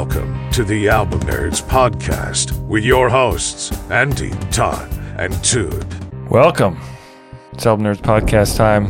welcome 0.00 0.50
to 0.50 0.64
the 0.64 0.88
Album 0.88 1.20
Nerds 1.20 1.62
Podcast 1.62 2.58
with 2.66 2.82
your 2.84 3.10
hosts, 3.10 3.70
Andy, 3.90 4.30
Todd, 4.50 4.90
and 5.18 5.38
Dude. 5.42 5.84
Welcome. 6.30 6.80
It's 7.52 7.66
Album 7.66 7.84
Nerds 7.84 8.00
Podcast 8.00 8.56
time. 8.56 8.86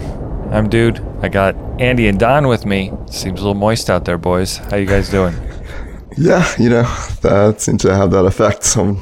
I'm 0.52 0.68
Dude. 0.68 1.00
I 1.20 1.28
got 1.28 1.56
Andy 1.80 2.06
and 2.06 2.16
Don 2.16 2.46
with 2.46 2.64
me. 2.64 2.92
Seems 3.10 3.40
a 3.40 3.42
little 3.42 3.54
moist 3.54 3.90
out 3.90 4.04
there, 4.04 4.18
boys. 4.18 4.58
How 4.58 4.76
you 4.76 4.86
guys 4.86 5.10
doing? 5.10 5.34
Yeah, 6.16 6.48
you 6.60 6.68
know, 6.68 6.82
that 7.22 7.60
seems 7.60 7.82
to 7.82 7.94
have 7.94 8.12
that 8.12 8.24
effect 8.24 8.76
on 8.76 8.96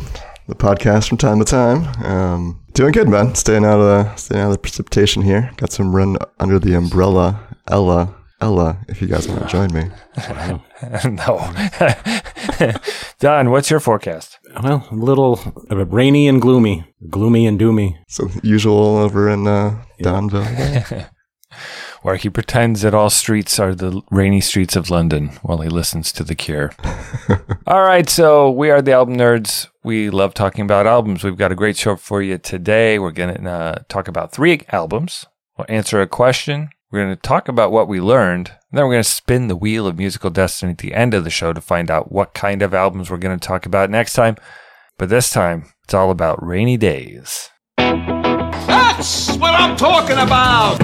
the 0.46 0.54
podcast 0.54 1.09
from 1.11 1.18
time 1.18 1.38
to 1.40 1.45
time. 1.45 1.84
Um, 2.04 2.61
doing 2.72 2.93
good, 2.93 3.09
man. 3.09 3.34
Staying 3.34 3.66
out 3.66 3.80
of 3.80 3.84
the 3.84 4.16
staying 4.16 4.40
out 4.40 4.46
of 4.46 4.52
the 4.52 4.59
precipitation 4.59 5.22
here. 5.22 5.50
Got 5.56 5.72
some 5.72 5.95
run 5.95 6.16
under 6.38 6.59
the 6.59 6.75
umbrella. 6.75 7.41
Ella, 7.66 8.15
Ella, 8.41 8.78
if 8.88 9.02
you 9.02 9.09
guys 9.09 9.27
want 9.27 9.42
to 9.42 9.48
join 9.48 9.73
me. 9.73 9.91
no. 11.10 12.73
Don, 13.19 13.51
what's 13.51 13.70
your 13.70 13.80
forecast? 13.80 14.38
Well, 14.62 14.87
a 14.91 14.95
little 14.95 15.41
rainy 15.70 16.28
and 16.28 16.41
gloomy, 16.41 16.84
gloomy 17.11 17.47
and 17.47 17.59
doomy. 17.59 17.97
So 18.06 18.28
usual 18.45 18.97
over 18.97 19.28
in 19.28 19.47
uh, 19.48 19.83
Donville. 20.01 21.11
Where 22.02 22.14
he 22.14 22.30
pretends 22.30 22.83
that 22.83 22.95
all 22.95 23.11
streets 23.11 23.59
are 23.59 23.74
the 23.74 24.02
rainy 24.12 24.41
streets 24.41 24.77
of 24.77 24.89
London 24.89 25.30
while 25.42 25.59
he 25.59 25.69
listens 25.69 26.12
to 26.12 26.23
The 26.23 26.36
Cure. 26.36 26.73
all 27.66 27.83
right, 27.83 28.09
so 28.09 28.52
we 28.52 28.70
are 28.70 28.80
the 28.80 28.92
album 28.92 29.16
nerds. 29.16 29.66
We 29.83 30.09
love 30.11 30.33
talking 30.33 30.62
about 30.62 30.86
albums. 30.86 31.25
We've 31.25 31.36
got 31.36 31.50
a 31.50 31.56
great 31.56 31.77
show 31.77 31.97
for 31.97 32.23
you 32.23 32.39
today. 32.39 33.00
We're 33.00 33.11
going 33.11 33.34
to 33.34 33.50
uh, 33.50 33.78
talk 33.89 34.06
about 34.06 34.30
three 34.30 34.61
albums. 34.70 35.27
We'll 35.56 35.66
answer 35.69 36.00
a 36.00 36.06
question. 36.06 36.70
We're 36.91 37.05
going 37.05 37.15
to 37.15 37.20
talk 37.20 37.48
about 37.48 37.70
what 37.70 37.87
we 37.87 38.01
learned. 38.01 38.48
And 38.48 38.78
then 38.78 38.84
we're 38.87 38.95
going 38.95 39.02
to 39.02 39.09
spin 39.09 39.48
the 39.48 39.56
wheel 39.56 39.86
of 39.86 39.98
musical 39.98 40.31
destiny 40.31 40.72
at 40.72 40.78
the 40.78 40.94
end 40.94 41.12
of 41.12 41.22
the 41.22 41.28
show 41.28 41.53
to 41.53 41.61
find 41.61 41.91
out 41.91 42.11
what 42.11 42.33
kind 42.33 42.62
of 42.62 42.72
albums 42.72 43.11
we're 43.11 43.19
going 43.19 43.39
to 43.39 43.47
talk 43.47 43.67
about 43.67 43.91
next 43.91 44.14
time. 44.14 44.36
But 44.97 45.11
this 45.11 45.28
time, 45.31 45.66
it's 45.84 45.92
all 45.92 46.11
about 46.11 46.42
rainy 46.42 46.78
days. 46.78 47.50
That's 47.77 49.36
what 49.36 49.53
I'm 49.53 49.77
talking 49.77 50.16
about! 50.16 50.78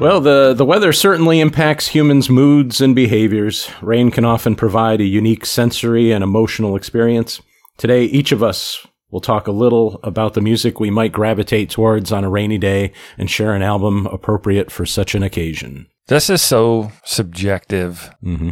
Well, 0.00 0.22
the, 0.22 0.54
the 0.54 0.64
weather 0.64 0.94
certainly 0.94 1.40
impacts 1.40 1.88
humans' 1.88 2.30
moods 2.30 2.80
and 2.80 2.96
behaviors. 2.96 3.70
Rain 3.82 4.10
can 4.10 4.24
often 4.24 4.56
provide 4.56 5.02
a 5.02 5.04
unique 5.04 5.44
sensory 5.44 6.12
and 6.12 6.24
emotional 6.24 6.76
experience. 6.76 7.42
Today, 7.76 8.04
each 8.06 8.32
of 8.32 8.42
us 8.42 8.86
will 9.12 9.20
talk 9.20 9.46
a 9.46 9.52
little 9.52 10.00
about 10.02 10.34
the 10.34 10.40
music 10.40 10.80
we 10.80 10.90
might 10.90 11.12
gravitate 11.12 11.70
towards 11.70 12.10
on 12.10 12.24
a 12.24 12.30
rainy 12.30 12.58
day 12.58 12.92
and 13.16 13.30
share 13.30 13.54
an 13.54 13.62
album 13.62 14.06
appropriate 14.06 14.72
for 14.72 14.84
such 14.84 15.14
an 15.14 15.22
occasion. 15.22 15.86
This 16.08 16.28
is 16.28 16.42
so 16.42 16.90
subjective, 17.04 18.10
hmm 18.22 18.50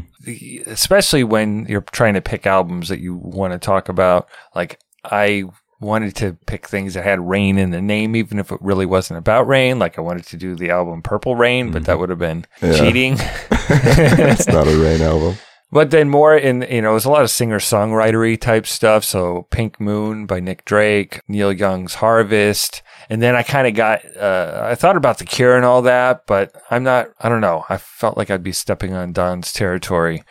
especially 0.66 1.24
when 1.24 1.64
you're 1.66 1.80
trying 1.80 2.12
to 2.14 2.20
pick 2.20 2.46
albums 2.46 2.88
that 2.90 3.00
you 3.00 3.14
want 3.16 3.52
to 3.54 3.58
talk 3.58 3.88
about. 3.88 4.28
Like, 4.54 4.78
I 5.02 5.44
wanted 5.80 6.14
to 6.16 6.36
pick 6.46 6.68
things 6.68 6.92
that 6.92 7.04
had 7.04 7.26
rain 7.26 7.56
in 7.56 7.70
the 7.70 7.80
name, 7.80 8.14
even 8.14 8.38
if 8.38 8.52
it 8.52 8.58
really 8.60 8.84
wasn't 8.84 9.16
about 9.18 9.48
rain. 9.48 9.78
Like, 9.78 9.96
I 9.98 10.02
wanted 10.02 10.26
to 10.26 10.36
do 10.36 10.54
the 10.54 10.68
album 10.70 11.00
Purple 11.00 11.36
Rain, 11.36 11.72
but 11.72 11.86
that 11.86 11.98
would 11.98 12.10
have 12.10 12.18
been 12.18 12.44
Yeah. 12.60 12.74
cheating. 12.78 13.14
it's 13.50 14.46
not 14.46 14.68
a 14.68 14.76
rain 14.76 15.00
album. 15.00 15.36
But 15.72 15.92
then 15.92 16.08
more 16.08 16.36
in, 16.36 16.62
you 16.62 16.82
know, 16.82 16.90
it 16.90 16.94
was 16.94 17.04
a 17.04 17.10
lot 17.10 17.22
of 17.22 17.30
singer 17.30 17.60
songwritery 17.60 18.40
type 18.40 18.66
stuff. 18.66 19.04
So 19.04 19.46
Pink 19.50 19.80
Moon 19.80 20.26
by 20.26 20.40
Nick 20.40 20.64
Drake, 20.64 21.20
Neil 21.28 21.52
Young's 21.52 21.94
Harvest. 21.94 22.82
And 23.08 23.22
then 23.22 23.36
I 23.36 23.42
kind 23.42 23.66
of 23.66 23.74
got, 23.74 24.04
uh, 24.16 24.62
I 24.64 24.74
thought 24.74 24.96
about 24.96 25.18
The 25.18 25.24
Cure 25.24 25.56
and 25.56 25.64
all 25.64 25.82
that, 25.82 26.26
but 26.26 26.54
I'm 26.70 26.82
not, 26.82 27.08
I 27.20 27.28
don't 27.28 27.40
know. 27.40 27.64
I 27.68 27.76
felt 27.76 28.16
like 28.16 28.30
I'd 28.30 28.42
be 28.42 28.52
stepping 28.52 28.94
on 28.94 29.12
Don's 29.12 29.52
territory. 29.52 30.22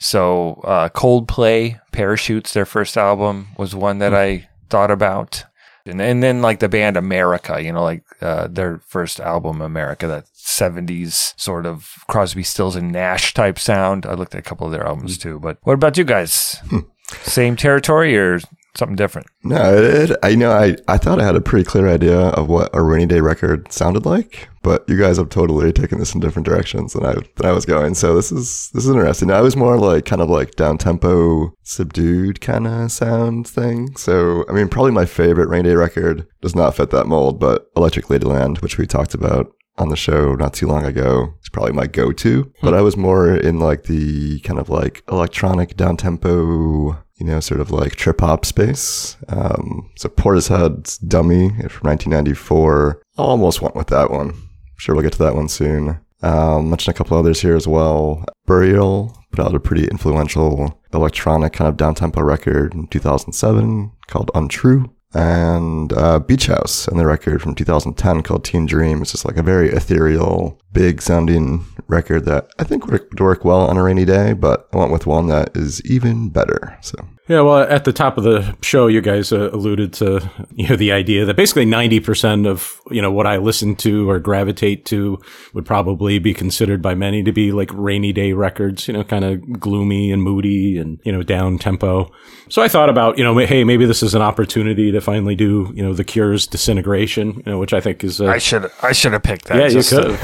So, 0.00 0.60
uh, 0.64 0.88
Coldplay, 0.88 1.80
Parachutes, 1.92 2.52
their 2.52 2.66
first 2.66 2.96
album 2.96 3.48
was 3.56 3.74
one 3.74 3.98
that 3.98 4.14
I 4.14 4.48
thought 4.68 4.90
about. 4.90 5.44
And, 5.84 6.00
and 6.02 6.22
then 6.22 6.42
like 6.42 6.58
the 6.60 6.68
band 6.68 6.96
America, 6.96 7.60
you 7.62 7.72
know, 7.72 7.82
like, 7.82 8.04
uh, 8.20 8.46
their 8.48 8.80
first 8.86 9.20
album, 9.20 9.60
America, 9.60 10.06
that 10.06 10.27
70s 10.48 11.38
sort 11.38 11.66
of 11.66 12.04
Crosby, 12.08 12.42
Stills 12.42 12.76
and 12.76 12.90
Nash 12.90 13.34
type 13.34 13.58
sound. 13.58 14.06
I 14.06 14.14
looked 14.14 14.34
at 14.34 14.40
a 14.40 14.42
couple 14.42 14.66
of 14.66 14.72
their 14.72 14.86
albums 14.86 15.18
mm. 15.18 15.22
too. 15.22 15.38
But 15.38 15.58
what 15.62 15.74
about 15.74 15.98
you 15.98 16.04
guys? 16.04 16.58
Hmm. 16.68 16.80
Same 17.24 17.56
territory 17.56 18.16
or 18.18 18.40
something 18.78 18.96
different? 18.96 19.26
No, 19.42 19.76
it, 19.76 20.12
I 20.22 20.34
know 20.34 20.52
I, 20.52 20.76
I 20.86 20.96
thought 20.96 21.20
I 21.20 21.24
had 21.24 21.36
a 21.36 21.40
pretty 21.40 21.64
clear 21.64 21.88
idea 21.88 22.18
of 22.18 22.48
what 22.48 22.70
a 22.72 22.82
rainy 22.82 23.06
day 23.06 23.20
record 23.20 23.70
sounded 23.72 24.06
like, 24.06 24.48
but 24.62 24.84
you 24.88 24.98
guys 24.98 25.16
have 25.16 25.28
totally 25.28 25.72
taken 25.72 25.98
this 25.98 26.14
in 26.14 26.20
different 26.20 26.46
directions 26.46 26.92
than 26.92 27.04
I 27.04 27.14
than 27.14 27.46
I 27.46 27.52
was 27.52 27.66
going. 27.66 27.94
So 27.94 28.14
this 28.14 28.30
is 28.30 28.70
this 28.72 28.84
is 28.84 28.90
interesting. 28.90 29.30
I 29.30 29.40
was 29.40 29.56
more 29.56 29.78
like 29.78 30.04
kind 30.04 30.22
of 30.22 30.30
like 30.30 30.52
down 30.52 30.78
tempo, 30.78 31.52
subdued 31.62 32.40
kind 32.40 32.66
of 32.66 32.92
sound 32.92 33.46
thing. 33.46 33.96
So 33.96 34.44
I 34.48 34.52
mean, 34.52 34.68
probably 34.68 34.92
my 34.92 35.06
favorite 35.06 35.48
rainy 35.48 35.70
day 35.70 35.74
record 35.74 36.26
does 36.40 36.54
not 36.54 36.76
fit 36.76 36.90
that 36.90 37.06
mold, 37.06 37.40
but 37.40 37.70
Electric 37.76 38.06
Ladyland, 38.06 38.62
which 38.62 38.78
we 38.78 38.86
talked 38.86 39.14
about 39.14 39.52
on 39.78 39.88
the 39.88 39.96
show 39.96 40.34
not 40.34 40.54
too 40.54 40.66
long 40.66 40.84
ago, 40.84 41.34
is 41.42 41.48
probably 41.48 41.72
my 41.72 41.86
go-to. 41.86 42.52
But 42.62 42.74
I 42.74 42.82
was 42.82 42.96
more 42.96 43.34
in 43.34 43.58
like 43.58 43.84
the 43.84 44.40
kind 44.40 44.58
of 44.58 44.68
like 44.68 45.02
electronic 45.08 45.76
down 45.76 45.96
tempo 45.96 46.96
you 47.18 47.26
know, 47.26 47.40
sort 47.40 47.60
of 47.60 47.70
like 47.70 47.96
trip 47.96 48.20
hop 48.20 48.44
space. 48.44 49.16
Um, 49.28 49.90
so 49.96 50.08
Portishead's 50.08 50.98
Dummy 50.98 51.48
from 51.48 51.88
1994. 51.88 53.02
I 53.18 53.22
almost 53.22 53.60
went 53.60 53.74
with 53.74 53.88
that 53.88 54.10
one. 54.10 54.34
Sure, 54.76 54.94
we'll 54.94 55.02
get 55.02 55.12
to 55.14 55.18
that 55.18 55.34
one 55.34 55.48
soon. 55.48 56.00
Um, 56.22 56.70
mention 56.70 56.90
a 56.90 56.94
couple 56.94 57.18
others 57.18 57.40
here 57.40 57.56
as 57.56 57.66
well. 57.66 58.24
Burial 58.46 59.16
put 59.32 59.44
out 59.44 59.54
a 59.54 59.60
pretty 59.60 59.86
influential 59.88 60.80
electronic 60.92 61.52
kind 61.52 61.68
of 61.68 61.76
down 61.76 61.94
tempo 61.94 62.22
record 62.22 62.74
in 62.74 62.86
2007 62.86 63.92
called 64.06 64.30
Untrue. 64.34 64.90
And 65.14 65.92
uh, 65.94 66.18
Beach 66.18 66.46
House 66.46 66.86
and 66.86 66.98
the 66.98 67.06
record 67.06 67.40
from 67.40 67.54
2010 67.54 68.22
called 68.22 68.44
Teen 68.44 68.66
Dream. 68.66 69.00
It's 69.00 69.12
just 69.12 69.24
like 69.24 69.38
a 69.38 69.42
very 69.42 69.70
ethereal, 69.70 70.60
big 70.72 71.00
sounding 71.00 71.64
record 71.88 72.26
that 72.26 72.50
I 72.58 72.64
think 72.64 72.86
would 72.86 73.18
work 73.18 73.44
well 73.44 73.62
on 73.62 73.76
a 73.76 73.82
rainy 73.82 74.04
day, 74.04 74.34
but 74.34 74.68
I 74.72 74.76
went 74.76 74.92
with 74.92 75.06
one 75.06 75.26
that 75.28 75.56
is 75.56 75.82
even 75.90 76.28
better. 76.28 76.76
So 76.82 76.96
Yeah, 77.26 77.40
well, 77.40 77.60
at 77.60 77.84
the 77.84 77.92
top 77.92 78.18
of 78.18 78.24
the 78.24 78.56
show, 78.62 78.86
you 78.86 79.00
guys 79.00 79.32
uh, 79.32 79.50
alluded 79.50 79.94
to 79.94 80.30
you 80.54 80.68
know 80.68 80.76
the 80.76 80.92
idea 80.92 81.24
that 81.24 81.36
basically 81.36 81.64
ninety 81.64 82.00
percent 82.00 82.46
of 82.46 82.80
you 82.90 83.00
know 83.00 83.10
what 83.10 83.26
I 83.26 83.38
listen 83.38 83.74
to 83.76 84.08
or 84.10 84.18
gravitate 84.18 84.84
to 84.86 85.18
would 85.54 85.64
probably 85.64 86.18
be 86.18 86.34
considered 86.34 86.82
by 86.82 86.94
many 86.94 87.22
to 87.22 87.32
be 87.32 87.50
like 87.50 87.70
rainy 87.72 88.12
day 88.12 88.32
records. 88.34 88.86
You 88.86 88.94
know, 88.94 89.04
kind 89.04 89.24
of 89.24 89.58
gloomy 89.58 90.12
and 90.12 90.22
moody 90.22 90.78
and 90.78 91.00
you 91.04 91.12
know 91.12 91.22
down 91.22 91.58
tempo. 91.58 92.10
So 92.50 92.62
I 92.62 92.68
thought 92.68 92.90
about 92.90 93.16
you 93.16 93.24
know 93.24 93.36
hey 93.38 93.64
maybe 93.64 93.86
this 93.86 94.02
is 94.02 94.14
an 94.14 94.22
opportunity 94.22 94.92
to 94.92 94.97
finally 95.00 95.34
do 95.34 95.72
you 95.74 95.82
know 95.82 95.92
the 95.94 96.04
Cure's 96.04 96.46
Disintegration, 96.46 97.34
you 97.34 97.42
know, 97.46 97.58
which 97.58 97.72
I 97.72 97.80
think 97.80 98.02
is 98.04 98.20
uh, 98.20 98.26
I 98.26 98.38
should 98.38 98.70
I 98.82 98.92
should 98.92 99.12
have 99.12 99.22
picked 99.22 99.46
that. 99.46 99.58
yeah 99.58 99.66
you 99.68 99.82
could 99.82 100.18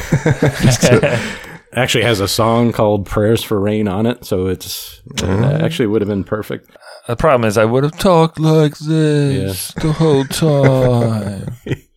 to- 1.03 1.21
Actually 1.77 2.05
has 2.05 2.21
a 2.21 2.29
song 2.29 2.71
called 2.71 3.05
"Prayers 3.05 3.43
for 3.43 3.59
Rain" 3.59 3.89
on 3.89 4.07
it, 4.07 4.25
so 4.25 4.47
it's 4.47 5.03
uh, 5.23 5.59
actually 5.61 5.89
would 5.89 6.03
have 6.03 6.09
been 6.09 6.23
perfect. 6.23 6.71
the 7.09 7.17
problem 7.17 7.49
is 7.49 7.59
I 7.59 7.65
would 7.65 7.83
have 7.83 7.99
talked 7.99 8.39
like 8.39 8.77
this 8.79 9.73
the 9.75 9.93
whole 9.93 10.25
time. 10.25 11.56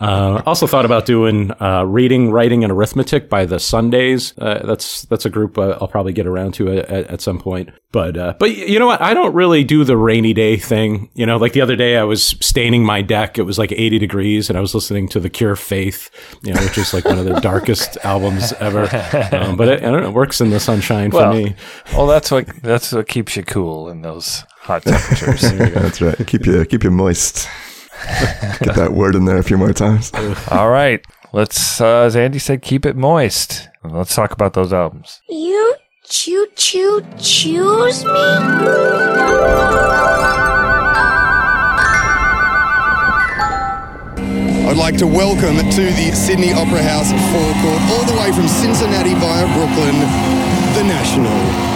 Uh, 0.00 0.42
also 0.44 0.66
thought 0.66 0.84
about 0.84 1.06
doing 1.06 1.52
uh, 1.60 1.84
reading, 1.84 2.30
writing, 2.30 2.64
and 2.64 2.72
arithmetic 2.72 3.28
by 3.30 3.44
the 3.44 3.60
Sundays. 3.60 4.36
Uh, 4.38 4.64
that's 4.66 5.02
that's 5.02 5.24
a 5.24 5.30
group 5.30 5.56
uh, 5.56 5.78
I'll 5.80 5.88
probably 5.88 6.12
get 6.12 6.26
around 6.26 6.54
to 6.54 6.78
at, 6.78 6.90
at 6.90 7.20
some 7.20 7.38
point. 7.38 7.70
But 7.92 8.16
uh, 8.16 8.34
but 8.38 8.56
you 8.56 8.78
know 8.78 8.86
what? 8.86 9.00
I 9.00 9.14
don't 9.14 9.32
really 9.34 9.62
do 9.62 9.84
the 9.84 9.96
rainy 9.96 10.32
day 10.32 10.56
thing. 10.56 11.10
You 11.14 11.26
know, 11.26 11.36
like 11.36 11.52
the 11.52 11.60
other 11.60 11.76
day 11.76 11.96
I 11.96 12.02
was 12.02 12.24
staining 12.40 12.84
my 12.84 13.02
deck. 13.02 13.38
It 13.38 13.42
was 13.42 13.56
like 13.56 13.70
80 13.70 13.98
degrees, 13.98 14.48
and 14.48 14.58
I 14.58 14.60
was 14.60 14.74
listening 14.74 15.08
to 15.10 15.20
The 15.20 15.30
Cure 15.30 15.54
Faith, 15.54 16.10
you 16.42 16.52
know, 16.52 16.62
which 16.62 16.76
is 16.76 16.92
like 16.92 17.04
one 17.04 17.18
of 17.18 17.24
the 17.24 17.40
darkest 17.40 17.96
albums 18.04 18.52
ever. 18.54 18.82
Um, 19.32 19.56
but 19.56 19.68
it, 19.68 19.84
I 19.84 19.90
don't 19.90 20.02
know, 20.02 20.08
it 20.08 20.14
works 20.14 20.40
in 20.40 20.50
the 20.50 20.58
sunshine 20.58 21.12
for 21.12 21.32
me. 21.32 21.54
well, 21.92 22.08
that's 22.08 22.32
what 22.32 22.48
that's 22.62 22.92
what 22.92 23.06
keeps 23.06 23.36
you 23.36 23.44
cool 23.44 23.88
in 23.88 24.02
those 24.02 24.42
hot 24.58 24.82
temperatures. 24.82 25.40
that's 25.72 26.00
right. 26.00 26.26
Keep 26.26 26.46
you 26.46 26.64
keep 26.64 26.82
you 26.82 26.90
moist. 26.90 27.48
Get 28.60 28.74
that 28.76 28.92
word 28.92 29.14
in 29.14 29.24
there 29.24 29.38
a 29.38 29.42
few 29.42 29.56
more 29.56 29.72
times. 29.72 30.12
All 30.50 30.70
right, 30.70 31.04
let's. 31.32 31.80
Uh, 31.80 32.00
as 32.00 32.16
Andy 32.16 32.38
said, 32.38 32.62
keep 32.62 32.84
it 32.84 32.96
moist. 32.96 33.68
Let's 33.82 34.14
talk 34.14 34.32
about 34.32 34.52
those 34.52 34.72
albums. 34.72 35.20
You 35.28 35.76
choo 36.04 36.46
choo 36.54 37.04
choose 37.18 38.04
me? 38.04 38.10
I'd 44.66 44.76
like 44.76 44.96
to 44.98 45.06
welcome 45.06 45.56
to 45.56 45.82
the 45.82 46.12
Sydney 46.12 46.52
Opera 46.52 46.82
House 46.82 47.10
forecourt, 47.32 47.82
all 47.92 48.04
the 48.04 48.18
way 48.20 48.32
from 48.32 48.48
Cincinnati 48.48 49.14
via 49.14 49.46
Brooklyn, 49.54 50.00
the 50.74 50.84
National. 50.84 51.74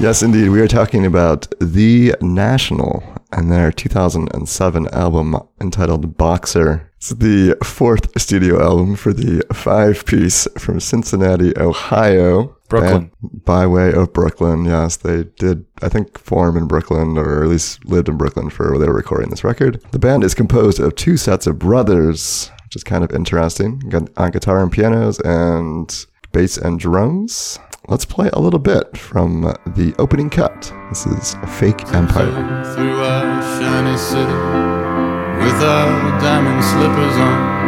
Yes, 0.00 0.22
indeed. 0.22 0.48
We 0.50 0.60
are 0.60 0.68
talking 0.68 1.06
about 1.06 1.48
The 1.60 2.14
National 2.20 3.02
and 3.32 3.50
their 3.50 3.70
2007 3.70 4.88
album 4.88 5.36
entitled 5.60 6.16
Boxer. 6.16 6.90
It's 6.96 7.10
the 7.10 7.56
fourth 7.62 8.20
studio 8.20 8.60
album 8.60 8.96
for 8.96 9.12
the 9.12 9.44
five 9.52 10.04
piece 10.04 10.48
from 10.58 10.80
Cincinnati, 10.80 11.56
Ohio. 11.56 12.56
Brooklyn. 12.68 13.10
By 13.22 13.66
way 13.66 13.92
of 13.92 14.12
Brooklyn, 14.12 14.64
yes. 14.64 14.96
They 14.96 15.24
did, 15.24 15.64
I 15.80 15.88
think, 15.88 16.18
form 16.18 16.56
in 16.56 16.66
Brooklyn, 16.66 17.16
or 17.16 17.42
at 17.42 17.48
least 17.48 17.84
lived 17.86 18.08
in 18.08 18.18
Brooklyn 18.18 18.50
for 18.50 18.70
where 18.70 18.78
they 18.78 18.86
were 18.86 18.94
recording 18.94 19.30
this 19.30 19.44
record. 19.44 19.80
The 19.92 19.98
band 19.98 20.24
is 20.24 20.34
composed 20.34 20.80
of 20.80 20.94
two 20.96 21.16
sets 21.16 21.46
of 21.46 21.58
brothers, 21.58 22.50
which 22.64 22.76
is 22.76 22.84
kind 22.84 23.04
of 23.04 23.12
interesting. 23.12 23.78
Got 23.78 24.10
on 24.18 24.32
guitar 24.32 24.62
and 24.62 24.70
pianos 24.70 25.18
and 25.20 26.06
bass 26.32 26.58
and 26.58 26.78
drums. 26.78 27.58
Let's 27.88 28.04
play 28.04 28.28
a 28.34 28.38
little 28.38 28.58
bit 28.58 28.98
from 28.98 29.40
the 29.66 29.94
opening 29.98 30.28
cut. 30.28 30.70
This 30.90 31.06
is 31.06 31.36
Fake 31.58 31.82
Empire. 31.94 32.30
through 32.74 33.00
our 33.00 33.42
shiny 33.58 33.96
city 33.96 34.38
with 35.42 35.62
our 35.62 36.20
diamond 36.20 36.62
slippers 36.64 37.16
on. 37.16 37.58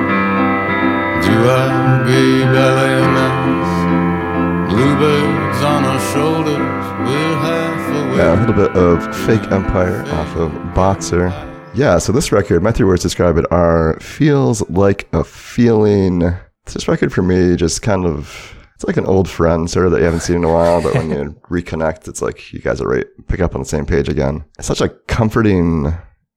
Do 1.22 1.49
our 1.49 2.05
gay 2.06 2.44
ballet 2.52 3.00
nights, 3.17 4.75
bluebirds 4.75 5.62
on 5.64 5.84
our 5.84 6.00
shoulders. 6.12 6.84
We're 7.08 7.37
half 7.40 7.88
away. 7.88 8.17
Yeah, 8.19 8.38
a 8.38 8.40
little 8.40 8.55
bit 8.55 8.76
of 8.76 9.17
Fake 9.25 9.50
Empire 9.50 10.02
off 10.12 10.37
of 10.37 10.52
Boxer. 10.75 11.28
Yeah, 11.75 11.96
so 11.96 12.12
this 12.12 12.31
record, 12.31 12.62
my 12.62 12.72
three 12.72 12.84
words 12.84 13.00
to 13.02 13.06
describe 13.08 13.38
it 13.38 13.50
are 13.50 13.99
feels 14.00 14.69
like 14.69 15.08
a 15.14 15.25
feeling. 15.25 16.34
This 16.67 16.88
record 16.88 17.11
for 17.11 17.22
me 17.22 17.56
just 17.56 17.81
kind 17.81 18.05
of 18.05 18.55
it's 18.81 18.87
like 18.87 18.97
an 18.97 19.05
old 19.05 19.29
friend 19.29 19.69
sort 19.69 19.85
of 19.85 19.93
that 19.93 19.99
you 19.99 20.05
haven't 20.05 20.21
seen 20.21 20.37
in 20.37 20.44
a 20.44 20.50
while, 20.50 20.81
but 20.81 20.94
when 20.94 21.11
you 21.11 21.38
reconnect, 21.50 22.09
it's 22.09 22.23
like 22.23 22.50
you 22.50 22.61
guys 22.61 22.81
are 22.81 22.88
right 22.88 23.05
pick 23.29 23.41
up 23.41 23.55
on 23.55 23.61
the 23.61 23.67
same 23.67 23.85
page 23.85 24.09
again. 24.09 24.43
It's 24.59 24.69
such 24.69 24.81
a 24.81 24.88
comforting 24.88 25.93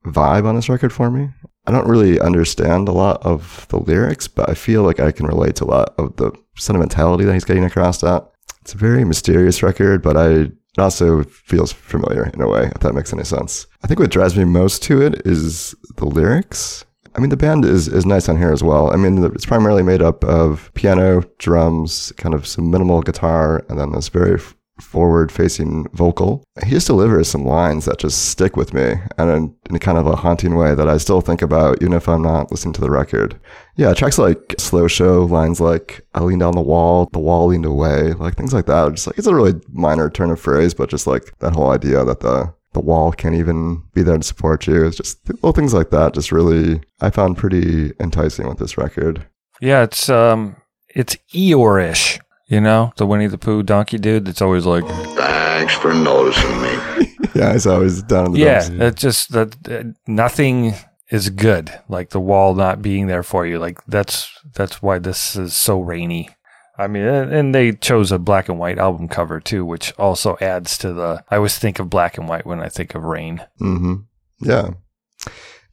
vibe 0.06 0.44
on 0.44 0.58
this 0.58 0.68
record 0.68 0.92
for 0.92 1.10
me. 1.10 1.30
I 1.66 1.72
don't 1.72 1.88
really 1.88 2.20
understand 2.20 2.90
a 2.90 2.92
lot 2.92 3.26
of 3.26 3.66
the 3.70 3.80
lyrics, 3.80 4.28
but 4.28 4.50
I 4.50 4.56
feel 4.56 4.84
like 4.84 5.00
I 5.00 5.14
can 5.14 5.26
relate 5.26 5.56
to 5.56 5.64
a 5.64 5.72
lot 5.72 5.96
of 5.98 6.18
the 6.18 6.34
sentimentality 6.58 7.24
that 7.24 7.34
he's 7.34 7.46
getting 7.46 7.64
across 7.64 8.02
that. 8.02 8.30
It's 8.60 8.74
a 8.74 8.78
very 8.78 9.06
mysterious 9.06 9.64
record, 9.64 10.02
but 10.02 10.18
I 10.18 10.30
it 10.76 10.82
also 10.82 11.24
feels 11.24 11.72
familiar 11.72 12.30
in 12.34 12.42
a 12.42 12.50
way, 12.50 12.66
if 12.76 12.82
that 12.82 12.94
makes 12.94 13.14
any 13.14 13.24
sense. 13.24 13.68
I 13.84 13.88
think 13.88 14.02
what 14.02 14.12
drives 14.12 14.36
me 14.36 14.44
most 14.44 14.84
to 14.84 15.02
it 15.02 15.22
is 15.26 15.76
the 15.96 16.06
lyrics. 16.06 16.84
I 17.16 17.20
mean, 17.20 17.30
the 17.30 17.38
band 17.38 17.66
is, 17.66 17.88
is 17.88 18.06
nice 18.06 18.28
on 18.28 18.38
here 18.38 18.52
as 18.52 18.64
well. 18.64 18.92
I 18.92 18.96
mean, 18.96 19.24
it's 19.24 19.46
primarily 19.46 19.84
made 19.84 20.02
up 20.02 20.24
of 20.24 20.72
piano, 20.74 21.24
drums, 21.38 22.12
kind 22.18 22.34
of 22.34 22.48
some 22.48 22.72
minimal 22.72 23.02
guitar, 23.02 23.64
and 23.70 23.80
then 23.80 23.92
this 23.92 24.10
very 24.10 24.40
forward 24.82 25.32
facing 25.32 25.88
vocal. 25.94 26.44
He 26.64 26.72
just 26.72 26.88
delivers 26.88 27.28
some 27.28 27.46
lines 27.46 27.86
that 27.86 28.00
just 28.00 28.30
stick 28.30 28.56
with 28.56 28.74
me 28.74 28.96
and 29.18 29.30
in, 29.30 29.56
in 29.70 29.80
kind 29.80 29.98
of 29.98 30.08
a 30.08 30.16
haunting 30.16 30.56
way 30.56 30.74
that 30.74 30.90
I 30.90 30.98
still 30.98 31.22
think 31.22 31.42
about 31.42 31.82
even 31.82 31.94
if 31.94 32.10
I'm 32.10 32.24
not 32.24 32.50
listening 32.52 32.74
to 32.74 32.82
the 32.82 32.90
record. 32.90 33.40
Yeah, 33.76 33.94
tracks 33.94 34.18
like 34.18 34.56
Slow 34.58 34.88
Show, 34.88 35.26
lines 35.26 35.62
like 35.62 36.06
I 36.16 36.22
leaned 36.22 36.44
on 36.44 36.56
the 36.56 36.62
wall, 36.62 37.10
the 37.14 37.20
wall 37.20 37.48
leaned 37.48 37.66
away, 37.66 38.14
like 38.14 38.36
things 38.36 38.54
like 38.54 38.66
that. 38.66 38.94
Just 38.94 39.08
like 39.08 39.18
it's 39.18 39.28
a 39.28 39.36
really 39.36 39.54
minor 39.72 40.10
turn 40.10 40.32
of 40.32 40.40
phrase, 40.40 40.74
but 40.74 40.90
just 40.90 41.08
like 41.08 41.38
that 41.40 41.54
whole 41.54 41.70
idea 41.70 42.04
that 42.04 42.22
the 42.22 42.54
the 42.74 42.80
wall 42.82 43.12
can't 43.12 43.36
even 43.36 43.84
be 43.94 44.04
there 44.04 44.18
to 44.18 44.24
support 44.24 44.68
you. 44.68 44.86
It's 44.86 44.98
just 44.98 45.28
little 45.30 45.52
things 45.52 45.74
like 45.74 45.90
that. 45.92 46.14
Just 46.14 46.32
really, 46.32 46.82
I 47.02 47.10
found 47.10 47.38
pretty 47.38 47.94
enticing 48.00 48.48
with 48.48 48.60
this 48.60 48.78
record. 48.78 49.26
Yeah, 49.62 49.84
it's 49.84 50.10
um, 50.10 50.56
it's 50.90 51.16
Eeyore-ish. 51.34 52.20
You 52.48 52.62
know, 52.62 52.94
the 52.98 53.06
Winnie 53.06 53.28
the 53.28 53.38
Pooh 53.38 53.64
donkey 53.64 53.98
dude. 53.98 54.26
That's 54.26 54.42
always 54.42 54.66
like, 54.66 54.86
Thanks 55.16 55.74
for 55.76 55.94
noticing 55.94 56.62
me. 56.62 57.10
Yeah, 57.36 57.54
it's 57.54 57.66
always 57.66 58.04
down 58.04 58.28
in 58.28 58.32
the 58.34 58.40
yeah, 58.40 58.60
dumps. 58.60 58.84
it's 58.84 59.02
just 59.02 59.32
that 59.32 59.68
uh, 59.68 59.84
nothing 60.06 60.76
is 61.10 61.32
good. 61.32 61.72
Like 61.90 62.12
the 62.12 62.20
wall 62.20 62.54
not 62.54 62.84
being 62.84 63.08
there 63.08 63.24
for 63.24 63.48
you. 63.48 63.58
Like 63.58 63.84
that's 63.88 64.30
that's 64.54 64.84
why 64.84 65.00
this 65.00 65.36
is 65.36 65.56
so 65.56 65.80
rainy. 65.80 66.30
I 66.78 66.88
mean, 66.88 67.04
and 67.04 67.32
and 67.32 67.56
they 67.56 67.74
chose 67.74 68.12
a 68.12 68.18
black 68.20 68.50
and 68.50 68.58
white 68.58 68.80
album 68.80 69.08
cover 69.08 69.40
too, 69.40 69.64
which 69.64 69.94
also 70.00 70.38
adds 70.42 70.78
to 70.80 70.92
the. 70.94 71.24
I 71.30 71.36
always 71.38 71.58
think 71.60 71.80
of 71.80 71.90
black 71.90 72.18
and 72.18 72.28
white 72.28 72.46
when 72.46 72.60
I 72.60 72.70
think 72.70 72.96
of 72.96 73.04
rain. 73.04 73.46
hmm 73.60 73.96
Yeah. 74.40 74.72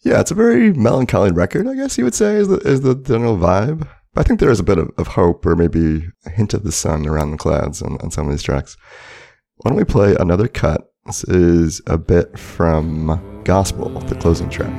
Yeah, 0.02 0.20
it's 0.20 0.30
a 0.30 0.34
very 0.34 0.72
melancholy 0.72 1.30
record, 1.30 1.66
I 1.66 1.74
guess 1.74 1.98
you 1.98 2.04
would 2.04 2.14
say, 2.14 2.36
is 2.36 2.48
the, 2.48 2.56
is 2.58 2.80
the 2.80 2.94
general 2.94 3.36
vibe. 3.36 3.86
But 4.14 4.24
I 4.24 4.28
think 4.28 4.40
there 4.40 4.50
is 4.50 4.58
a 4.60 4.64
bit 4.64 4.78
of, 4.78 4.88
of 4.96 5.08
hope 5.08 5.44
or 5.44 5.54
maybe 5.54 6.08
a 6.24 6.30
hint 6.30 6.54
of 6.54 6.64
the 6.64 6.72
sun 6.72 7.06
around 7.06 7.32
the 7.32 7.36
clouds 7.36 7.82
on, 7.82 7.98
on 8.00 8.10
some 8.10 8.24
of 8.26 8.32
these 8.32 8.42
tracks. 8.42 8.78
Why 9.56 9.68
don't 9.70 9.76
we 9.78 9.84
play 9.84 10.16
another 10.18 10.48
cut? 10.48 10.90
This 11.04 11.24
is 11.24 11.82
a 11.86 11.98
bit 11.98 12.38
from 12.38 13.42
Gospel, 13.44 13.90
the 14.00 14.14
closing 14.14 14.48
track. 14.48 14.70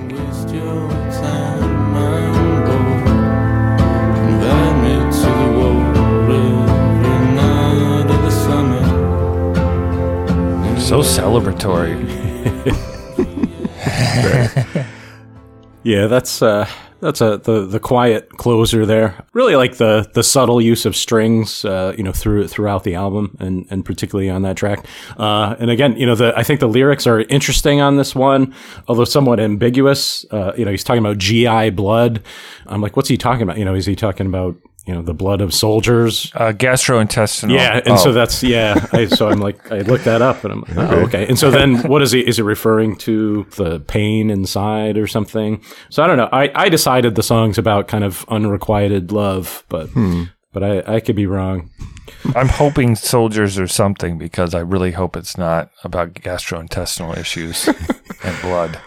So 10.92 11.00
celebratory. 11.00 11.96
Yeah, 15.84 16.06
that's 16.06 16.44
uh, 16.44 16.70
that's 17.00 17.22
a 17.22 17.38
the 17.38 17.66
the 17.66 17.80
quiet 17.80 18.30
closer 18.38 18.86
there. 18.86 19.26
Really 19.34 19.56
like 19.56 19.78
the 19.78 20.08
the 20.14 20.22
subtle 20.22 20.62
use 20.62 20.86
of 20.86 20.96
strings, 20.96 21.66
uh, 21.66 21.96
you 21.98 22.04
know, 22.04 22.12
through 22.12 22.48
throughout 22.50 22.84
the 22.84 22.94
album, 22.94 23.36
and 23.40 23.66
and 23.72 23.84
particularly 23.84 24.30
on 24.30 24.44
that 24.44 24.58
track. 24.58 24.86
Uh, 25.18 25.56
and 25.60 25.72
again, 25.72 25.98
you 25.98 26.06
know, 26.06 26.14
the 26.14 26.38
I 26.38 26.44
think 26.44 26.60
the 26.60 26.68
lyrics 26.68 27.08
are 27.08 27.22
interesting 27.22 27.82
on 27.82 27.98
this 27.98 28.14
one, 28.14 28.54
although 28.88 29.06
somewhat 29.06 29.40
ambiguous. 29.40 30.24
Uh, 30.30 30.54
you 30.56 30.66
know, 30.66 30.72
he's 30.72 30.84
talking 30.84 31.04
about 31.04 31.18
GI 31.18 31.72
blood. 31.72 32.22
I'm 32.68 32.82
like, 32.82 32.96
what's 32.96 33.10
he 33.10 33.18
talking 33.18 33.42
about? 33.42 33.58
You 33.58 33.66
know, 33.66 33.74
is 33.74 33.88
he 33.88 33.96
talking 33.96 34.28
about 34.28 34.56
you 34.86 34.94
know 34.94 35.02
the 35.02 35.14
blood 35.14 35.42
of 35.42 35.54
soldiers? 35.54 36.32
Uh, 36.36 36.52
gastrointestinal. 36.54 37.54
Yeah, 37.54 37.78
and 37.78 37.92
Oh. 37.94 37.96
so 37.98 38.12
that's 38.14 38.42
yeah. 38.44 38.88
I, 38.94 39.06
so 39.08 39.30
I'm 39.30 39.40
like, 39.40 39.72
I 39.72 39.80
looked 39.80 40.06
that 40.06 40.22
up, 40.22 40.44
and 40.44 40.54
I'm 40.54 40.62
like, 40.62 40.78
oh, 40.78 41.00
okay. 41.06 41.28
And 41.28 41.38
so 41.38 41.52
then, 41.52 41.84
what 41.88 42.02
is 42.02 42.12
he? 42.12 42.20
Is 42.28 42.40
it 42.40 42.44
referring 42.44 42.96
to 42.98 43.46
the 43.58 43.80
pain 43.80 44.30
inside 44.30 44.98
or 44.98 45.08
something? 45.08 45.64
So 45.90 46.04
I 46.04 46.08
don't 46.08 46.18
know. 46.18 46.30
I, 46.32 46.52
I 46.56 46.70
decided 46.70 47.16
the 47.16 47.24
song's 47.24 47.58
about 47.58 47.88
kind 47.88 48.04
of 48.04 48.26
unrequited 48.30 49.12
love, 49.12 49.64
but 49.70 49.90
but 50.54 50.64
I 50.64 50.96
I 50.96 51.00
could 51.00 51.16
be 51.16 51.28
wrong. 51.28 51.70
I'm 52.36 52.50
hoping 52.50 52.96
soldiers 52.96 53.58
or 53.58 53.68
something 53.68 54.18
because 54.18 54.54
I 54.54 54.60
really 54.60 54.92
hope 54.92 55.16
it's 55.16 55.38
not 55.38 55.70
about 55.84 56.14
gastrointestinal 56.14 57.18
issues 57.18 57.68
and 58.24 58.42
blood. 58.42 58.80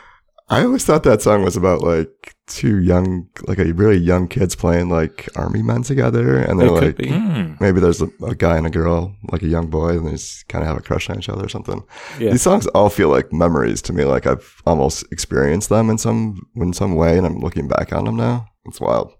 I 0.50 0.62
always 0.64 0.84
thought 0.84 1.04
that 1.04 1.22
song 1.22 1.42
was 1.42 1.56
about 1.56 1.80
like 1.80 2.33
two 2.46 2.78
young, 2.80 3.28
like 3.48 3.58
a 3.58 3.72
really 3.72 3.96
young 3.96 4.28
kids 4.28 4.54
playing 4.54 4.90
like 4.90 5.28
army 5.36 5.62
men 5.62 5.82
together, 5.82 6.38
and 6.38 6.60
they're 6.60 6.66
It 6.68 6.78
could 6.78 6.84
like, 6.84 6.96
be. 6.96 7.08
Hmm. 7.08 7.54
maybe 7.60 7.80
there's 7.80 8.02
a, 8.02 8.08
a 8.22 8.34
guy 8.34 8.56
and 8.58 8.66
a 8.66 8.70
girl, 8.70 9.14
like 9.32 9.42
a 9.42 9.46
young 9.48 9.68
boy, 9.68 9.90
and 9.96 10.06
they 10.06 10.12
just 10.12 10.46
kind 10.48 10.62
of 10.62 10.68
have 10.68 10.76
a 10.76 10.82
crush 10.82 11.08
on 11.10 11.18
each 11.18 11.28
other 11.28 11.44
or 11.44 11.48
something. 11.48 11.82
Yeah. 12.18 12.30
These 12.32 12.42
songs 12.42 12.66
all 12.68 12.90
feel 12.90 13.08
like 13.08 13.32
memories 13.32 13.80
to 13.82 13.92
me. 13.92 14.04
Like 14.04 14.26
I've 14.26 14.60
almost 14.66 15.04
experienced 15.10 15.68
them 15.70 15.88
in 15.90 15.98
some 15.98 16.46
in 16.56 16.72
some 16.72 16.94
way, 16.96 17.16
and 17.16 17.26
I'm 17.26 17.38
looking 17.40 17.68
back 17.68 17.92
on 17.92 18.04
them 18.04 18.16
now. 18.16 18.46
It's 18.66 18.80
wild. 18.80 19.12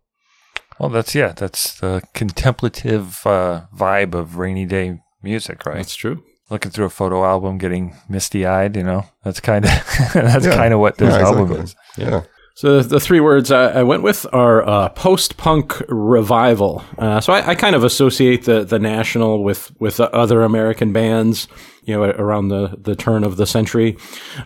Well, 0.79 0.89
that's 0.91 1.15
yeah, 1.15 1.33
that's 1.33 1.79
the 1.81 2.03
contemplative 2.15 3.27
uh, 3.27 3.63
vibe 3.75 4.15
of 4.15 4.37
rainy 4.37 4.67
day 4.67 5.01
music, 5.23 5.65
right? 5.67 5.77
That's 5.77 5.95
true. 5.95 6.23
Looking 6.51 6.71
through 6.73 6.85
a 6.87 6.91
photo 6.91 7.25
album, 7.25 7.57
getting 7.59 7.97
misty 8.09 8.45
eyed. 8.45 8.77
You 8.77 8.83
know, 8.83 9.07
that's 9.25 9.41
kind 9.41 9.65
of 9.65 9.71
that's 10.15 10.45
Yeah. 10.47 10.57
kind 10.57 10.75
of 10.75 10.81
what 10.81 10.99
this 10.99 11.15
Yeah, 11.15 11.21
album 11.27 11.53
exactly. 11.53 11.65
is. 11.65 11.77
Yeah. 11.97 12.23
So 12.57 12.83
the 12.83 13.01
three 13.01 13.19
words 13.19 13.51
I, 13.51 13.81
I 13.81 13.83
went 13.83 14.05
with 14.05 14.27
are 14.33 14.65
uh, 14.65 14.89
post-punk 14.91 15.83
revival. 15.89 16.85
Uh, 16.97 17.21
so 17.21 17.33
I, 17.33 17.49
I 17.49 17.55
kind 17.57 17.75
of 17.75 17.83
associate 17.83 18.45
the 18.45 18.63
the 18.65 18.79
National 18.79 19.43
with 19.43 19.73
with 19.81 19.97
the 19.97 20.09
other 20.15 20.43
American 20.43 20.93
bands, 20.93 21.49
you 21.83 21.95
know, 21.95 22.05
around 22.05 22.49
the 22.49 22.77
the 22.81 22.95
turn 22.95 23.25
of 23.25 23.37
the 23.37 23.47
century. 23.47 23.97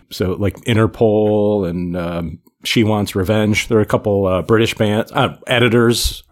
So 0.09 0.31
like 0.31 0.55
Interpol 0.61 1.69
and 1.69 1.95
um, 1.95 2.39
She 2.63 2.83
Wants 2.83 3.15
Revenge. 3.15 3.67
There 3.67 3.77
are 3.77 3.81
a 3.81 3.85
couple 3.85 4.25
uh, 4.25 4.41
British 4.41 4.73
bands, 4.73 5.11
uh, 5.11 5.37
editors, 5.45 6.23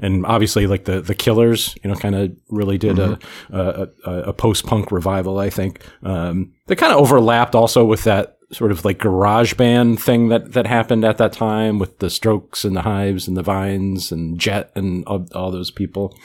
and 0.00 0.26
obviously 0.26 0.66
like 0.66 0.84
the 0.84 1.00
the 1.00 1.14
Killers. 1.14 1.74
You 1.82 1.88
know, 1.88 1.96
kind 1.96 2.14
of 2.14 2.36
really 2.50 2.76
did 2.76 2.98
a, 2.98 3.18
a 3.48 3.88
a 4.04 4.12
a 4.24 4.32
post-punk 4.34 4.92
revival. 4.92 5.38
I 5.38 5.48
think 5.48 5.80
um, 6.02 6.52
they 6.66 6.76
kind 6.76 6.92
of 6.92 7.00
overlapped 7.00 7.54
also 7.54 7.86
with 7.86 8.04
that 8.04 8.36
sort 8.52 8.70
of 8.70 8.84
like 8.84 8.98
garage 8.98 9.54
band 9.54 10.00
thing 10.00 10.28
that 10.28 10.52
that 10.52 10.66
happened 10.66 11.04
at 11.04 11.18
that 11.18 11.32
time 11.32 11.78
with 11.78 11.98
the 11.98 12.10
Strokes 12.10 12.64
and 12.64 12.76
the 12.76 12.82
Hives 12.82 13.26
and 13.28 13.36
the 13.36 13.42
Vines 13.42 14.12
and 14.12 14.38
Jet 14.38 14.70
and 14.74 15.04
all, 15.06 15.26
all 15.34 15.50
those 15.50 15.70
people. 15.70 16.16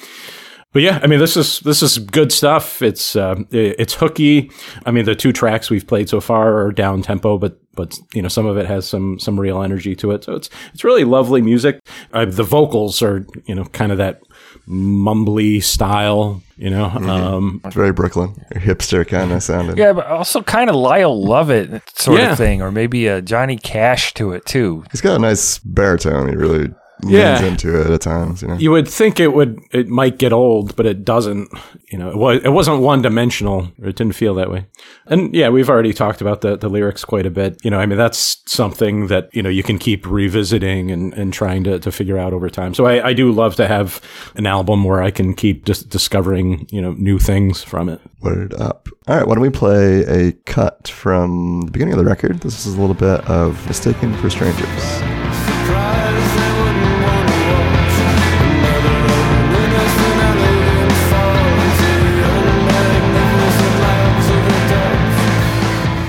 But 0.73 0.81
yeah, 0.83 0.99
I 1.01 1.07
mean, 1.07 1.19
this 1.19 1.37
is 1.37 1.61
this 1.61 1.81
is 1.81 1.97
good 1.97 2.31
stuff. 2.31 2.81
It's 2.81 3.15
it- 3.15 3.47
it's 3.51 3.93
hooky. 3.95 4.51
I 4.85 4.91
mean, 4.91 5.05
the 5.05 5.15
two 5.15 5.31
tracks 5.31 5.69
we've 5.69 5.87
played 5.87 6.09
so 6.09 6.19
far 6.19 6.57
are 6.61 6.71
down 6.71 7.01
tempo, 7.01 7.37
but 7.37 7.57
but 7.73 7.97
you 8.13 8.21
know 8.21 8.27
some 8.27 8.45
of 8.45 8.57
it 8.57 8.65
has 8.65 8.87
some 8.87 9.17
some 9.17 9.39
real 9.39 9.61
energy 9.63 9.95
to 9.95 10.11
it. 10.11 10.25
So 10.25 10.33
it's 10.35 10.49
it's 10.73 10.83
really 10.83 11.05
lovely 11.05 11.41
music. 11.41 11.79
Uh, 12.11 12.25
the 12.25 12.43
vocals 12.43 13.01
are 13.01 13.25
you 13.45 13.55
know 13.55 13.63
kind 13.65 13.91
of 13.93 13.97
that 13.99 14.19
mumbly 14.67 15.63
style. 15.63 16.41
You 16.57 16.71
know, 16.71 16.85
um, 16.85 17.61
It's 17.65 17.75
very 17.75 17.91
Brooklyn, 17.93 18.33
hipster 18.53 19.07
kind 19.07 19.31
of 19.31 19.43
sounding. 19.43 19.77
Yeah, 19.77 19.93
but 19.93 20.07
also 20.07 20.41
kind 20.41 20.69
of 20.71 20.75
Lyle 20.75 21.23
Lovett 21.23 21.83
sort 21.97 22.19
Yeah. 22.19 22.31
of 22.31 22.37
thing, 22.37 22.61
or 22.63 22.71
maybe 22.71 23.05
a 23.07 23.21
Johnny 23.21 23.57
Cash 23.57 24.13
to 24.15 24.31
it 24.31 24.45
too. 24.45 24.83
He's 24.91 25.01
got 25.01 25.15
a 25.15 25.19
nice 25.19 25.59
baritone. 25.59 26.29
He 26.29 26.35
really 26.35 26.59
leans 26.59 26.75
Yeah. 27.03 27.43
into 27.43 27.79
it 27.79 27.89
at 27.89 28.01
times. 28.01 28.41
You 28.41 28.47
know, 28.49 28.55
you 28.55 28.71
would 28.71 28.87
think 28.87 29.19
it 29.19 29.33
would 29.33 29.59
it 29.71 29.87
might 29.87 30.17
get 30.17 30.33
old, 30.33 30.75
but 30.75 30.85
it 30.85 31.05
doesn't. 31.05 31.49
You 31.91 31.97
know, 31.97 32.09
it 32.09 32.17
was 32.17 32.41
it 32.43 32.49
wasn't 32.49 32.81
one 32.81 33.01
dimensional. 33.01 33.71
Or 33.81 33.89
it 33.89 33.95
didn't 33.95 34.13
feel 34.15 34.33
that 34.35 34.49
way. 34.49 34.65
And 35.05 35.33
yeah, 35.33 35.49
we've 35.49 35.69
already 35.69 35.93
talked 35.93 36.21
about 36.21 36.41
the 36.41 36.57
the 36.57 36.69
lyrics 36.69 37.05
quite 37.05 37.25
a 37.25 37.29
bit. 37.29 37.63
You 37.63 37.71
know, 37.71 37.79
I 37.79 37.85
mean 37.85 37.97
that's 37.97 38.41
something 38.45 39.07
that 39.07 39.29
you 39.33 39.41
know 39.41 39.49
you 39.49 39.63
can 39.63 39.77
keep 39.77 40.05
revisiting 40.05 40.91
and, 40.91 41.13
and 41.13 41.31
trying 41.33 41.63
to, 41.65 41.79
to 41.79 41.91
figure 41.91 42.17
out 42.17 42.33
over 42.33 42.49
time. 42.49 42.73
So 42.73 42.85
I, 42.85 43.09
I 43.09 43.13
do 43.13 43.31
love 43.31 43.55
to 43.55 43.67
have 43.67 44.01
an 44.35 44.45
album 44.45 44.83
where 44.83 45.01
I 45.01 45.11
can 45.11 45.33
keep 45.33 45.65
just 45.65 45.89
discovering 45.89 46.67
you 46.71 46.81
know 46.81 46.93
new 46.93 47.19
things 47.19 47.63
from 47.63 47.89
it. 47.89 48.01
Word 48.21 48.53
up. 48.55 48.89
All 49.07 49.15
right, 49.15 49.25
why 49.27 49.35
don't 49.35 49.41
we 49.41 49.49
play 49.49 50.03
a 50.05 50.31
cut 50.45 50.87
from 50.87 51.61
the 51.61 51.71
beginning 51.71 51.93
of 51.93 51.99
the 51.99 52.05
record? 52.05 52.41
This 52.41 52.65
is 52.65 52.75
a 52.75 52.81
little 52.81 52.95
bit 52.95 53.21
of 53.29 53.65
Mistaken 53.67 54.13
for 54.17 54.29
Strangers. 54.29 54.67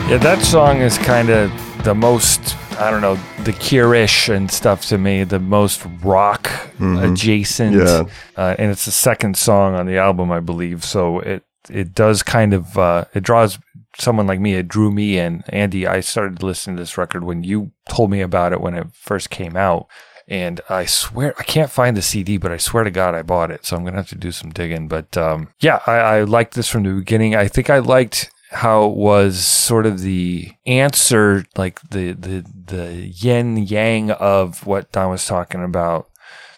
Yeah, 0.08 0.16
that 0.16 0.42
song 0.42 0.80
is 0.80 0.96
kind 0.96 1.28
of 1.28 1.52
the 1.84 1.94
most, 1.94 2.56
I 2.80 2.90
don't 2.90 3.02
know, 3.02 3.16
the 3.44 3.52
Cure-ish 3.52 4.30
and 4.30 4.50
stuff 4.50 4.86
to 4.86 4.96
me, 4.96 5.22
the 5.22 5.38
most 5.38 5.84
rock 6.02 6.50
adjacent. 6.80 7.76
Yeah. 7.76 8.04
Uh, 8.34 8.54
and 8.58 8.70
it's 8.70 8.86
the 8.86 8.90
second 8.90 9.36
song 9.36 9.74
on 9.74 9.84
the 9.84 9.98
album, 9.98 10.32
I 10.32 10.40
believe. 10.40 10.82
So 10.82 11.20
it 11.20 11.44
it 11.68 11.92
does 11.92 12.22
kind 12.22 12.54
of 12.54 12.78
uh, 12.78 13.04
it 13.12 13.22
draws 13.22 13.58
someone 13.98 14.26
like 14.26 14.40
me. 14.40 14.54
It 14.54 14.66
drew 14.66 14.90
me 14.90 15.18
in. 15.18 15.44
Andy, 15.50 15.86
I 15.86 16.00
started 16.00 16.42
listening 16.42 16.76
to 16.76 16.82
this 16.82 16.96
record 16.96 17.24
when 17.24 17.44
you 17.44 17.72
told 17.90 18.10
me 18.10 18.22
about 18.22 18.54
it 18.54 18.62
when 18.62 18.74
it 18.74 18.86
first 18.94 19.28
came 19.28 19.58
out. 19.58 19.88
And 20.26 20.62
I 20.70 20.86
swear 20.86 21.34
I 21.38 21.42
can't 21.42 21.70
find 21.70 21.94
the 21.94 22.02
CD, 22.02 22.38
but 22.38 22.50
I 22.50 22.56
swear 22.56 22.84
to 22.84 22.90
God 22.90 23.14
I 23.14 23.20
bought 23.20 23.50
it. 23.50 23.66
So 23.66 23.76
I'm 23.76 23.84
gonna 23.84 23.98
have 23.98 24.08
to 24.08 24.14
do 24.14 24.32
some 24.32 24.48
digging. 24.52 24.88
But 24.88 25.18
um, 25.18 25.48
yeah, 25.60 25.80
I, 25.86 25.96
I 25.96 26.22
liked 26.22 26.54
this 26.54 26.68
from 26.68 26.84
the 26.84 26.94
beginning. 26.94 27.34
I 27.34 27.46
think 27.46 27.68
I 27.68 27.80
liked 27.80 28.30
how 28.50 28.88
it 28.90 28.96
was 28.96 29.44
sort 29.44 29.86
of 29.86 30.00
the 30.00 30.52
answer, 30.66 31.44
like 31.56 31.80
the 31.90 32.12
the 32.12 32.44
the 32.66 33.12
yin 33.14 33.56
yang 33.58 34.10
of 34.10 34.66
what 34.66 34.90
Don 34.92 35.10
was 35.10 35.26
talking 35.26 35.62
about, 35.62 36.10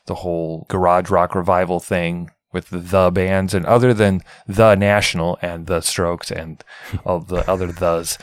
the 0.06 0.16
whole 0.16 0.66
garage 0.68 1.10
rock 1.10 1.34
revival 1.34 1.80
thing 1.80 2.30
with 2.52 2.70
the, 2.70 2.78
the 2.78 3.10
bands, 3.10 3.54
and 3.54 3.66
other 3.66 3.94
than 3.94 4.22
the 4.46 4.74
National 4.74 5.38
and 5.42 5.66
the 5.66 5.80
Strokes 5.80 6.30
and 6.30 6.62
all 7.04 7.20
the 7.20 7.48
other 7.50 7.72
thes. 7.72 8.18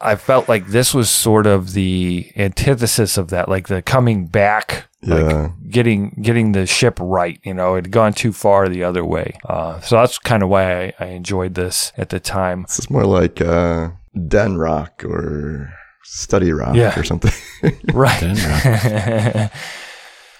I 0.00 0.16
felt 0.16 0.48
like 0.48 0.66
this 0.66 0.92
was 0.92 1.08
sort 1.08 1.46
of 1.46 1.72
the 1.72 2.30
antithesis 2.36 3.16
of 3.16 3.28
that, 3.28 3.48
like 3.48 3.68
the 3.68 3.80
coming 3.80 4.26
back, 4.26 4.88
Yeah. 5.02 5.14
like 5.14 5.52
getting 5.70 6.18
getting 6.22 6.52
the 6.52 6.66
ship 6.66 6.98
right. 7.00 7.38
You 7.44 7.54
know, 7.54 7.74
it 7.74 7.84
had 7.86 7.90
gone 7.92 8.12
too 8.14 8.32
far 8.32 8.68
the 8.68 8.82
other 8.84 9.04
way. 9.04 9.38
Uh, 9.44 9.78
so 9.80 9.96
that's 9.96 10.18
kind 10.18 10.42
of 10.42 10.48
why 10.48 10.86
I, 10.86 10.92
I 10.98 11.06
enjoyed 11.08 11.54
this 11.54 11.92
at 11.96 12.08
the 12.08 12.18
time. 12.20 12.62
This 12.62 12.78
is 12.80 12.90
more 12.90 13.04
like 13.04 13.40
uh, 13.40 13.90
Den 14.28 14.56
Rock 14.56 15.04
or 15.04 15.72
Study 16.04 16.52
Rock 16.52 16.74
Yeah. 16.76 16.98
or 16.98 17.04
something. 17.04 17.32
Right. 17.92 18.20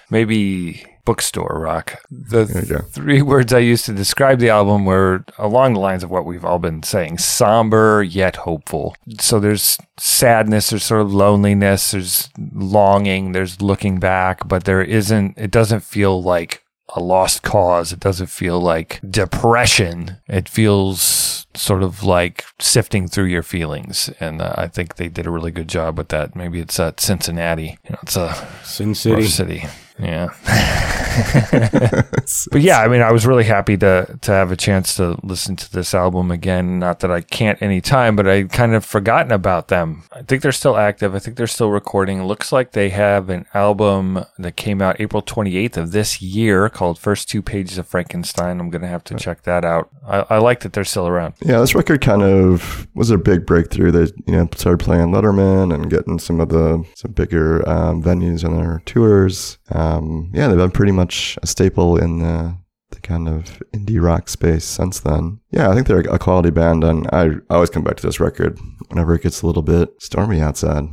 Maybe 0.09 0.85
bookstore 1.07 1.57
rock. 1.61 2.01
The 2.11 2.43
There 2.43 2.79
three 2.79 3.21
words 3.21 3.53
I 3.53 3.59
used 3.59 3.85
to 3.85 3.93
describe 3.93 4.39
the 4.39 4.49
album 4.49 4.83
were 4.83 5.23
along 5.37 5.73
the 5.73 5.79
lines 5.79 6.03
of 6.03 6.11
what 6.11 6.25
we've 6.25 6.43
all 6.43 6.59
been 6.59 6.83
saying 6.83 7.19
somber 7.19 8.03
yet 8.03 8.35
hopeful. 8.35 8.93
So 9.17 9.39
there's 9.39 9.77
sadness, 9.95 10.69
there's 10.69 10.83
sort 10.83 10.99
of 10.99 11.13
loneliness, 11.13 11.91
there's 11.91 12.29
longing, 12.37 13.31
there's 13.31 13.61
looking 13.61 13.99
back, 13.99 14.49
but 14.49 14.65
there 14.65 14.81
isn't, 14.81 15.37
it 15.37 15.49
doesn't 15.49 15.79
feel 15.79 16.21
like 16.21 16.65
a 16.93 16.99
lost 16.99 17.41
cause. 17.41 17.93
It 17.93 18.01
doesn't 18.01 18.27
feel 18.27 18.59
like 18.59 18.99
depression. 19.09 20.17
It 20.27 20.49
feels 20.49 21.47
sort 21.55 21.83
of 21.83 22.03
like 22.03 22.43
sifting 22.59 23.07
through 23.07 23.27
your 23.27 23.43
feelings. 23.43 24.09
And 24.19 24.41
uh, 24.41 24.55
I 24.57 24.67
think 24.67 24.95
they 24.95 25.07
did 25.07 25.25
a 25.25 25.31
really 25.31 25.51
good 25.51 25.69
job 25.69 25.97
with 25.97 26.09
that. 26.09 26.35
Maybe 26.35 26.59
it's 26.59 26.77
at 26.81 26.99
Cincinnati. 26.99 27.77
You 27.85 27.91
know, 27.91 27.99
it's 28.03 28.17
a 28.17 28.47
Sin 28.65 28.93
City. 28.93 29.23
city. 29.23 29.63
Yeah. 29.99 30.27
but 32.51 32.61
yeah, 32.61 32.81
I 32.81 32.87
mean, 32.87 33.01
I 33.01 33.11
was 33.11 33.25
really 33.25 33.43
happy 33.43 33.77
to 33.77 34.17
to 34.21 34.31
have 34.31 34.51
a 34.51 34.55
chance 34.55 34.95
to 34.97 35.17
listen 35.23 35.55
to 35.55 35.71
this 35.71 35.93
album 35.95 36.29
again. 36.29 36.79
Not 36.79 36.99
that 36.99 37.11
I 37.11 37.21
can't 37.21 37.59
anytime, 37.61 38.15
but 38.15 38.27
I 38.27 38.43
kind 38.43 38.75
of 38.75 38.85
forgotten 38.85 39.31
about 39.31 39.69
them. 39.69 40.03
I 40.11 40.21
think 40.21 40.43
they're 40.43 40.51
still 40.51 40.77
active. 40.77 41.15
I 41.15 41.19
think 41.19 41.37
they're 41.37 41.47
still 41.47 41.71
recording. 41.71 42.23
Looks 42.23 42.51
like 42.51 42.71
they 42.71 42.89
have 42.89 43.29
an 43.29 43.47
album 43.53 44.25
that 44.37 44.55
came 44.55 44.81
out 44.81 45.01
April 45.01 45.23
28th 45.23 45.77
of 45.77 45.91
this 45.91 46.21
year 46.21 46.69
called 46.69 46.99
First 46.99 47.29
Two 47.29 47.41
Pages 47.41 47.77
of 47.77 47.87
Frankenstein. 47.87 48.59
I'm 48.59 48.69
going 48.69 48.83
to 48.83 48.87
have 48.87 49.03
to 49.05 49.15
check 49.15 49.43
that 49.43 49.65
out. 49.65 49.89
I, 50.05 50.25
I 50.29 50.37
like 50.37 50.59
that 50.59 50.73
they're 50.73 50.83
still 50.83 51.07
around. 51.07 51.33
Yeah, 51.41 51.59
this 51.59 51.73
record 51.73 52.01
kind 52.01 52.21
of 52.21 52.87
was 52.93 53.09
a 53.09 53.17
big 53.17 53.45
breakthrough. 53.45 53.91
They 53.91 54.11
you 54.27 54.37
know 54.37 54.49
started 54.55 54.83
playing 54.83 55.07
Letterman 55.07 55.73
and 55.73 55.89
getting 55.89 56.19
some 56.19 56.39
of 56.39 56.49
the 56.49 56.85
some 56.93 57.11
bigger 57.11 57.67
um, 57.67 58.03
venues 58.03 58.45
on 58.45 58.55
their 58.55 58.83
tours. 58.85 59.57
Um, 59.71 59.86
Um, 59.87 60.31
yeah, 60.33 60.47
they've 60.47 60.57
been 60.57 60.71
pretty 60.71 60.91
much 60.91 61.37
a 61.41 61.47
staple 61.47 61.97
in 61.97 62.19
the 62.19 62.57
the 62.91 63.01
kind 63.01 63.27
of 63.27 63.61
indie 63.73 64.01
rock 64.01 64.29
space 64.29 64.63
since 64.63 65.01
then. 65.01 65.41
Yeah, 65.51 65.69
I 65.69 65.73
think 65.73 65.87
they're 65.87 65.99
a 65.99 66.19
quality 66.19 66.51
band, 66.51 66.85
and 66.85 67.05
I, 67.11 67.31
I 67.49 67.55
always 67.55 67.69
come 67.69 67.83
back 67.83 67.97
to 67.97 68.07
this 68.07 68.21
record 68.21 68.57
whenever 68.87 69.13
it 69.13 69.23
gets 69.23 69.41
a 69.41 69.47
little 69.47 69.61
bit 69.61 69.89
stormy 69.99 70.39
outside. 70.39 70.85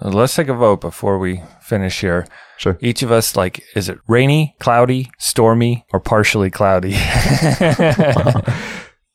Let's 0.00 0.34
take 0.34 0.48
a 0.48 0.54
vote 0.54 0.80
before 0.80 1.18
we 1.18 1.42
finish 1.60 2.00
here. 2.00 2.26
Sure. 2.58 2.78
Each 2.80 3.02
of 3.02 3.10
us, 3.10 3.36
like, 3.36 3.62
is 3.74 3.88
it 3.88 3.98
rainy, 4.08 4.56
cloudy, 4.60 5.10
stormy, 5.18 5.84
or 5.92 6.00
partially 6.00 6.50
cloudy? 6.50 6.92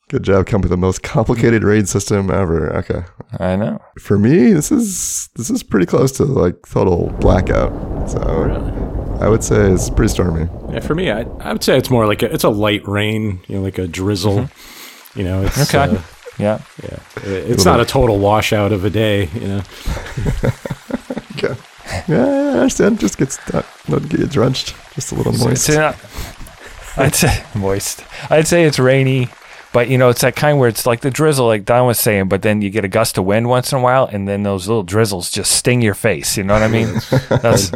Good 0.08 0.24
job 0.24 0.46
coming 0.46 0.62
with 0.62 0.70
the 0.70 0.76
most 0.76 1.02
complicated 1.02 1.64
raid 1.64 1.88
system 1.88 2.30
ever. 2.30 2.72
Okay. 2.76 3.02
I 3.40 3.56
know. 3.56 3.80
For 3.98 4.18
me, 4.18 4.52
this 4.52 4.70
is 4.70 5.28
this 5.36 5.50
is 5.50 5.62
pretty 5.62 5.86
close 5.86 6.12
to 6.12 6.24
like 6.24 6.56
total 6.68 7.08
blackout. 7.20 7.72
So 8.10 8.20
I 9.22 9.28
would 9.28 9.44
say 9.44 9.70
it's 9.70 9.88
pretty 9.90 10.08
stormy. 10.10 10.48
Yeah, 10.72 10.80
for 10.80 10.94
me, 10.94 11.10
I, 11.10 11.20
I 11.40 11.52
would 11.52 11.62
say 11.62 11.76
it's 11.78 11.90
more 11.90 12.06
like 12.06 12.22
a, 12.22 12.32
it's 12.32 12.44
a 12.44 12.48
light 12.48 12.86
rain, 12.88 13.40
you 13.48 13.56
know, 13.56 13.62
like 13.62 13.78
a 13.78 13.86
drizzle. 13.86 14.48
You 15.14 15.24
know, 15.24 15.42
it's 15.42 15.72
Okay. 15.74 15.94
uh, 15.96 16.00
Yeah. 16.38 16.60
yeah, 16.82 16.98
it's 17.24 17.64
not 17.64 17.78
a 17.80 17.84
total 17.84 18.18
washout 18.18 18.72
of 18.72 18.84
a 18.84 18.90
day. 18.90 19.28
You 19.34 19.48
know, 19.48 19.62
Okay. 21.36 21.54
Yeah, 22.08 22.24
I 22.26 22.58
understand. 22.58 23.00
Just 23.00 23.18
gets 23.18 23.38
not, 23.52 23.66
not 23.88 24.08
get 24.08 24.30
drenched, 24.30 24.74
just 24.94 25.12
a 25.12 25.14
little 25.14 25.32
moist. 25.32 25.68
It's 25.68 25.76
not, 25.78 25.96
I'd 26.96 27.14
say 27.14 27.44
moist. 27.54 28.04
I'd 28.30 28.46
say 28.48 28.64
it's 28.64 28.78
rainy, 28.78 29.28
but 29.72 29.88
you 29.88 29.98
know, 29.98 30.08
it's 30.10 30.20
that 30.20 30.36
kind 30.36 30.58
where 30.58 30.68
it's 30.68 30.86
like 30.86 31.00
the 31.00 31.10
drizzle, 31.10 31.46
like 31.46 31.64
Don 31.64 31.86
was 31.86 31.98
saying, 31.98 32.28
but 32.28 32.42
then 32.42 32.62
you 32.62 32.70
get 32.70 32.84
a 32.84 32.88
gust 32.88 33.18
of 33.18 33.24
wind 33.24 33.48
once 33.48 33.72
in 33.72 33.78
a 33.78 33.82
while, 33.82 34.04
and 34.04 34.28
then 34.28 34.42
those 34.42 34.68
little 34.68 34.82
drizzles 34.82 35.30
just 35.30 35.52
sting 35.52 35.82
your 35.82 35.94
face. 35.94 36.36
You 36.36 36.44
know 36.44 36.54
what 36.54 36.62
I 36.62 36.68
mean? 36.68 36.88
That's 37.28 37.72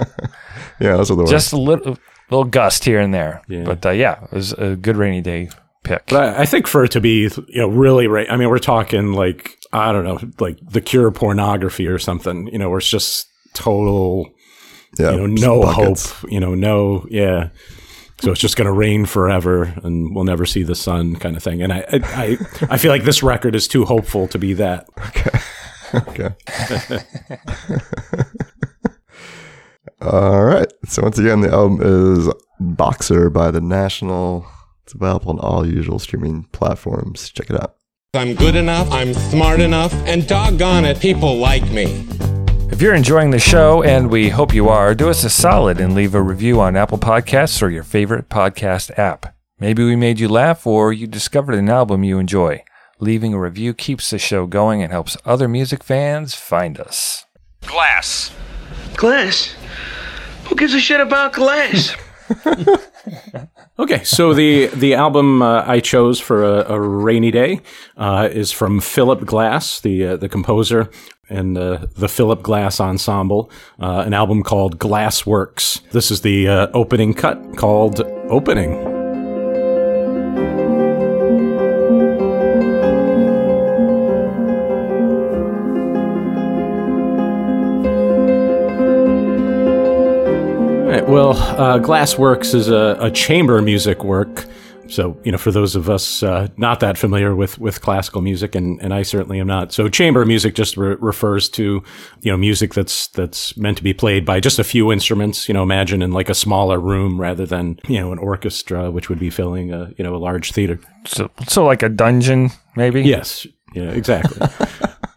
yeah, 0.79 0.97
that's 0.97 1.11
are 1.11 1.15
the 1.17 1.23
worst. 1.23 1.31
just 1.33 1.53
a 1.55 1.57
little, 1.57 1.97
little 2.31 2.45
gust 2.45 2.85
here 2.85 3.01
and 3.01 3.15
there. 3.15 3.41
Yeah. 3.49 3.65
But 3.65 3.87
uh, 3.87 3.91
yeah, 3.91 4.25
it 4.25 4.33
was 4.33 4.53
a 4.53 4.77
good 4.77 4.97
rainy 4.97 5.23
day 5.23 5.49
pick. 5.85 6.07
but 6.07 6.37
I, 6.37 6.43
I 6.43 6.47
think 6.47 6.67
for 6.67 6.85
it 6.85 6.91
to 6.91 7.01
be, 7.01 7.31
you 7.49 7.61
know, 7.63 7.69
really, 7.69 8.09
ra- 8.09 8.27
I 8.29 8.37
mean, 8.37 8.51
we're 8.51 8.59
talking 8.59 9.13
like 9.13 9.57
I 9.73 9.93
don't 9.93 10.05
know, 10.05 10.19
like 10.39 10.59
the 10.61 10.81
Cure 10.83 11.11
pornography 11.11 11.87
or 11.87 11.99
something. 11.99 12.49
You 12.49 12.59
know, 12.59 12.69
where 12.69 12.79
it's 12.79 12.91
just 12.91 13.27
total, 13.55 14.29
yeah, 14.99 15.13
you 15.13 15.17
know, 15.19 15.27
no 15.27 15.63
buckets. 15.63 16.11
hope. 16.11 16.31
You 16.31 16.41
know, 16.41 16.55
no, 16.55 17.07
yeah. 17.11 17.49
So 18.21 18.33
it's 18.33 18.41
just 18.41 18.57
going 18.57 18.67
to 18.67 18.73
rain 18.73 19.05
forever, 19.05 19.75
and 19.83 20.15
we'll 20.15 20.25
never 20.25 20.47
see 20.47 20.63
the 20.63 20.75
sun, 20.75 21.17
kind 21.17 21.37
of 21.37 21.43
thing. 21.43 21.61
And 21.63 21.73
I, 21.73 21.85
I, 21.93 22.01
I, 22.03 22.37
I 22.71 22.79
feel 22.79 22.91
like 22.91 23.05
this 23.05 23.23
record 23.23 23.55
is 23.55 23.69
too 23.69 23.85
hopeful 23.85 24.27
to 24.29 24.39
be 24.39 24.55
that. 24.55 24.89
Okay. 25.95 26.31
All 30.01 30.45
right. 30.45 30.73
So 30.87 31.03
once 31.03 31.19
again, 31.19 31.41
the 31.41 31.51
album 31.51 31.81
is 31.83 32.33
Boxer 32.61 33.29
by 33.31 33.51
the 33.51 33.61
National. 33.61 34.47
It's 34.85 34.95
available 34.95 35.33
on 35.33 35.41
all 35.41 35.67
usual 35.67 35.99
streaming 35.99 36.45
platforms. 36.53 37.31
Check 37.31 37.51
it 37.51 37.61
out. 37.61 37.77
I'm 38.15 38.35
good 38.35 38.55
enough, 38.57 38.91
I'm 38.93 39.13
smart 39.13 39.61
enough, 39.61 39.93
and 40.07 40.27
doggone 40.27 40.85
it, 40.85 41.01
people 41.01 41.37
like 41.37 41.69
me. 41.71 42.07
If 42.69 42.83
you're 42.83 42.95
enjoying 42.95 43.31
the 43.31 43.39
show, 43.39 43.83
and 43.83 44.11
we 44.11 44.29
hope 44.29 44.53
you 44.53 44.69
are, 44.69 44.95
do 44.95 45.09
us 45.09 45.25
a 45.25 45.31
solid 45.31 45.81
and 45.81 45.95
leave 45.95 46.15
a 46.15 46.21
review 46.21 46.61
on 46.61 46.77
Apple 46.77 46.99
Podcasts 46.99 47.63
or 47.63 47.71
your 47.71 47.83
favorite 47.83 48.29
podcast 48.29 48.97
app. 48.99 49.35
Maybe 49.59 49.83
we 49.85 49.97
made 49.97 50.21
you 50.21 50.29
laugh 50.29 50.67
or 50.67 50.93
you 50.93 51.07
discovered 51.07 51.55
an 51.55 51.71
album 51.71 52.05
you 52.05 52.19
enjoy. 52.19 52.63
Leaving 52.99 53.33
a 53.33 53.41
review 53.41 53.73
keeps 53.73 54.11
the 54.11 54.19
show 54.19 54.47
going 54.47 54.83
and 54.83 54.93
helps 54.93 55.17
other 55.25 55.49
music 55.49 55.83
fans 55.83 56.35
find 56.35 56.79
us. 56.79 57.25
Glass. 57.63 58.33
Glass? 58.95 59.55
Who 60.49 60.57
gives 60.57 60.75
a 60.75 60.81
shit 60.81 61.01
about 61.01 61.33
glass? 61.33 61.95
Okay, 63.79 64.03
so 64.05 64.33
the 64.33 64.67
the 64.69 64.95
album 64.95 65.43
uh, 65.43 65.63
I 65.67 65.81
chose 65.81 66.19
for 66.19 66.43
a, 66.43 66.73
a 66.73 66.81
rainy 66.81 67.31
day 67.31 67.61
uh, 67.99 68.27
is 68.33 68.51
from 68.51 68.81
Philip 68.81 69.27
Glass, 69.27 69.81
the 69.81 70.07
uh, 70.07 70.17
the 70.17 70.31
composer, 70.31 70.89
and 71.29 71.59
uh, 71.59 71.87
the 71.97 72.09
Philip 72.09 72.43
Glass 72.43 72.81
Ensemble, 72.81 73.51
uh, 73.81 74.05
an 74.07 74.15
album 74.15 74.43
called 74.43 74.79
Glassworks. 74.79 75.81
This 75.91 76.11
is 76.11 76.21
the 76.21 76.49
uh, 76.49 76.67
opening 76.73 77.15
cut 77.15 77.57
called 77.57 78.01
Opening. 78.31 78.75
All 90.77 90.93
right, 90.93 91.09
well, 91.09 91.31
uh, 91.33 91.79
Glassworks 91.79 92.55
is 92.55 92.69
a, 92.69 92.97
a 93.01 93.11
chamber 93.11 93.61
music 93.63 94.05
work. 94.05 94.47
So, 94.89 95.17
you 95.25 95.33
know, 95.33 95.39
for 95.39 95.51
those 95.51 95.75
of 95.75 95.91
us 95.91 96.23
uh, 96.23 96.49
not 96.57 96.81
that 96.81 96.97
familiar 96.97 97.35
with, 97.35 97.59
with 97.59 97.81
classical 97.81 98.21
music, 98.21 98.55
and, 98.55 98.81
and 98.81 98.95
I 98.95 99.03
certainly 99.03 99.41
am 99.41 99.47
not. 99.47 99.73
So, 99.73 99.89
chamber 99.89 100.25
music 100.25 100.55
just 100.55 100.77
re- 100.77 100.97
refers 101.01 101.49
to, 101.51 101.83
you 102.23 102.31
know, 102.31 102.37
music 102.37 102.75
that's 102.75 103.09
that's 103.09 103.57
meant 103.57 103.77
to 103.79 103.83
be 103.83 103.93
played 103.93 104.25
by 104.25 104.41
just 104.41 104.59
a 104.59 104.65
few 104.65 104.93
instruments. 104.93 105.49
You 105.49 105.55
know, 105.55 105.63
imagine 105.63 106.03
in 106.03 106.13
like 106.13 106.29
a 106.29 106.35
smaller 106.35 106.79
room 106.79 107.21
rather 107.21 107.47
than 107.47 107.79
you 107.89 107.99
know 108.01 108.13
an 108.13 108.19
orchestra, 108.19 108.91
which 108.91 109.09
would 109.09 109.19
be 109.19 109.31
filling 109.31 109.73
a 109.73 109.93
you 109.97 110.05
know 110.05 110.15
a 110.15 110.19
large 110.19 110.53
theater. 110.53 110.79
So, 111.07 111.31
so 111.49 111.65
like 111.65 111.83
a 111.83 111.89
dungeon, 111.89 112.51
maybe. 112.77 113.03
Yes. 113.03 113.47
Yeah. 113.75 113.91
Exactly. 113.91 114.47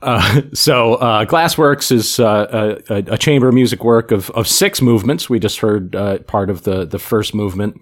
Uh, 0.02 0.42
so 0.54 0.96
uh, 0.96 1.26
Glassworks 1.26 1.92
is 1.92 2.22
uh, 2.22 2.80
a, 2.90 2.96
a, 3.14 3.18
chamber 3.18 3.52
music 3.52 3.84
work 3.84 4.12
of, 4.12 4.30
of 4.30 4.48
six 4.48 4.82
movements. 4.82 5.30
We 5.30 5.40
just 5.40 5.60
heard 5.60 5.94
uh, 5.94 6.20
part 6.20 6.50
of 6.50 6.64
the, 6.64 6.86
the 6.86 7.00
first 7.00 7.36
movement 7.36 7.82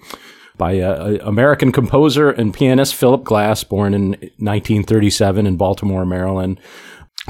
by 0.57 0.73
an 0.73 1.21
American 1.21 1.71
composer 1.71 2.29
and 2.29 2.53
pianist 2.53 2.95
Philip 2.95 3.23
Glass, 3.23 3.63
born 3.63 3.93
in 3.93 4.09
1937 4.09 5.47
in 5.47 5.57
Baltimore, 5.57 6.05
Maryland. 6.05 6.59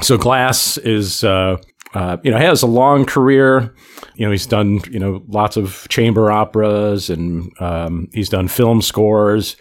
So 0.00 0.16
Glass 0.16 0.78
is, 0.78 1.24
uh, 1.24 1.56
uh, 1.94 2.18
you 2.22 2.30
know, 2.30 2.38
has 2.38 2.62
a 2.62 2.66
long 2.66 3.04
career. 3.04 3.74
You 4.14 4.26
know, 4.26 4.32
he's 4.32 4.46
done, 4.46 4.80
you 4.90 4.98
know, 4.98 5.22
lots 5.28 5.56
of 5.56 5.86
chamber 5.88 6.30
operas 6.30 7.10
and 7.10 7.50
um, 7.60 8.08
he's 8.12 8.28
done 8.28 8.48
film 8.48 8.82
scores. 8.82 9.56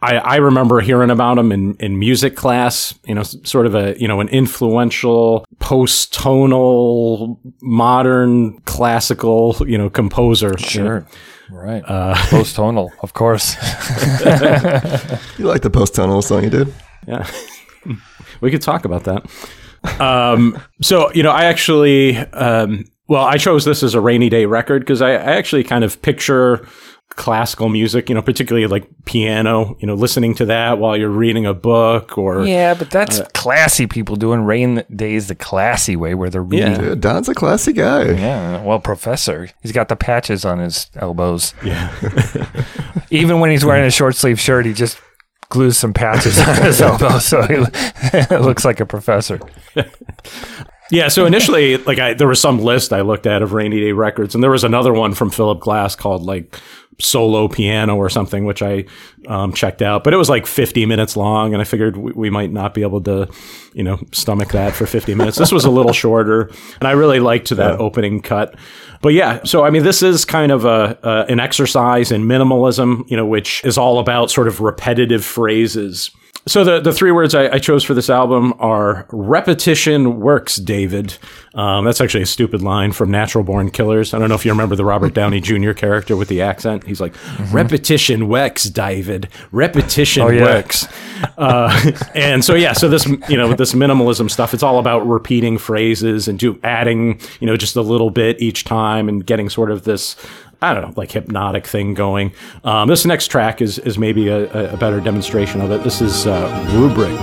I, 0.00 0.16
I 0.16 0.36
remember 0.36 0.80
hearing 0.80 1.10
about 1.10 1.38
him 1.38 1.50
in, 1.50 1.74
in 1.76 1.98
music 1.98 2.36
class, 2.36 2.94
you 3.06 3.16
know, 3.16 3.24
sort 3.24 3.66
of 3.66 3.74
a, 3.74 4.00
you 4.00 4.06
know, 4.06 4.20
an 4.20 4.28
influential 4.28 5.44
post-tonal 5.58 7.40
modern 7.60 8.60
classical, 8.60 9.56
you 9.66 9.76
know, 9.76 9.90
composer. 9.90 10.56
Sure. 10.56 11.04
Right. 11.50 11.82
Uh, 11.86 12.14
post-tonal, 12.28 12.92
of 13.02 13.14
course. 13.14 13.54
you 15.38 15.46
like 15.46 15.62
the 15.62 15.70
post-tonal 15.72 16.22
song 16.22 16.44
you 16.44 16.50
did? 16.50 16.74
Yeah. 17.06 17.28
we 18.40 18.50
could 18.50 18.62
talk 18.62 18.84
about 18.84 19.04
that. 19.04 20.00
Um, 20.00 20.60
so, 20.82 21.12
you 21.12 21.22
know, 21.22 21.30
I 21.30 21.44
actually, 21.44 22.16
um, 22.16 22.84
well, 23.08 23.24
I 23.24 23.38
chose 23.38 23.64
this 23.64 23.82
as 23.82 23.94
a 23.94 24.00
rainy 24.00 24.28
day 24.28 24.44
record 24.44 24.80
because 24.80 25.00
I, 25.00 25.12
I 25.12 25.36
actually 25.36 25.64
kind 25.64 25.84
of 25.84 26.02
picture 26.02 26.66
classical 27.10 27.68
music, 27.68 28.08
you 28.08 28.14
know, 28.14 28.22
particularly 28.22 28.66
like 28.66 28.88
piano, 29.04 29.76
you 29.80 29.86
know, 29.86 29.94
listening 29.94 30.34
to 30.36 30.44
that 30.46 30.78
while 30.78 30.96
you're 30.96 31.08
reading 31.08 31.46
a 31.46 31.54
book 31.54 32.16
or 32.16 32.44
Yeah, 32.44 32.74
but 32.74 32.90
that's 32.90 33.20
uh, 33.20 33.26
classy 33.34 33.86
people 33.86 34.16
doing 34.16 34.42
rain 34.42 34.84
days 34.94 35.28
the 35.28 35.34
classy 35.34 35.96
way 35.96 36.14
where 36.14 36.30
they're 36.30 36.42
reading. 36.42 36.72
Yeah, 36.72 36.78
Dude, 36.78 37.00
Don's 37.00 37.28
a 37.28 37.34
classy 37.34 37.72
guy. 37.72 38.04
Yeah, 38.12 38.62
well, 38.62 38.78
professor. 38.78 39.48
He's 39.62 39.72
got 39.72 39.88
the 39.88 39.96
patches 39.96 40.44
on 40.44 40.58
his 40.58 40.90
elbows. 40.94 41.54
Yeah. 41.64 41.92
Even 43.10 43.40
when 43.40 43.50
he's 43.50 43.64
wearing 43.64 43.84
a 43.84 43.90
short 43.90 44.14
sleeve 44.14 44.38
shirt, 44.38 44.66
he 44.66 44.72
just 44.72 45.00
glues 45.48 45.78
some 45.78 45.94
patches 45.94 46.38
on 46.38 46.56
his 46.62 46.80
elbows 46.80 47.24
so 47.24 47.42
he 47.42 47.56
looks 48.36 48.64
like 48.64 48.80
a 48.80 48.86
professor. 48.86 49.40
Yeah, 50.90 51.08
so 51.08 51.26
initially, 51.26 51.76
like 51.76 51.98
I, 51.98 52.14
there 52.14 52.28
was 52.28 52.40
some 52.40 52.60
list 52.60 52.92
I 52.92 53.02
looked 53.02 53.26
at 53.26 53.42
of 53.42 53.52
rainy 53.52 53.80
day 53.80 53.92
records, 53.92 54.34
and 54.34 54.42
there 54.42 54.50
was 54.50 54.64
another 54.64 54.92
one 54.92 55.14
from 55.14 55.30
Philip 55.30 55.60
Glass 55.60 55.94
called 55.94 56.22
like 56.22 56.58
solo 57.00 57.46
piano 57.46 57.96
or 57.96 58.08
something, 58.08 58.44
which 58.44 58.62
I 58.62 58.84
um, 59.28 59.52
checked 59.52 59.82
out. 59.82 60.02
But 60.02 60.14
it 60.14 60.16
was 60.16 60.28
like 60.28 60.46
50 60.46 60.86
minutes 60.86 61.16
long, 61.16 61.52
and 61.52 61.60
I 61.60 61.64
figured 61.64 61.96
we, 61.96 62.12
we, 62.12 62.30
might 62.30 62.50
not 62.50 62.74
be 62.74 62.82
able 62.82 63.00
to, 63.02 63.28
you 63.72 63.84
know, 63.84 64.00
stomach 64.12 64.50
that 64.50 64.74
for 64.74 64.84
50 64.84 65.14
minutes. 65.14 65.38
This 65.38 65.52
was 65.52 65.64
a 65.64 65.70
little 65.70 65.92
shorter, 66.04 66.50
and 66.80 66.88
I 66.88 66.92
really 66.92 67.20
liked 67.20 67.50
that 67.50 67.72
yeah. 67.72 67.78
opening 67.78 68.20
cut. 68.20 68.54
But 69.00 69.10
yeah, 69.10 69.44
so 69.44 69.64
I 69.64 69.70
mean, 69.70 69.84
this 69.84 70.02
is 70.02 70.24
kind 70.24 70.50
of 70.50 70.64
a, 70.64 70.98
a 71.02 71.30
an 71.30 71.38
exercise 71.38 72.10
in 72.10 72.24
minimalism, 72.24 73.08
you 73.08 73.16
know, 73.16 73.26
which 73.26 73.64
is 73.64 73.78
all 73.78 73.98
about 74.00 74.30
sort 74.30 74.48
of 74.48 74.60
repetitive 74.60 75.24
phrases 75.24 76.10
so 76.48 76.64
the, 76.64 76.80
the 76.80 76.92
three 76.92 77.12
words 77.12 77.34
I, 77.34 77.48
I, 77.48 77.58
chose 77.58 77.84
for 77.84 77.94
this 77.94 78.08
album 78.08 78.54
are 78.58 79.06
repetition 79.10 80.18
works, 80.20 80.56
David. 80.56 81.16
Um, 81.54 81.84
that's 81.84 82.00
actually 82.00 82.22
a 82.22 82.26
stupid 82.26 82.62
line 82.62 82.92
from 82.92 83.10
Natural 83.10 83.44
Born 83.44 83.70
Killers. 83.70 84.14
I 84.14 84.18
don't 84.18 84.28
know 84.28 84.34
if 84.34 84.44
you 84.44 84.50
remember 84.50 84.74
the 84.74 84.84
Robert 84.84 85.14
Downey 85.14 85.40
Jr. 85.40 85.72
character 85.72 86.16
with 86.16 86.28
the 86.28 86.40
accent. 86.40 86.86
He's 86.86 87.00
like, 87.00 87.12
mm-hmm. 87.14 87.54
repetition 87.54 88.28
works, 88.28 88.64
David. 88.64 89.28
Repetition 89.52 90.22
oh, 90.22 90.30
yeah. 90.30 90.42
works. 90.42 90.86
Uh, 91.36 91.92
and 92.14 92.44
so, 92.44 92.54
yeah, 92.54 92.72
so 92.72 92.88
this, 92.88 93.06
you 93.28 93.36
know, 93.36 93.52
this 93.52 93.74
minimalism 93.74 94.30
stuff, 94.30 94.54
it's 94.54 94.62
all 94.62 94.78
about 94.78 95.06
repeating 95.06 95.58
phrases 95.58 96.28
and 96.28 96.38
do 96.38 96.58
adding, 96.64 97.20
you 97.40 97.46
know, 97.46 97.56
just 97.56 97.76
a 97.76 97.82
little 97.82 98.10
bit 98.10 98.40
each 98.40 98.64
time 98.64 99.08
and 99.08 99.26
getting 99.26 99.48
sort 99.48 99.70
of 99.70 99.84
this 99.84 100.16
I 100.60 100.74
don't 100.74 100.82
know, 100.82 100.94
like 100.96 101.12
hypnotic 101.12 101.66
thing 101.66 101.94
going. 101.94 102.32
Um, 102.64 102.88
this 102.88 103.04
next 103.04 103.28
track 103.28 103.62
is 103.62 103.78
is 103.78 103.96
maybe 103.96 104.26
a, 104.28 104.72
a, 104.72 104.76
better 104.76 105.00
demonstration 105.00 105.60
of 105.60 105.70
it. 105.70 105.84
This 105.84 106.00
is 106.00 106.26
uh, 106.26 106.68
Rubric. 106.74 107.16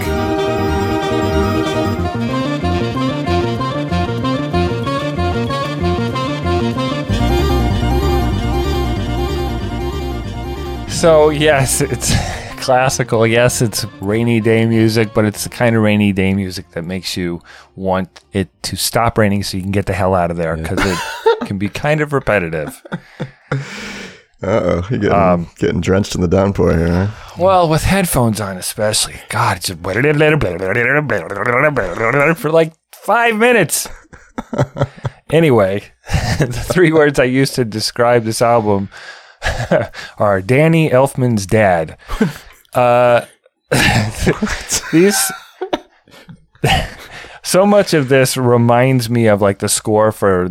So 10.90 11.30
yes, 11.30 11.82
it's 11.82 12.14
classical. 12.64 13.28
Yes, 13.28 13.62
it's 13.62 13.84
rainy 14.00 14.40
day 14.40 14.66
music, 14.66 15.14
but 15.14 15.26
it's 15.26 15.44
the 15.44 15.50
kind 15.50 15.76
of 15.76 15.82
rainy 15.82 16.14
day 16.14 16.34
music 16.34 16.72
that 16.72 16.86
makes 16.86 17.18
you 17.18 17.42
want 17.76 18.22
it 18.32 18.48
to 18.64 18.78
stop 18.78 19.18
raining 19.18 19.44
so 19.44 19.58
you 19.58 19.64
can 19.64 19.74
get 19.74 19.88
the 19.88 19.94
hell 19.94 20.16
out 20.16 20.32
of 20.32 20.38
there 20.38 20.56
because 20.56 20.80
yeah. 20.80 20.94
it 20.94 21.00
can 21.46 21.58
be 21.58 21.70
kind 21.70 22.02
of 22.02 22.14
repetitive. 22.14 22.82
Uh 24.44 24.62
oh, 24.64 24.88
you're 24.92 25.00
getting, 25.00 25.18
um, 25.18 25.50
getting 25.58 25.82
drenched 25.82 26.14
in 26.14 26.22
the 26.22 26.28
downpour 26.28 26.78
here. 26.78 27.06
Huh? 27.06 27.42
Well, 27.42 27.70
with 27.70 27.84
headphones 27.84 28.42
on, 28.42 28.58
especially. 28.58 29.16
God, 29.30 29.62
just 29.62 29.82
for 32.36 32.52
like 32.52 32.74
five 32.92 33.38
minutes. 33.38 33.88
anyway, 35.32 35.84
the 36.40 36.66
three 36.70 36.92
words 36.92 37.18
I 37.18 37.24
used 37.24 37.56
to 37.56 37.66
describe 37.66 38.26
this 38.26 38.42
album 38.42 38.90
are 40.20 40.42
Danny 40.42 40.90
Elfman's 40.90 41.48
dad. 41.48 41.98
Uh, 42.74 43.26
these 44.92 45.32
so 47.42 47.66
much 47.66 47.94
of 47.94 48.10
this 48.10 48.36
reminds 48.36 49.10
me 49.10 49.28
of 49.28 49.42
like 49.42 49.60
the 49.60 49.70
score 49.70 50.12
for 50.12 50.50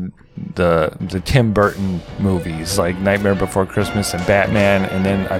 the 0.55 0.97
the 1.01 1.21
Tim 1.21 1.53
Burton 1.53 2.01
movies, 2.19 2.79
like 2.79 2.97
Nightmare 2.99 3.35
Before 3.35 3.67
Christmas 3.67 4.15
and 4.15 4.27
Batman, 4.27 4.85
and 4.87 5.05
then 5.05 5.27
I 5.31 5.37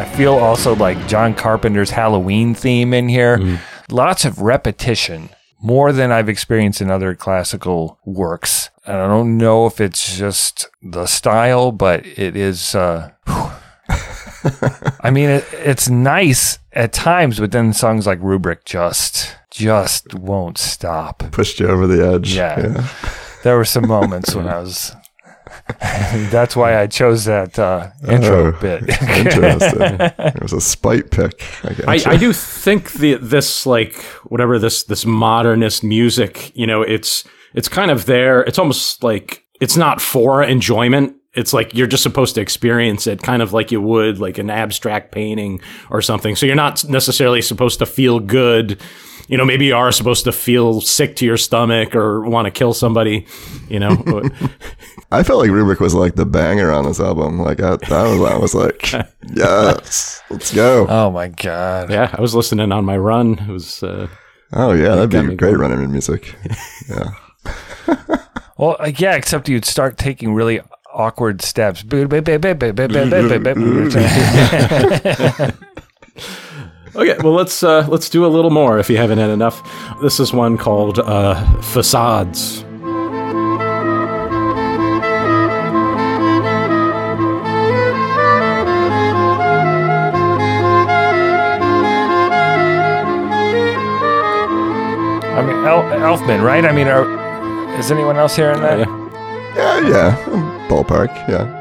I 0.00 0.04
feel 0.04 0.34
also 0.34 0.74
like 0.74 1.08
John 1.08 1.34
Carpenter's 1.34 1.90
Halloween 1.90 2.54
theme 2.54 2.92
in 2.92 3.08
here. 3.08 3.38
Mm. 3.38 3.58
Lots 3.90 4.24
of 4.24 4.40
repetition, 4.40 5.30
more 5.60 5.92
than 5.92 6.12
I've 6.12 6.28
experienced 6.28 6.80
in 6.80 6.90
other 6.90 7.14
classical 7.14 7.98
works. 8.04 8.70
And 8.86 8.96
I 8.96 9.06
don't 9.06 9.38
know 9.38 9.66
if 9.66 9.80
it's 9.80 10.16
just 10.16 10.68
the 10.82 11.06
style, 11.06 11.72
but 11.72 12.06
it 12.06 12.36
is. 12.36 12.74
Uh, 12.74 13.10
I 15.02 15.10
mean, 15.10 15.28
it, 15.28 15.44
it's 15.52 15.88
nice 15.88 16.58
at 16.72 16.92
times, 16.92 17.38
but 17.38 17.52
then 17.52 17.72
songs 17.72 18.06
like 18.06 18.18
Rubric 18.22 18.64
just 18.64 19.36
just 19.50 20.14
won't 20.14 20.58
stop. 20.58 21.24
Pushed 21.32 21.60
you 21.60 21.68
over 21.68 21.86
the 21.86 22.06
edge. 22.06 22.34
Yeah. 22.34 22.60
yeah. 22.60 22.90
There 23.42 23.56
were 23.56 23.64
some 23.64 23.86
moments 23.86 24.34
when 24.34 24.46
I 24.48 24.58
was. 24.58 24.94
that's 26.30 26.54
why 26.54 26.80
I 26.80 26.86
chose 26.86 27.24
that 27.24 27.58
uh, 27.58 27.90
intro 28.08 28.54
oh, 28.54 28.60
bit. 28.60 28.82
interesting. 29.02 29.98
It 30.18 30.42
was 30.42 30.52
a 30.52 30.60
spite 30.60 31.10
pick. 31.10 31.42
I, 31.64 31.94
I, 31.94 32.00
I, 32.12 32.16
do 32.16 32.32
think 32.32 32.92
the 32.92 33.14
this 33.14 33.66
like 33.66 33.94
whatever 34.24 34.58
this 34.58 34.84
this 34.84 35.04
modernist 35.04 35.82
music, 35.82 36.52
you 36.56 36.66
know, 36.66 36.82
it's 36.82 37.24
it's 37.54 37.68
kind 37.68 37.90
of 37.90 38.06
there. 38.06 38.42
It's 38.42 38.58
almost 38.58 39.02
like 39.02 39.44
it's 39.60 39.76
not 39.76 40.00
for 40.00 40.42
enjoyment 40.42 41.16
it's 41.34 41.52
like 41.52 41.74
you're 41.74 41.86
just 41.86 42.02
supposed 42.02 42.34
to 42.34 42.40
experience 42.40 43.06
it 43.06 43.22
kind 43.22 43.40
of 43.40 43.52
like 43.52 43.70
you 43.70 43.80
would 43.80 44.18
like 44.18 44.38
an 44.38 44.50
abstract 44.50 45.12
painting 45.12 45.60
or 45.88 46.02
something. 46.02 46.34
So 46.34 46.44
you're 46.46 46.56
not 46.56 46.84
necessarily 46.88 47.40
supposed 47.40 47.78
to 47.78 47.86
feel 47.86 48.18
good, 48.18 48.80
you 49.30 49.36
know, 49.38 49.44
maybe 49.44 49.66
you 49.66 49.76
are 49.76 49.92
supposed 49.92 50.24
to 50.24 50.32
feel 50.32 50.80
sick 50.80 51.14
to 51.16 51.24
your 51.24 51.36
stomach 51.36 51.94
or 51.94 52.20
want 52.28 52.46
to 52.46 52.50
kill 52.50 52.74
somebody, 52.74 53.26
you 53.68 53.78
know. 53.78 53.92
I 55.12 55.22
felt 55.22 55.40
like 55.40 55.50
Rubric 55.50 55.78
was 55.80 55.94
like 55.94 56.16
the 56.16 56.26
banger 56.26 56.70
on 56.72 56.84
this 56.84 56.98
album. 57.00 57.38
Like 57.38 57.60
I, 57.60 57.76
that 57.76 57.90
was, 57.90 58.30
I 58.30 58.36
was 58.36 58.54
like, 58.54 58.92
yes, 59.34 60.22
let's 60.30 60.52
go. 60.52 60.86
Oh 60.88 61.10
my 61.10 61.28
god. 61.28 61.90
yeah, 61.90 62.12
I 62.16 62.20
was 62.20 62.34
listening 62.34 62.72
on 62.72 62.84
my 62.84 62.96
run. 62.98 63.38
It 63.38 63.48
was, 63.48 63.82
uh, 63.82 64.08
Oh 64.52 64.72
yeah, 64.72 64.96
that'd 64.96 65.10
got 65.12 65.22
be 65.22 65.28
me 65.28 65.36
great 65.36 65.50
going. 65.54 65.60
running 65.60 65.84
in 65.84 65.92
music. 65.92 66.34
Yeah. 66.88 67.10
Well, 68.58 68.76
uh, 68.80 68.90
yeah, 68.98 69.14
except 69.14 69.48
you'd 69.48 69.64
start 69.64 69.96
taking 69.96 70.34
really 70.34 70.60
awkward 70.92 71.40
steps. 71.40 71.82
Okay, 76.96 77.16
well 77.22 77.32
let's 77.34 77.62
uh, 77.62 77.86
let's 77.88 78.08
do 78.08 78.24
a 78.26 78.28
little 78.28 78.50
more 78.50 78.78
if 78.78 78.90
you 78.90 78.96
haven't 78.96 79.18
had 79.18 79.30
enough. 79.30 79.62
This 80.02 80.18
is 80.18 80.32
one 80.32 80.58
called 80.58 80.98
uh, 80.98 81.34
Facades. 81.62 82.64
I 95.32 95.42
mean, 95.46 95.56
El- 95.64 95.82
Elfman, 96.16 96.42
right? 96.44 96.64
I 96.64 96.72
mean, 96.72 96.88
are, 96.88 97.04
is 97.78 97.90
anyone 97.90 98.16
else 98.16 98.36
hearing 98.36 98.60
that? 98.60 98.78
yeah. 98.78 98.96
Yeah, 99.56 99.88
yeah. 99.88 100.24
um, 100.32 100.68
Ballpark, 100.68 101.08
yeah. 101.28 101.56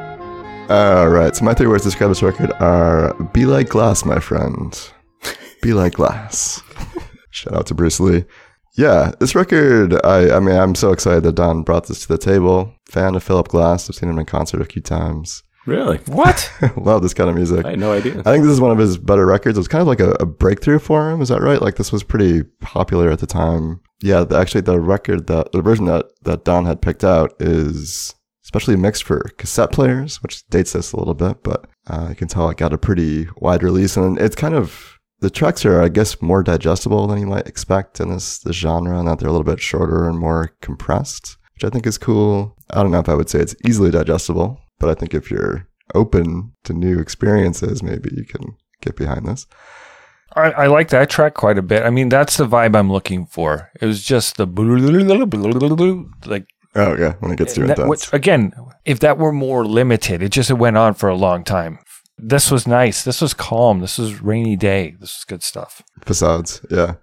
All 0.70 1.10
right. 1.10 1.36
So 1.36 1.44
my 1.46 1.54
three 1.54 1.68
words 1.68 1.84
to 1.84 1.90
describe 1.90 2.10
this 2.12 2.22
record 2.22 2.52
are 2.60 3.14
"Be 3.34 3.46
like 3.46 3.70
glass, 3.70 4.06
my 4.06 4.20
friend. 4.20 4.78
Be 5.62 5.74
like 5.74 5.94
glass." 5.94 6.62
Shout 7.32 7.54
out 7.54 7.68
to 7.68 7.74
Bruce 7.74 8.00
Lee. 8.00 8.26
Yeah, 8.76 9.12
this 9.20 9.36
record. 9.36 9.94
I, 10.06 10.38
I 10.38 10.40
mean, 10.40 10.56
I'm 10.56 10.76
so 10.76 10.92
excited 10.92 11.24
that 11.24 11.36
Don 11.36 11.64
brought 11.64 11.88
this 11.88 12.02
to 12.02 12.08
the 12.08 12.18
table. 12.18 12.74
Fan 12.90 13.16
of 13.16 13.24
Philip 13.24 13.50
Glass. 13.50 13.90
I've 13.90 13.96
seen 13.96 14.10
him 14.10 14.20
in 14.20 14.26
concert 14.26 14.62
a 14.62 14.66
few 14.66 14.82
times. 14.82 15.44
Really? 15.66 15.98
What? 16.08 16.52
Love 16.78 17.02
this 17.02 17.14
kind 17.14 17.30
of 17.30 17.36
music. 17.36 17.66
I 17.66 17.72
had 17.72 17.80
no 17.80 17.92
idea. 17.92 18.20
I 18.20 18.32
think 18.32 18.44
this 18.44 18.54
is 18.54 18.62
one 18.62 18.72
of 18.72 18.78
his 18.78 18.98
better 18.98 19.26
records. 19.26 19.58
It 19.58 19.60
was 19.60 19.68
kind 19.68 19.82
of 19.82 19.88
like 19.88 20.00
a, 20.00 20.12
a 20.20 20.26
breakthrough 20.26 20.80
for 20.80 21.12
him. 21.12 21.22
Is 21.22 21.30
that 21.30 21.42
right? 21.42 21.62
Like 21.62 21.76
this 21.76 21.92
was 21.92 22.04
pretty 22.04 22.44
popular 22.62 23.12
at 23.12 23.20
the 23.20 23.28
time. 23.28 23.82
Yeah, 24.02 24.24
the, 24.24 24.38
actually, 24.38 24.62
the 24.62 24.80
record 24.80 25.28
that 25.28 25.52
the 25.52 25.62
version 25.62 25.86
that 25.86 26.06
that 26.24 26.46
Don 26.46 26.66
had 26.66 26.82
picked 26.82 27.04
out 27.04 27.34
is 27.40 28.16
especially 28.44 28.76
mixed 28.76 29.04
for 29.04 29.20
cassette 29.38 29.72
players, 29.72 30.24
which 30.24 30.48
dates 30.48 30.74
this 30.74 30.92
a 30.92 30.98
little 30.98 31.14
bit, 31.14 31.44
but 31.44 31.68
uh, 31.88 32.08
you 32.10 32.16
can 32.16 32.28
tell 32.28 32.50
it 32.50 32.58
got 32.58 32.74
a 32.74 32.78
pretty 32.78 33.28
wide 33.38 33.62
release, 33.62 33.96
and 33.96 34.18
it's 34.18 34.36
kind 34.36 34.56
of 34.56 34.99
the 35.22 35.30
tracks 35.30 35.66
are, 35.66 35.82
I 35.82 35.90
guess, 35.90 36.22
more 36.22 36.44
digestible 36.44 37.08
than 37.08 37.20
you 37.20 37.28
might 37.28 37.48
expect 37.48 38.00
in 38.00 38.10
this 38.10 38.40
this 38.40 38.56
genre, 38.56 38.98
and 38.98 39.08
that 39.08 39.20
they're 39.20 39.30
a 39.30 39.32
little 39.32 39.44
bit 39.44 39.60
shorter 39.62 40.08
and 40.08 40.18
more 40.18 40.56
compressed, 40.62 41.38
which 41.54 41.64
I 41.64 41.70
think 41.70 41.86
is 41.86 41.98
cool. 41.98 42.56
I 42.70 42.82
don't 42.82 42.92
know 42.92 43.00
if 43.00 43.10
I 43.10 43.16
would 43.16 43.30
say 43.30 43.40
it's 43.40 43.56
easily 43.66 43.92
digestible, 43.92 44.60
but 44.80 44.90
I 44.90 44.94
think 44.94 45.14
if 45.14 45.30
you're 45.30 45.68
open 45.96 46.54
to 46.64 46.74
new 46.74 47.00
experiences, 47.00 47.82
maybe 47.84 48.10
you 48.16 48.26
can 48.26 48.56
get 48.82 48.96
behind 48.96 49.26
this. 49.26 49.48
I, 50.36 50.52
I 50.52 50.68
like 50.68 50.90
that 50.90 51.10
track 51.10 51.34
quite 51.34 51.58
a 51.58 51.64
bit. 51.64 51.84
I 51.84 51.90
mean, 51.90 52.10
that's 52.10 52.38
the 52.38 52.46
vibe 52.46 52.76
I'm 52.76 52.92
looking 52.92 53.26
for. 53.26 53.72
It 53.82 53.86
was 53.88 54.04
just 54.04 54.38
the 54.38 54.46
like 56.26 56.48
Oh 56.76 56.96
yeah, 56.96 57.14
when 57.20 57.32
it 57.32 57.38
gets 57.38 57.56
too 57.56 57.62
that, 57.66 57.72
intense. 57.72 57.90
which 57.90 58.14
again, 58.14 58.54
if 58.86 59.00
that 59.00 59.18
were 59.18 59.32
more 59.32 59.66
limited, 59.66 60.22
it 60.22 60.30
just 60.32 60.52
it 60.52 60.56
went 60.56 60.78
on 60.78 60.94
for 60.94 61.10
a 61.10 61.16
long 61.16 61.44
time. 61.44 61.80
This 62.22 62.52
was 62.52 62.68
nice. 62.68 63.04
This 63.04 63.22
was 63.22 63.34
calm. 63.34 63.80
This 63.80 63.98
was 63.98 64.22
rainy 64.22 64.56
day. 64.56 64.96
This 65.00 65.18
was 65.18 65.26
good 65.26 65.44
stuff. 65.44 65.82
Facades, 66.02 66.62
yeah, 66.70 66.96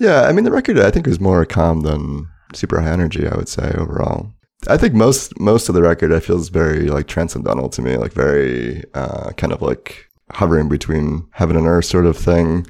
yeah. 0.00 0.22
I 0.22 0.32
mean, 0.32 0.44
the 0.44 0.52
record 0.52 0.78
I 0.78 0.90
think 0.90 1.06
was 1.06 1.20
more 1.20 1.44
calm 1.44 1.80
than 1.80 2.28
super 2.54 2.80
high 2.80 2.90
energy. 2.90 3.26
I 3.26 3.36
would 3.36 3.48
say 3.48 3.72
overall. 3.76 4.32
I 4.68 4.76
think 4.76 4.94
most 4.94 5.38
most 5.38 5.68
of 5.68 5.74
the 5.74 5.82
record 5.82 6.12
I 6.12 6.20
feel 6.20 6.38
is 6.38 6.48
very 6.48 6.88
like 6.88 7.06
transcendental 7.06 7.68
to 7.70 7.82
me, 7.82 7.96
like 7.96 8.12
very 8.12 8.82
uh, 8.94 9.30
kind 9.32 9.52
of 9.52 9.60
like 9.60 10.08
hovering 10.30 10.68
between 10.68 11.28
heaven 11.32 11.56
and 11.56 11.66
earth 11.66 11.84
sort 11.84 12.06
of 12.06 12.16
thing. 12.16 12.66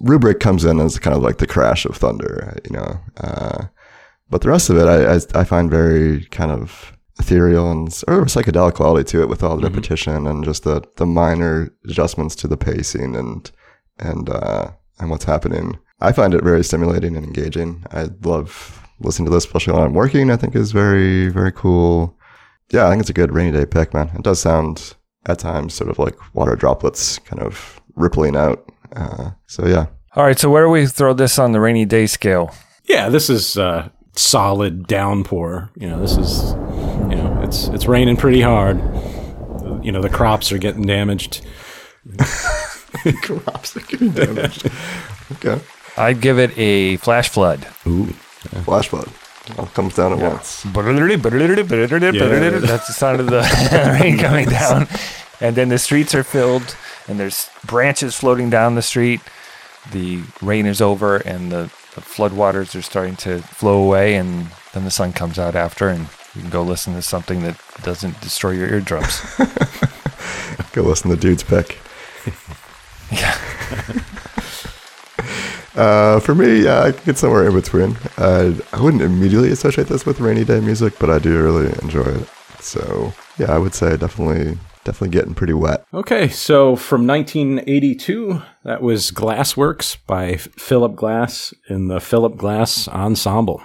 Rubric 0.00 0.40
comes 0.40 0.64
in 0.64 0.80
as 0.80 0.98
kind 0.98 1.16
of 1.16 1.22
like 1.22 1.38
the 1.38 1.46
crash 1.46 1.84
of 1.84 1.96
thunder, 1.96 2.58
you 2.64 2.70
know. 2.76 2.98
Uh, 3.18 3.66
but 4.30 4.40
the 4.40 4.48
rest 4.48 4.70
of 4.70 4.78
it, 4.78 4.86
I, 4.86 5.14
I, 5.14 5.40
I 5.40 5.44
find 5.44 5.70
very 5.70 6.24
kind 6.26 6.50
of 6.50 6.93
ethereal 7.18 7.70
and 7.70 7.92
sort 7.92 8.22
of 8.22 8.28
psychedelic 8.28 8.74
quality 8.74 9.04
to 9.10 9.22
it, 9.22 9.28
with 9.28 9.42
all 9.42 9.56
the 9.56 9.68
repetition 9.68 10.26
and 10.26 10.44
just 10.44 10.64
the 10.64 10.82
the 10.96 11.06
minor 11.06 11.70
adjustments 11.84 12.34
to 12.36 12.48
the 12.48 12.56
pacing 12.56 13.14
and 13.16 13.50
and 13.98 14.28
uh, 14.30 14.70
and 14.98 15.10
what's 15.10 15.24
happening. 15.24 15.78
I 16.00 16.12
find 16.12 16.34
it 16.34 16.42
very 16.44 16.64
stimulating 16.64 17.16
and 17.16 17.24
engaging. 17.24 17.84
I 17.92 18.08
love 18.22 18.80
listening 19.00 19.26
to 19.26 19.32
this, 19.32 19.44
especially 19.44 19.74
when 19.74 19.82
I'm 19.82 19.94
working. 19.94 20.30
I 20.30 20.36
think 20.36 20.54
is 20.54 20.72
very 20.72 21.28
very 21.28 21.52
cool. 21.52 22.16
Yeah, 22.70 22.86
I 22.86 22.90
think 22.90 23.00
it's 23.00 23.10
a 23.10 23.14
good 23.14 23.32
rainy 23.32 23.52
day 23.52 23.66
pick, 23.66 23.94
man. 23.94 24.10
It 24.14 24.22
does 24.22 24.40
sound 24.40 24.94
at 25.26 25.38
times 25.38 25.74
sort 25.74 25.90
of 25.90 25.98
like 25.98 26.16
water 26.34 26.56
droplets 26.56 27.18
kind 27.20 27.42
of 27.42 27.80
rippling 27.94 28.36
out. 28.36 28.70
Uh, 28.96 29.30
so 29.46 29.66
yeah, 29.66 29.86
All 30.16 30.24
right, 30.24 30.38
so 30.38 30.50
where 30.50 30.64
do 30.64 30.70
we 30.70 30.86
throw 30.86 31.14
this 31.14 31.38
on 31.38 31.52
the 31.52 31.60
rainy 31.60 31.84
day 31.84 32.06
scale? 32.06 32.54
Yeah, 32.84 33.08
this 33.08 33.30
is 33.30 33.56
uh, 33.56 33.88
solid 34.14 34.86
downpour. 34.86 35.70
You 35.76 35.88
know, 35.88 36.00
this 36.00 36.16
is, 36.16 36.52
you 36.52 36.54
know, 36.54 36.73
it's 37.54 37.68
it's 37.68 37.86
raining 37.86 38.16
pretty 38.16 38.40
hard. 38.40 38.78
You 39.84 39.92
know, 39.92 40.00
the 40.00 40.10
crops 40.10 40.50
are 40.50 40.58
getting 40.58 40.82
damaged. 40.82 41.44
crops 43.22 43.76
are 43.76 43.80
getting 43.80 44.10
damaged. 44.10 44.68
okay, 45.32 45.60
I'd 45.96 46.20
give 46.20 46.38
it 46.38 46.56
a 46.58 46.96
flash 46.96 47.28
flood. 47.28 47.66
Ooh, 47.86 48.06
flash 48.64 48.88
flood. 48.88 49.08
All 49.58 49.66
comes 49.66 49.94
down 49.94 50.12
at 50.12 50.18
once. 50.18 50.64
That's 52.62 52.86
the 52.86 52.94
sound 52.94 53.20
of 53.20 53.26
the 53.26 53.98
rain 54.00 54.18
coming 54.18 54.48
down. 54.48 54.88
And 55.40 55.54
then 55.54 55.68
the 55.68 55.78
streets 55.78 56.14
are 56.14 56.24
filled, 56.24 56.74
and 57.06 57.20
there's 57.20 57.50
branches 57.66 58.14
floating 58.16 58.48
down 58.48 58.74
the 58.74 58.82
street. 58.82 59.20
The 59.92 60.22
rain 60.40 60.64
is 60.64 60.80
over, 60.80 61.16
and 61.16 61.52
the, 61.52 61.70
the 61.94 62.00
floodwaters 62.00 62.74
are 62.74 62.80
starting 62.82 63.16
to 63.16 63.40
flow 63.42 63.84
away, 63.84 64.14
and 64.14 64.46
then 64.72 64.84
the 64.84 64.90
sun 64.90 65.12
comes 65.12 65.38
out 65.38 65.54
after, 65.54 65.88
and 65.88 66.08
you 66.34 66.40
can 66.40 66.50
go 66.50 66.62
listen 66.62 66.94
to 66.94 67.02
something 67.02 67.42
that 67.42 67.60
doesn't 67.82 68.20
destroy 68.20 68.52
your 68.52 68.68
eardrums. 68.68 69.20
Go 70.72 70.82
listen 70.82 71.10
to 71.10 71.16
Dude's 71.16 71.44
pick. 71.44 71.78
yeah. 73.12 73.38
Uh, 75.76 76.20
for 76.20 76.36
me, 76.36 76.62
yeah, 76.62 76.82
I 76.84 76.92
could 76.92 77.04
get 77.04 77.18
somewhere 77.18 77.48
in 77.48 77.52
between. 77.52 77.96
Uh, 78.16 78.52
I 78.72 78.80
wouldn't 78.80 79.02
immediately 79.02 79.50
associate 79.50 79.88
this 79.88 80.06
with 80.06 80.20
rainy 80.20 80.44
day 80.44 80.60
music, 80.60 81.00
but 81.00 81.10
I 81.10 81.18
do 81.18 81.42
really 81.42 81.66
enjoy 81.82 82.02
it. 82.02 82.28
So 82.60 83.12
yeah, 83.38 83.52
I 83.52 83.58
would 83.58 83.74
say 83.74 83.96
definitely, 83.96 84.56
definitely 84.84 85.08
getting 85.08 85.34
pretty 85.34 85.52
wet. 85.52 85.84
Okay, 85.92 86.28
so 86.28 86.76
from 86.76 87.08
1982, 87.08 88.40
that 88.62 88.82
was 88.82 89.10
Glassworks 89.10 89.96
by 90.06 90.36
Philip 90.36 90.94
Glass 90.94 91.52
in 91.68 91.88
the 91.88 91.98
Philip 91.98 92.36
Glass 92.36 92.86
Ensemble. 92.86 93.60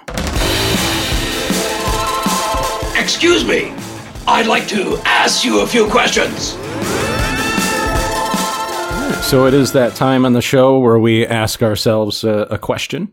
Excuse 3.12 3.44
me. 3.44 3.74
I'd 4.28 4.46
like 4.46 4.68
to 4.68 4.96
ask 5.04 5.44
you 5.44 5.62
a 5.62 5.66
few 5.66 5.88
questions. 5.88 6.50
So 9.26 9.46
it 9.46 9.52
is 9.52 9.72
that 9.72 9.94
time 9.96 10.24
on 10.24 10.32
the 10.32 10.40
show 10.40 10.78
where 10.78 10.96
we 10.96 11.26
ask 11.26 11.60
ourselves 11.60 12.22
a, 12.22 12.46
a 12.52 12.56
question. 12.56 13.12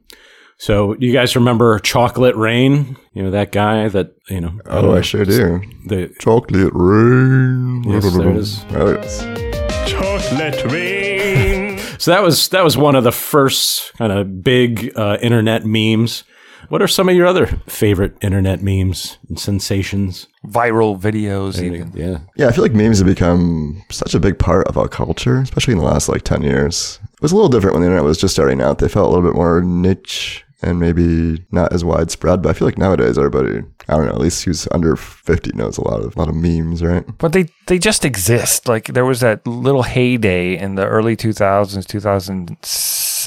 So 0.59 0.95
you 0.99 1.11
guys 1.11 1.35
remember 1.35 1.79
Chocolate 1.79 2.35
Rain? 2.35 2.95
You 3.13 3.23
know 3.23 3.31
that 3.31 3.51
guy 3.51 3.87
that 3.89 4.13
you 4.29 4.39
know. 4.39 4.59
Oh, 4.67 4.95
I 4.95 5.01
sure 5.01 5.25
do. 5.25 5.61
The 5.87 6.13
chocolate 6.19 6.73
rain. 6.75 7.83
Yes, 7.83 8.15
there 8.15 8.29
it 8.29 8.37
is. 8.37 8.65
Oh, 8.69 8.91
yes. 8.93 9.89
Chocolate 9.89 10.63
rain. 10.71 11.79
So 11.99 12.11
that 12.11 12.21
was 12.21 12.49
that 12.49 12.63
was 12.63 12.77
one 12.77 12.95
of 12.95 13.03
the 13.03 13.11
first 13.11 13.91
kind 13.95 14.11
of 14.11 14.43
big 14.43 14.93
uh, 14.95 15.17
internet 15.19 15.65
memes. 15.65 16.23
What 16.69 16.81
are 16.81 16.87
some 16.87 17.07
of 17.07 17.15
your 17.15 17.27
other 17.27 17.47
favorite 17.67 18.15
internet 18.21 18.61
memes 18.61 19.17
and 19.29 19.39
sensations? 19.39 20.27
Viral 20.45 20.99
videos, 20.99 21.61
even. 21.61 21.91
Yeah. 21.93 22.19
Yeah, 22.35 22.47
I 22.47 22.51
feel 22.51 22.63
like 22.63 22.73
memes 22.73 22.99
have 22.99 23.07
become 23.07 23.83
such 23.89 24.13
a 24.13 24.19
big 24.19 24.37
part 24.37 24.67
of 24.67 24.77
our 24.77 24.87
culture, 24.87 25.39
especially 25.39 25.73
in 25.73 25.79
the 25.79 25.85
last 25.85 26.09
like 26.09 26.23
10 26.23 26.41
years. 26.41 26.99
It 27.13 27.21
was 27.21 27.31
a 27.31 27.35
little 27.35 27.49
different 27.49 27.73
when 27.75 27.81
the 27.81 27.87
internet 27.87 28.03
was 28.03 28.17
just 28.17 28.33
starting 28.33 28.61
out. 28.61 28.79
They 28.79 28.89
felt 28.89 29.07
a 29.07 29.09
little 29.09 29.29
bit 29.29 29.35
more 29.35 29.61
niche 29.61 30.43
and 30.61 30.79
maybe 30.79 31.45
not 31.51 31.71
as 31.71 31.85
widespread, 31.85 32.41
but 32.41 32.49
I 32.49 32.53
feel 32.53 32.67
like 32.67 32.77
nowadays 32.77 33.17
everybody, 33.17 33.63
I 33.87 33.95
don't 33.95 34.07
know, 34.07 34.13
at 34.13 34.19
least 34.19 34.43
who's 34.43 34.67
under 34.71 34.95
50 34.95 35.51
knows 35.53 35.77
a 35.77 35.83
lot 35.83 36.01
of, 36.01 36.15
a 36.15 36.19
lot 36.19 36.29
of 36.29 36.35
memes, 36.35 36.83
right? 36.83 37.05
But 37.19 37.33
they, 37.33 37.47
they 37.67 37.77
just 37.77 38.03
exist. 38.03 38.67
Like 38.67 38.85
there 38.85 39.05
was 39.05 39.19
that 39.19 39.45
little 39.45 39.83
heyday 39.83 40.57
in 40.57 40.75
the 40.75 40.85
early 40.87 41.15
2000s, 41.15 41.85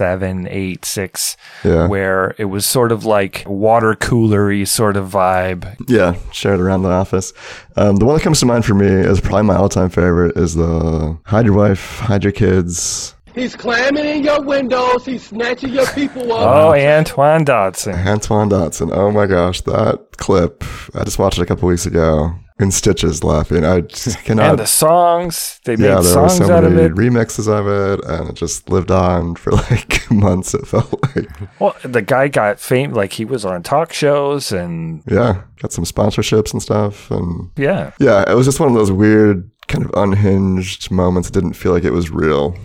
2007, 0.00 0.48
8, 0.50 0.84
6, 0.84 1.36
Yeah. 1.64 1.86
where 1.88 2.34
it 2.38 2.46
was 2.46 2.64
sort 2.66 2.92
of 2.92 3.04
like 3.04 3.44
water 3.46 3.94
coolery 3.94 4.66
sort 4.66 4.96
of 4.96 5.10
vibe. 5.10 5.74
Yeah, 5.88 6.14
shared 6.32 6.60
around 6.60 6.82
the 6.82 6.90
office. 6.90 7.32
Um, 7.76 7.96
the 7.96 8.04
one 8.04 8.16
that 8.16 8.22
comes 8.22 8.40
to 8.40 8.46
mind 8.46 8.64
for 8.64 8.74
me 8.74 8.86
is 8.86 9.20
probably 9.20 9.42
my 9.44 9.56
all-time 9.56 9.90
favorite 9.90 10.36
is 10.36 10.54
the 10.54 11.18
hide 11.26 11.44
your 11.46 11.54
wife, 11.54 11.98
hide 12.00 12.24
your 12.24 12.32
kids, 12.32 13.14
He's 13.32 13.54
climbing 13.54 14.04
in 14.04 14.24
your 14.24 14.42
windows. 14.42 15.06
He's 15.06 15.22
snatching 15.28 15.72
your 15.72 15.86
people 15.92 16.32
up. 16.32 16.40
Oh, 16.64 16.74
Antoine 16.74 17.44
Dodson. 17.44 17.94
Antoine 17.94 18.48
Dodson. 18.48 18.90
Oh 18.92 19.12
my 19.12 19.26
gosh, 19.26 19.60
that 19.62 20.16
clip. 20.16 20.64
I 20.96 21.04
just 21.04 21.20
watched 21.20 21.38
it 21.38 21.42
a 21.42 21.46
couple 21.46 21.68
weeks 21.68 21.86
ago. 21.86 22.32
In 22.60 22.70
stitches 22.70 23.24
laughing. 23.24 23.64
I 23.64 23.80
just 23.80 24.18
cannot. 24.24 24.50
And 24.50 24.58
the 24.58 24.66
songs, 24.66 25.60
they 25.64 25.76
made 25.76 25.86
yeah, 25.86 26.00
there 26.00 26.22
were 26.22 26.28
songs 26.28 26.36
so 26.36 26.52
out 26.52 26.62
of 26.64 26.72
many 26.72 26.86
it. 26.88 26.92
remixes 26.92 27.48
of 27.48 27.66
it, 27.66 28.04
and 28.04 28.28
it 28.28 28.36
just 28.36 28.68
lived 28.68 28.90
on 28.90 29.34
for 29.34 29.52
like 29.70 30.10
months. 30.10 30.52
It 30.52 30.66
felt 30.66 30.92
like, 31.16 31.28
Well, 31.58 31.74
the 31.82 32.02
guy 32.02 32.28
got 32.28 32.60
fame, 32.60 32.92
like 32.92 33.14
he 33.14 33.24
was 33.24 33.46
on 33.46 33.62
talk 33.62 33.94
shows 33.94 34.52
and 34.52 35.02
yeah, 35.06 35.42
got 35.56 35.72
some 35.72 35.84
sponsorships 35.84 36.52
and 36.52 36.62
stuff, 36.62 37.10
and 37.10 37.50
yeah. 37.56 37.92
yeah, 37.98 38.30
it 38.30 38.34
was 38.34 38.46
just 38.46 38.60
one 38.60 38.68
of 38.68 38.74
those 38.74 38.92
weird, 38.92 39.50
kind 39.68 39.84
of 39.84 39.90
unhinged 39.94 40.90
moments. 40.90 41.28
It 41.30 41.32
didn't 41.32 41.54
feel 41.54 41.72
like 41.72 41.84
it 41.84 41.92
was 41.92 42.10
real, 42.10 42.56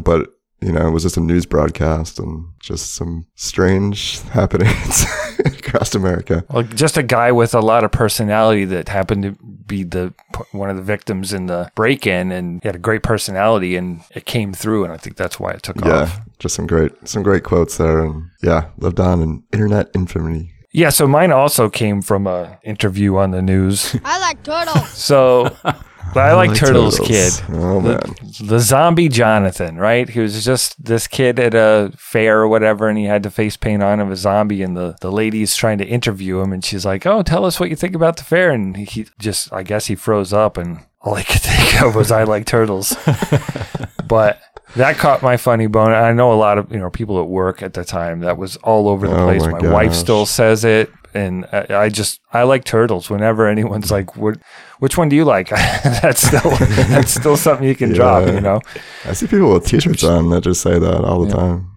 but 0.00 0.28
you 0.62 0.70
know, 0.72 0.86
it 0.86 0.90
was 0.90 1.02
just 1.02 1.16
a 1.16 1.20
news 1.20 1.46
broadcast 1.46 2.18
and 2.20 2.44
just 2.60 2.94
some 2.94 3.26
strange 3.34 4.20
happenings 4.30 5.06
across 5.70 5.94
America. 5.94 6.44
Well, 6.50 6.62
just 6.62 6.96
a 6.96 7.02
guy 7.02 7.32
with 7.32 7.54
a 7.54 7.60
lot 7.60 7.84
of 7.84 7.92
personality 7.92 8.64
that 8.66 8.88
happened 8.88 9.22
to 9.22 9.32
be 9.66 9.82
the 9.84 10.12
one 10.52 10.70
of 10.70 10.76
the 10.76 10.82
victims 10.82 11.32
in 11.32 11.46
the 11.46 11.70
break-in, 11.74 12.32
and 12.32 12.62
he 12.62 12.68
had 12.68 12.76
a 12.76 12.78
great 12.80 13.02
personality, 13.02 13.76
and 13.76 14.02
it 14.14 14.26
came 14.26 14.52
through, 14.52 14.84
and 14.84 14.92
I 14.92 14.96
think 14.96 15.16
that's 15.16 15.38
why 15.38 15.52
it 15.52 15.62
took 15.62 15.76
Yeah, 15.84 16.02
off. 16.02 16.14
Yeah, 16.16 16.22
just 16.38 16.54
some 16.54 16.66
great, 16.66 16.92
some 17.08 17.22
great 17.22 17.44
quotes 17.44 17.76
there, 17.76 18.04
and 18.04 18.30
yeah, 18.42 18.70
lived 18.78 19.00
on 19.00 19.22
in 19.22 19.42
internet 19.52 19.90
infamy. 19.94 20.52
Yeah, 20.72 20.90
so 20.90 21.08
mine 21.08 21.32
also 21.32 21.68
came 21.68 22.00
from 22.00 22.26
a 22.28 22.58
interview 22.62 23.16
on 23.16 23.32
the 23.32 23.42
news. 23.42 23.96
I 24.04 24.20
like 24.20 24.42
turtles. 24.44 24.88
So 24.90 25.56
but 26.14 26.24
I, 26.24 26.34
like, 26.34 26.50
like 26.50 26.58
Turtles, 26.58 26.98
Turtles. 26.98 27.08
Kid. 27.08 27.44
Oh, 27.50 27.80
the, 27.80 27.88
man. 27.88 28.48
the 28.48 28.58
zombie 28.58 29.08
Jonathan, 29.08 29.76
right? 29.76 30.08
He 30.08 30.20
was 30.20 30.44
just 30.44 30.82
this 30.82 31.06
kid 31.06 31.38
at 31.38 31.54
a 31.54 31.92
fair 31.96 32.40
or 32.40 32.48
whatever, 32.48 32.88
and 32.88 32.98
he 32.98 33.04
had 33.04 33.22
the 33.22 33.30
face 33.30 33.56
paint 33.56 33.82
on 33.82 34.00
of 34.00 34.10
a 34.10 34.16
zombie, 34.16 34.62
and 34.62 34.76
the, 34.76 34.96
the 35.00 35.12
lady's 35.12 35.54
trying 35.56 35.78
to 35.78 35.86
interview 35.86 36.40
him, 36.40 36.52
and 36.52 36.64
she's 36.64 36.84
like, 36.84 37.06
Oh, 37.06 37.22
tell 37.22 37.44
us 37.44 37.60
what 37.60 37.70
you 37.70 37.76
think 37.76 37.94
about 37.94 38.16
the 38.16 38.24
fair. 38.24 38.50
And 38.50 38.76
he, 38.76 38.84
he 38.84 39.06
just, 39.18 39.52
I 39.52 39.62
guess 39.62 39.86
he 39.86 39.94
froze 39.94 40.32
up, 40.32 40.56
and 40.56 40.80
all 41.00 41.14
I 41.14 41.22
could 41.22 41.40
think 41.40 41.82
of 41.82 41.94
was 41.94 42.10
I 42.10 42.24
like 42.24 42.46
turtles. 42.46 42.96
but 44.06 44.40
that 44.76 44.96
caught 44.96 45.22
my 45.22 45.36
funny 45.36 45.66
bone. 45.66 45.92
I 45.92 46.12
know 46.12 46.32
a 46.32 46.34
lot 46.34 46.58
of 46.58 46.70
you 46.72 46.78
know 46.78 46.90
people 46.90 47.20
at 47.20 47.28
work 47.28 47.62
at 47.62 47.74
the 47.74 47.84
time 47.84 48.20
that 48.20 48.36
was 48.38 48.56
all 48.58 48.88
over 48.88 49.08
the 49.08 49.16
Oh 49.20 49.24
place. 49.26 49.42
my 49.42 49.60
My, 49.60 49.72
wife 49.72 49.94
still 49.94 50.26
says 50.26 50.64
it, 50.64 50.90
and 51.14 51.46
I, 51.52 51.66
I 51.70 51.88
just 51.88 52.20
I 52.32 52.42
like 52.44 52.64
turtles. 52.64 53.10
Whenever 53.10 53.46
anyone's 53.48 53.90
like, 53.90 54.16
"What? 54.16 54.38
Which 54.78 54.96
one 54.96 55.08
do 55.08 55.16
you 55.16 55.24
like?" 55.24 55.48
that's 55.50 56.26
still 56.26 56.50
that's 56.88 57.12
still 57.12 57.36
something 57.36 57.66
you 57.66 57.74
can 57.74 57.92
drop. 57.92 58.26
You 58.26 58.40
know? 58.40 58.60
I 59.04 59.12
see 59.12 59.26
people 59.26 59.52
with 59.52 59.66
T-shirts 59.66 60.04
on 60.04 60.30
that 60.30 60.42
just 60.42 60.60
say 60.62 60.78
that 60.78 61.04
all 61.04 61.24
the 61.24 61.32
time. 61.34 61.70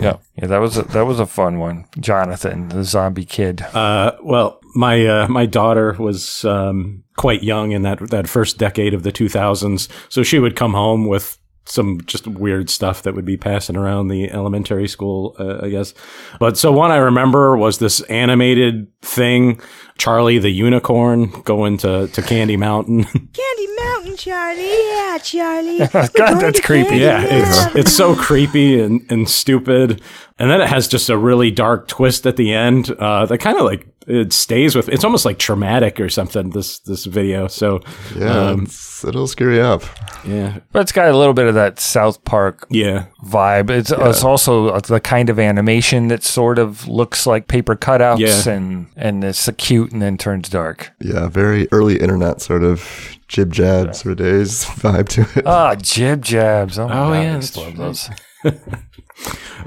Yeah, 0.00 0.16
yeah. 0.34 0.46
That 0.48 0.58
was 0.58 0.76
a, 0.78 0.82
that 0.82 1.02
was 1.06 1.20
a 1.20 1.26
fun 1.26 1.60
one. 1.60 1.84
Jonathan, 2.00 2.70
the 2.70 2.82
zombie 2.82 3.24
kid. 3.24 3.62
Uh, 3.62 4.12
well, 4.20 4.58
my 4.74 5.06
uh, 5.06 5.28
my 5.28 5.46
daughter 5.46 5.92
was 5.92 6.44
um, 6.44 7.04
quite 7.16 7.44
young 7.44 7.70
in 7.70 7.82
that 7.82 8.00
that 8.10 8.28
first 8.28 8.58
decade 8.58 8.94
of 8.94 9.04
the 9.04 9.12
2000s, 9.12 9.88
so 10.08 10.24
she 10.24 10.40
would 10.40 10.56
come 10.56 10.72
home 10.72 11.06
with 11.06 11.38
some 11.66 12.00
just 12.06 12.26
weird 12.26 12.68
stuff 12.68 13.02
that 13.02 13.14
would 13.14 13.24
be 13.24 13.36
passing 13.36 13.76
around 13.76 14.08
the 14.08 14.30
elementary 14.30 14.88
school, 14.88 15.34
uh, 15.38 15.60
I 15.62 15.70
guess. 15.70 15.94
But 16.38 16.58
so 16.58 16.72
one 16.72 16.90
I 16.90 16.96
remember 16.96 17.56
was 17.56 17.78
this 17.78 18.00
animated 18.02 18.88
thing, 19.00 19.60
Charlie 19.98 20.38
the 20.38 20.50
unicorn 20.50 21.30
going 21.44 21.76
to 21.78 22.08
to 22.08 22.22
Candy 22.22 22.56
Mountain. 22.56 23.04
Candy 23.32 23.66
Mountain, 23.84 24.16
Charlie. 24.16 24.88
Yeah, 24.90 25.18
Charlie. 25.22 25.78
God, 26.14 26.40
that's 26.40 26.60
creepy. 26.60 26.96
yeah, 26.98 27.22
it's 27.24 27.74
it's 27.76 27.96
so 27.96 28.14
creepy 28.16 28.80
and, 28.80 29.04
and 29.10 29.28
stupid. 29.28 30.00
And 30.36 30.50
then 30.50 30.60
it 30.60 30.68
has 30.68 30.88
just 30.88 31.08
a 31.10 31.16
really 31.16 31.52
dark 31.52 31.86
twist 31.86 32.26
at 32.26 32.36
the 32.36 32.52
end. 32.52 32.90
Uh, 32.90 33.24
that 33.26 33.38
kind 33.38 33.56
of 33.56 33.64
like 33.64 33.86
it 34.08 34.32
stays 34.32 34.74
with. 34.74 34.88
It's 34.88 35.04
almost 35.04 35.24
like 35.24 35.38
traumatic 35.38 36.00
or 36.00 36.08
something. 36.10 36.50
This 36.50 36.80
this 36.80 37.04
video. 37.04 37.46
So 37.46 37.80
Yeah, 38.16 38.48
um, 38.48 38.64
it's, 38.64 39.04
it'll 39.04 39.28
screw 39.28 39.54
you 39.54 39.60
up. 39.62 39.84
yeah, 40.26 40.58
But 40.72 40.80
it's 40.80 40.90
got 40.92 41.08
a 41.08 41.16
little 41.16 41.34
bit 41.34 41.46
of 41.46 41.54
that 41.54 41.78
South 41.78 42.22
Park 42.24 42.66
yeah, 42.68 43.06
vibe. 43.24 43.70
It's, 43.70 43.92
it's 43.92 44.24
also 44.24 44.78
the 44.80 44.98
kind 45.00 45.30
of 45.30 45.38
animation 45.38 46.08
that 46.08 46.24
sort 46.24 46.58
of 46.58 46.88
looks 46.88 47.26
like 47.28 47.46
paper 47.46 47.76
cutouts, 47.76 48.18
Yeah. 48.18 48.52
and 48.54 48.88
and 48.96 49.22
it's 49.22 49.46
cute 49.84 49.92
and 49.92 50.02
then 50.02 50.16
turns 50.18 50.48
dark. 50.48 50.92
Yeah, 51.00 51.28
very 51.28 51.68
early 51.72 51.98
internet 52.00 52.40
sort 52.40 52.62
of 52.62 53.16
jib 53.28 53.52
jab 53.52 53.94
sort 53.94 54.12
of 54.12 54.18
days 54.18 54.64
vibe 54.80 55.08
to 55.10 55.38
it. 55.38 55.46
Ah, 55.46 55.74
jib 55.76 56.22
jabs. 56.22 56.78
Oh, 56.78 56.88
my 56.88 56.94
Oh, 56.94 56.96
God, 56.96 57.12
yeah, 57.12 57.32
I 57.32 57.36
used 57.36 57.54
that's 57.54 57.56
love 57.56 57.66
right. 57.66 57.76
those. 57.76 58.10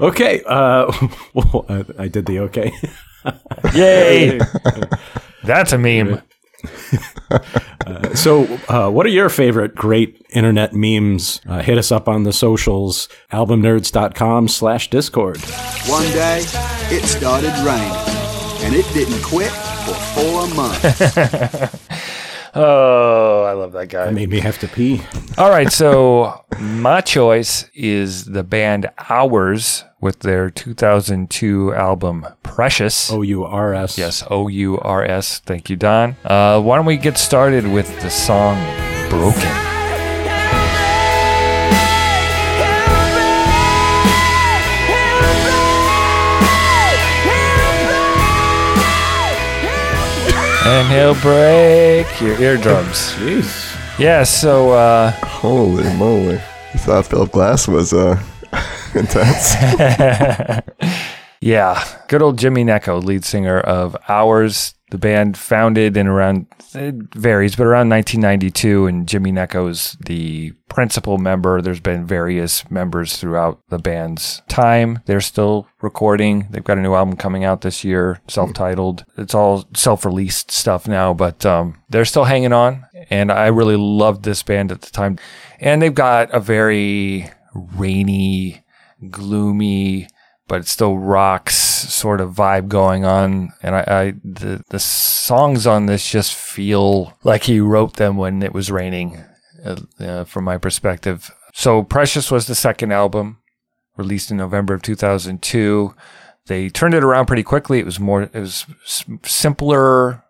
Okay. 0.00 0.42
Uh, 0.46 0.92
well, 1.34 1.64
I, 1.68 1.84
I 1.98 2.08
did 2.08 2.26
the 2.26 2.38
okay. 2.40 2.70
Yay! 3.74 4.38
That's 5.42 5.72
a 5.72 5.78
meme. 5.78 6.22
So, 8.14 8.44
uh, 8.68 8.90
what 8.90 9.06
are 9.06 9.10
your 9.10 9.28
favorite 9.30 9.74
great 9.74 10.24
internet 10.30 10.74
memes? 10.74 11.40
Uh, 11.48 11.62
hit 11.62 11.78
us 11.78 11.90
up 11.90 12.08
on 12.08 12.22
the 12.24 12.32
socials, 12.32 13.08
albumnerds.com 13.32 14.48
slash 14.48 14.90
discord. 14.90 15.38
One 15.86 16.04
day, 16.12 16.40
it 16.90 17.04
started 17.04 17.52
raining, 17.64 18.64
and 18.64 18.74
it 18.76 18.86
didn't 18.94 19.22
quit 19.22 19.50
for 19.94 20.20
four 20.20 20.46
months. 20.54 21.78
Oh, 22.54 23.44
I 23.44 23.52
love 23.52 23.72
that 23.72 23.88
guy. 23.88 24.06
That 24.06 24.14
made 24.14 24.30
me 24.30 24.40
have 24.40 24.58
to 24.60 24.68
pee. 24.68 25.02
All 25.36 25.50
right, 25.50 25.70
so 25.70 26.44
my 26.58 27.02
choice 27.02 27.66
is 27.74 28.24
the 28.24 28.42
band 28.42 28.90
Ours 29.10 29.84
with 30.00 30.20
their 30.20 30.50
2002 30.50 31.74
album 31.74 32.26
Precious. 32.42 33.12
O 33.12 33.22
U 33.22 33.44
R 33.44 33.74
S. 33.74 33.98
Yes, 33.98 34.24
O 34.30 34.48
U 34.48 34.78
R 34.78 35.04
S. 35.04 35.40
Thank 35.40 35.70
you, 35.70 35.76
Don. 35.76 36.16
Uh, 36.24 36.60
why 36.60 36.76
don't 36.76 36.86
we 36.86 36.96
get 36.96 37.18
started 37.18 37.66
with 37.66 37.88
the 38.00 38.10
song 38.10 38.56
Broken? 39.08 39.67
And 50.68 50.92
he'll 50.92 51.14
break 51.22 52.20
your 52.20 52.38
eardrums. 52.40 53.12
Jeez. 53.14 53.98
Yeah, 53.98 54.22
so 54.24 54.72
uh, 54.72 55.10
Holy 55.24 55.84
moly! 55.96 56.36
I 56.36 56.78
thought 56.78 57.06
Philip 57.06 57.32
Glass 57.32 57.66
was 57.66 57.92
uh, 57.92 58.20
intense. 58.94 59.54
Yeah, 61.40 61.84
good 62.08 62.20
old 62.20 62.36
Jimmy 62.36 62.64
Gnecco, 62.64 63.00
lead 63.02 63.24
singer 63.24 63.60
of 63.60 63.96
Ours. 64.08 64.74
The 64.90 64.98
band 64.98 65.36
founded 65.36 65.96
in 65.96 66.06
around 66.06 66.46
it 66.74 66.94
varies, 67.14 67.56
but 67.56 67.66
around 67.66 67.88
1992, 67.88 68.86
and 68.86 69.08
Jimmy 69.08 69.32
Gnecco 69.32 69.68
is 69.68 69.96
the 70.04 70.52
principal 70.68 71.18
member. 71.18 71.60
There's 71.60 71.80
been 71.80 72.06
various 72.06 72.70
members 72.70 73.16
throughout 73.16 73.60
the 73.68 73.78
band's 73.78 74.42
time. 74.48 75.00
They're 75.06 75.20
still 75.20 75.66
recording. 75.80 76.46
They've 76.50 76.64
got 76.64 76.78
a 76.78 76.82
new 76.82 76.94
album 76.94 77.16
coming 77.16 77.44
out 77.44 77.62
this 77.62 77.84
year, 77.84 78.20
self-titled. 78.28 79.04
It's 79.16 79.34
all 79.34 79.66
self-released 79.74 80.50
stuff 80.50 80.86
now, 80.86 81.14
but 81.14 81.44
um, 81.44 81.82
they're 81.88 82.04
still 82.04 82.24
hanging 82.24 82.52
on. 82.52 82.86
And 83.10 83.32
I 83.32 83.46
really 83.48 83.76
loved 83.76 84.24
this 84.24 84.42
band 84.42 84.72
at 84.72 84.82
the 84.82 84.90
time. 84.90 85.18
And 85.60 85.80
they've 85.80 85.94
got 85.94 86.30
a 86.32 86.40
very 86.40 87.30
rainy, 87.54 88.62
gloomy 89.10 90.08
but 90.48 90.62
it 90.62 90.66
still 90.66 90.98
rocks 90.98 91.54
sort 91.54 92.20
of 92.20 92.34
vibe 92.34 92.68
going 92.68 93.04
on. 93.04 93.52
And 93.62 93.74
I, 93.74 93.84
I 93.86 94.14
the 94.24 94.64
the 94.70 94.78
songs 94.78 95.66
on 95.66 95.86
this 95.86 96.10
just 96.10 96.34
feel 96.34 97.16
like 97.22 97.44
he 97.44 97.60
wrote 97.60 97.96
them 97.96 98.16
when 98.16 98.42
it 98.42 98.52
was 98.52 98.70
raining, 98.70 99.22
uh, 99.64 99.76
uh, 100.00 100.24
from 100.24 100.44
my 100.44 100.58
perspective. 100.58 101.30
So 101.52 101.82
Precious 101.82 102.30
was 102.30 102.46
the 102.46 102.54
second 102.54 102.92
album, 102.92 103.38
released 103.96 104.30
in 104.30 104.36
November 104.36 104.74
of 104.74 104.82
2002. 104.82 105.94
They 106.46 106.68
turned 106.70 106.94
it 106.94 107.04
around 107.04 107.26
pretty 107.26 107.42
quickly. 107.42 107.78
It 107.78 107.84
was 107.84 108.00
more, 108.00 108.22
it 108.22 108.34
was 108.34 108.64
simpler 109.24 110.24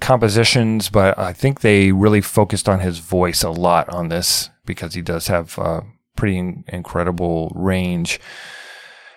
compositions, 0.00 0.88
but 0.88 1.16
I 1.18 1.32
think 1.32 1.60
they 1.60 1.92
really 1.92 2.20
focused 2.20 2.68
on 2.68 2.80
his 2.80 2.98
voice 2.98 3.42
a 3.42 3.50
lot 3.50 3.88
on 3.88 4.08
this 4.08 4.50
because 4.66 4.94
he 4.94 5.02
does 5.02 5.28
have 5.28 5.58
uh, 5.58 5.82
pretty 6.16 6.38
in- 6.38 6.64
incredible 6.68 7.52
range. 7.54 8.20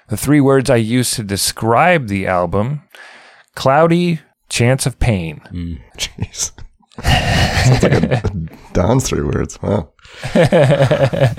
The 0.10 0.18
three 0.18 0.42
words 0.42 0.70
I 0.70 0.78
used 0.78 1.14
to 1.16 1.24
describe 1.24 2.08
the 2.08 2.28
album 2.28 2.84
cloudy, 3.56 4.20
chance 4.50 4.86
of 4.86 5.00
pain. 5.00 5.42
Jeez. 5.98 6.52
Sounds 7.04 7.84
like 7.84 7.94
a, 7.94 8.32
Don's 8.74 9.08
three 9.08 9.24
words. 9.24 9.60
Wow. 9.62 9.92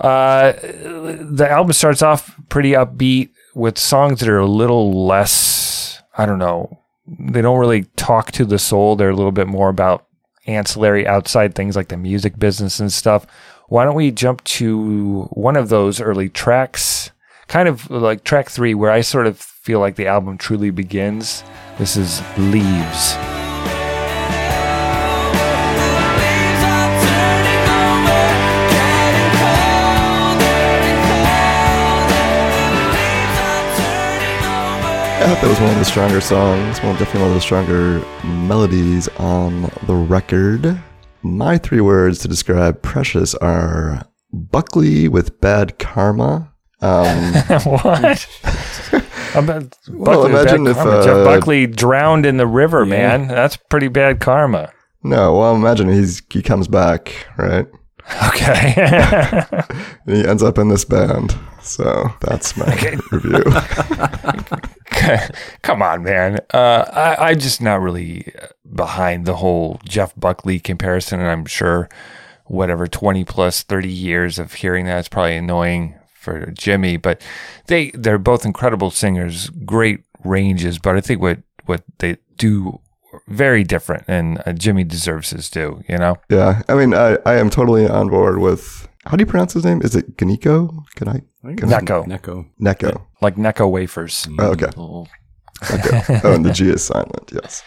Uh, 0.00 0.52
the 0.60 1.46
album 1.48 1.72
starts 1.72 2.02
off 2.02 2.34
pretty 2.48 2.72
upbeat 2.72 3.30
with 3.54 3.78
songs 3.78 4.20
that 4.20 4.28
are 4.28 4.40
a 4.40 4.46
little 4.46 5.06
less, 5.06 6.02
I 6.18 6.26
don't 6.26 6.40
know, 6.40 6.80
they 7.06 7.40
don't 7.40 7.60
really 7.60 7.84
talk 7.96 8.32
to 8.32 8.44
the 8.44 8.58
soul. 8.58 8.96
They're 8.96 9.10
a 9.10 9.16
little 9.16 9.32
bit 9.32 9.46
more 9.46 9.68
about 9.68 10.06
ancillary 10.46 11.06
outside 11.06 11.54
things 11.54 11.76
like 11.76 11.88
the 11.88 11.96
music 11.96 12.38
business 12.38 12.80
and 12.80 12.92
stuff. 12.92 13.24
why 13.68 13.84
don't 13.84 13.94
we 13.94 14.10
jump 14.10 14.44
to 14.44 15.22
one 15.30 15.56
of 15.56 15.68
those 15.70 16.00
early 16.00 16.28
tracks, 16.28 17.10
kind 17.48 17.68
of 17.68 17.90
like 17.90 18.24
track 18.24 18.48
three, 18.50 18.74
where 18.74 18.90
I 18.90 19.00
sort 19.00 19.26
of 19.26 19.38
feel 19.38 19.80
like 19.80 19.96
the 19.96 20.06
album 20.06 20.38
truly 20.38 20.70
begins. 20.70 21.44
This 21.78 21.96
is 21.96 22.22
Leaves. 22.38 23.16
I 35.16 35.26
thought 35.26 35.40
that 35.40 35.48
was 35.48 35.60
one 35.60 35.70
of 35.70 35.78
the 35.78 35.84
stronger 35.86 36.20
songs, 36.20 36.82
one 36.82 36.96
definitely 36.96 37.22
one 37.22 37.30
of 37.30 37.34
the 37.34 37.40
stronger 37.40 38.04
melodies 38.24 39.08
on 39.16 39.70
the 39.86 39.94
record. 39.94 40.78
My 41.22 41.56
three 41.56 41.80
words 41.80 42.18
to 42.18 42.28
describe 42.28 42.82
Precious 42.82 43.34
are 43.36 44.06
Buckley 44.34 45.08
with 45.08 45.40
bad 45.40 45.78
karma. 45.78 46.53
Um, 46.84 47.32
what? 47.64 48.28
About 49.34 49.76
Well, 49.88 50.26
imagine 50.26 50.66
if, 50.66 50.76
uh, 50.76 51.02
Jeff 51.02 51.24
Buckley 51.24 51.66
drowned 51.66 52.26
in 52.26 52.36
the 52.36 52.46
river, 52.46 52.84
man. 52.84 53.26
That's 53.26 53.56
pretty 53.56 53.88
bad 53.88 54.20
karma. 54.20 54.70
no, 55.02 55.36
well, 55.36 55.56
imagine 55.56 55.88
he's 55.88 56.22
he 56.30 56.42
comes 56.42 56.68
back, 56.68 57.26
right? 57.38 57.66
Okay. 58.28 59.42
He 60.06 60.22
ends 60.22 60.42
up 60.42 60.58
in 60.58 60.68
this 60.68 60.84
band. 60.84 61.34
So 61.62 62.06
that's 62.20 62.58
my 62.58 62.98
review. 63.10 63.42
Come 65.62 65.80
on, 65.80 66.02
man. 66.02 66.40
Uh, 66.52 66.84
I, 66.92 67.30
I'm 67.30 67.38
just 67.38 67.62
not 67.62 67.80
really 67.80 68.30
behind 68.74 69.24
the 69.24 69.36
whole 69.36 69.80
Jeff 69.86 70.12
Buckley 70.14 70.60
comparison, 70.60 71.20
and 71.20 71.28
I'm 71.30 71.46
sure 71.46 71.88
whatever 72.44 72.86
20 72.86 73.24
plus 73.24 73.62
30 73.62 73.88
years 73.88 74.38
of 74.38 74.52
hearing 74.52 74.84
that 74.84 74.98
is 74.98 75.08
probably 75.08 75.36
annoying 75.36 75.94
for 76.24 76.50
Jimmy. 76.52 76.96
But 76.96 77.22
they 77.66 77.90
they're 77.94 78.18
both 78.18 78.44
incredible 78.44 78.90
singers, 78.90 79.50
great 79.64 80.00
ranges. 80.24 80.78
But 80.78 80.96
I 80.96 81.00
think 81.00 81.20
what 81.20 81.38
what 81.66 81.82
they 81.98 82.16
do 82.36 82.80
very 83.28 83.62
different, 83.62 84.04
and 84.08 84.42
uh, 84.46 84.52
Jimmy 84.52 84.82
deserves 84.84 85.30
his 85.30 85.48
due. 85.50 85.82
You 85.88 85.98
know. 85.98 86.16
yeah, 86.28 86.62
I 86.68 86.74
mean, 86.74 86.94
I, 86.94 87.16
I 87.24 87.34
am 87.36 87.50
totally 87.50 87.86
on 87.88 88.08
board 88.08 88.38
with. 88.38 88.88
How 89.06 89.16
do 89.16 89.22
you 89.22 89.26
pronounce 89.26 89.52
his 89.52 89.64
name? 89.66 89.82
Is 89.82 89.94
it 89.94 90.16
Ganiko? 90.16 90.82
Can 90.96 91.08
I? 91.08 91.20
Can 91.56 91.72
I- 91.72 91.80
Neko, 91.80 92.06
Neko. 92.06 92.46
Neko. 92.60 93.02
like 93.20 93.36
Necco 93.36 93.70
wafers. 93.70 94.26
Oh, 94.38 94.52
okay. 94.52 94.66
Little- 94.66 95.08
Okay. 95.72 96.02
Oh, 96.24 96.34
and 96.34 96.44
the 96.44 96.52
G 96.58 96.68
is 96.68 96.82
silent. 96.84 97.30
Yes. 97.32 97.62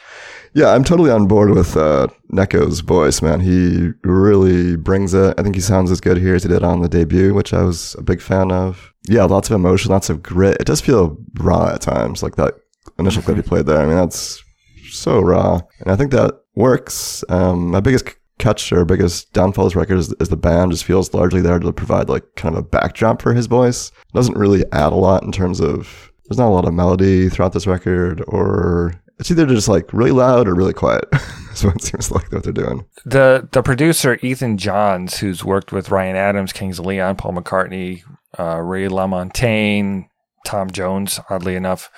Yeah, 0.58 0.72
I'm 0.72 0.84
totally 0.84 1.12
on 1.12 1.28
board 1.28 1.52
with 1.52 1.78
uh, 1.78 2.08
Gnecco's 2.32 2.80
voice, 2.80 3.22
man. 3.22 3.42
He 3.42 3.92
really 4.02 4.76
brings 4.76 5.14
it. 5.14 5.36
I 5.38 5.44
think 5.44 5.54
he 5.54 5.62
sounds 5.62 5.92
as 5.92 6.02
good 6.02 6.18
here 6.18 6.34
as 6.34 6.42
he 6.42 6.50
did 6.50 6.64
on 6.64 6.82
the 6.82 6.90
debut, 6.90 7.32
which 7.36 7.54
I 7.54 7.62
was 7.62 7.94
a 8.00 8.02
big 8.02 8.20
fan 8.20 8.52
of. 8.52 8.92
Yeah, 9.08 9.26
lots 9.26 9.52
of 9.52 9.56
emotion, 9.56 9.92
lots 9.92 10.10
of 10.10 10.24
grit. 10.24 10.58
It 10.60 10.66
does 10.66 10.82
feel 10.82 11.16
raw 11.36 11.68
at 11.68 11.82
times, 11.82 12.24
like 12.24 12.38
that 12.38 12.56
initial 12.98 13.22
clip 13.22 13.38
he 13.38 13.44
played 13.44 13.68
there. 13.68 13.80
I 13.80 13.86
mean, 13.86 13.98
that's 13.98 14.44
so 14.90 15.20
raw, 15.20 15.62
and 15.80 15.92
I 15.92 15.96
think 15.96 16.10
that 16.14 16.34
works. 16.56 17.24
Um, 17.30 17.70
my 17.70 17.80
biggest 17.80 18.16
catch 18.40 18.72
or 18.72 18.84
biggest 18.84 19.32
downfall 19.34 19.68
of 19.68 19.70
this 19.74 19.76
record 19.76 20.00
is, 20.00 20.12
is 20.20 20.30
the 20.30 20.38
band 20.38 20.72
just 20.72 20.86
feels 20.86 21.14
largely 21.14 21.42
there 21.42 21.60
to 21.60 21.72
provide 21.72 22.10
like 22.10 22.24
kind 22.36 22.56
of 22.56 22.64
a 22.64 22.68
backdrop 22.68 23.22
for 23.22 23.36
his 23.36 23.46
voice. 23.46 23.90
It 23.90 24.16
doesn't 24.16 24.36
really 24.36 24.66
add 24.72 24.92
a 24.92 24.96
lot 24.96 25.22
in 25.22 25.32
terms 25.32 25.60
of 25.60 26.12
there's 26.26 26.40
not 26.40 26.50
a 26.50 26.50
lot 26.50 26.66
of 26.68 26.74
melody 26.74 27.30
throughout 27.30 27.54
this 27.54 27.68
record, 27.68 28.24
or 28.28 29.00
it's 29.20 29.32
either 29.32 29.46
just 29.46 29.68
like 29.68 29.92
really 29.94 30.12
loud 30.12 30.48
or 30.48 30.56
really 30.56 30.74
quiet. 30.74 31.06
That's 31.12 31.64
what 31.64 31.76
it 31.78 31.84
seems 31.84 32.12
like 32.12 32.32
what 32.32 32.44
they're 32.44 32.54
doing. 32.54 32.86
the 33.06 33.48
the 33.52 33.64
producer 33.64 34.20
Ethan 34.22 34.58
Johns, 34.58 35.18
who's 35.20 35.44
worked 35.44 35.72
with 35.72 35.90
Ryan 35.92 36.16
Adams, 36.16 36.54
Kings 36.54 36.78
of 36.80 36.86
Leon, 36.86 37.16
Paul 37.16 37.34
McCartney, 37.34 38.04
uh, 38.40 38.58
Ray 38.62 38.88
LaMontagne, 38.88 40.08
Tom 40.46 40.70
Jones. 40.72 41.20
Oddly 41.30 41.56
enough, 41.56 41.90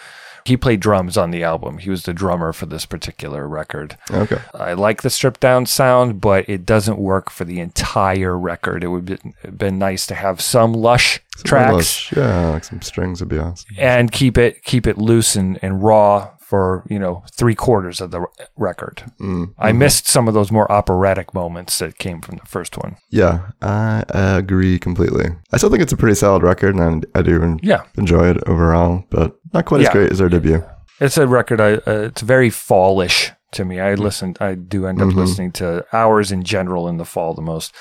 he 0.46 0.56
played 0.56 0.80
drums 0.80 1.18
on 1.18 1.32
the 1.32 1.44
album. 1.44 1.78
He 1.80 1.90
was 1.90 2.04
the 2.04 2.14
drummer 2.14 2.54
for 2.54 2.66
this 2.68 2.86
particular 2.86 3.48
record. 3.48 3.98
Okay. 4.10 4.40
I 4.54 4.74
like 4.74 5.02
the 5.02 5.10
stripped 5.10 5.42
down 5.42 5.66
sound, 5.66 6.22
but 6.22 6.48
it 6.48 6.66
doesn't 6.66 6.98
work 6.98 7.30
for 7.30 7.44
the 7.44 7.60
entire 7.60 8.38
record. 8.38 8.84
It 8.84 8.88
would 8.88 9.06
be 9.06 9.18
been 9.52 9.78
nice 9.78 10.08
to 10.08 10.16
have 10.16 10.40
some 10.40 10.72
lush 10.74 11.20
tracks 11.44 11.70
Almost- 11.70 12.12
yeah, 12.14 12.50
like 12.52 12.64
some 12.64 12.82
strings 12.82 13.20
would 13.20 13.30
be 13.30 13.38
awesome. 13.40 13.68
and 13.78 14.10
keep 14.12 14.38
it 14.38 14.64
keep 14.64 14.88
it 14.88 14.98
loose 14.98 15.36
and, 15.36 15.60
and 15.62 15.84
raw 15.84 16.30
for 16.50 16.84
you 16.90 16.98
know 16.98 17.24
three 17.32 17.54
quarters 17.54 18.02
of 18.02 18.10
the 18.10 18.26
record. 18.58 19.04
Mm, 19.22 19.54
I 19.60 19.72
mhm. 19.72 19.78
missed 19.78 20.08
some 20.08 20.28
of 20.28 20.34
those 20.34 20.52
more 20.52 20.70
operatic 20.72 21.34
moments 21.34 21.78
that 21.78 22.00
came 22.00 22.22
from 22.22 22.38
the 22.38 22.46
first 22.48 22.76
one. 22.76 22.96
Yeah, 23.12 23.52
I 23.62 24.04
agree 24.10 24.80
completely. 24.80 25.26
I 25.54 25.58
still 25.58 25.70
think 25.70 25.84
it's 25.84 25.94
a 25.94 25.98
pretty 25.98 26.16
solid 26.16 26.42
record, 26.42 26.76
and 26.76 27.06
I 27.14 27.22
do 27.22 27.58
Yeah. 27.62 27.84
enjoy 27.98 28.30
it 28.32 28.38
overall, 28.48 29.04
but 29.12 29.36
not 29.54 29.66
quite 29.66 29.82
as 29.82 29.90
great 29.90 30.12
as 30.12 30.18
their 30.18 30.30
debut. 30.30 30.64
It's 31.00 31.18
a 31.18 31.28
record. 31.28 31.62
I 31.62 31.74
uh, 31.76 32.10
it's 32.10 32.22
very 32.22 32.50
fallish 32.50 33.32
to 33.52 33.64
me. 33.64 33.80
I 33.80 33.94
listen. 33.94 34.36
I 34.42 34.56
do 34.56 34.88
end 34.88 35.02
up 35.02 35.10
Mhm. 35.10 35.16
listening 35.16 35.52
to 35.54 35.86
Ours 35.94 36.32
in 36.32 36.44
general 36.44 36.88
in 36.88 36.98
the 36.98 37.06
fall 37.06 37.36
the 37.36 37.42
most. 37.44 37.74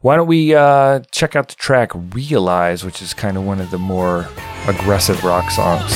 Why 0.00 0.14
don't 0.16 0.28
we 0.28 0.54
uh, 0.54 1.00
check 1.10 1.34
out 1.36 1.48
the 1.48 1.56
track 1.56 1.90
"Realize," 2.14 2.84
which 2.84 3.02
is 3.02 3.14
kind 3.14 3.36
of 3.36 3.42
one 3.44 3.60
of 3.60 3.70
the 3.72 3.78
more 3.78 4.26
aggressive 4.68 5.22
rock 5.24 5.50
songs. 5.50 5.92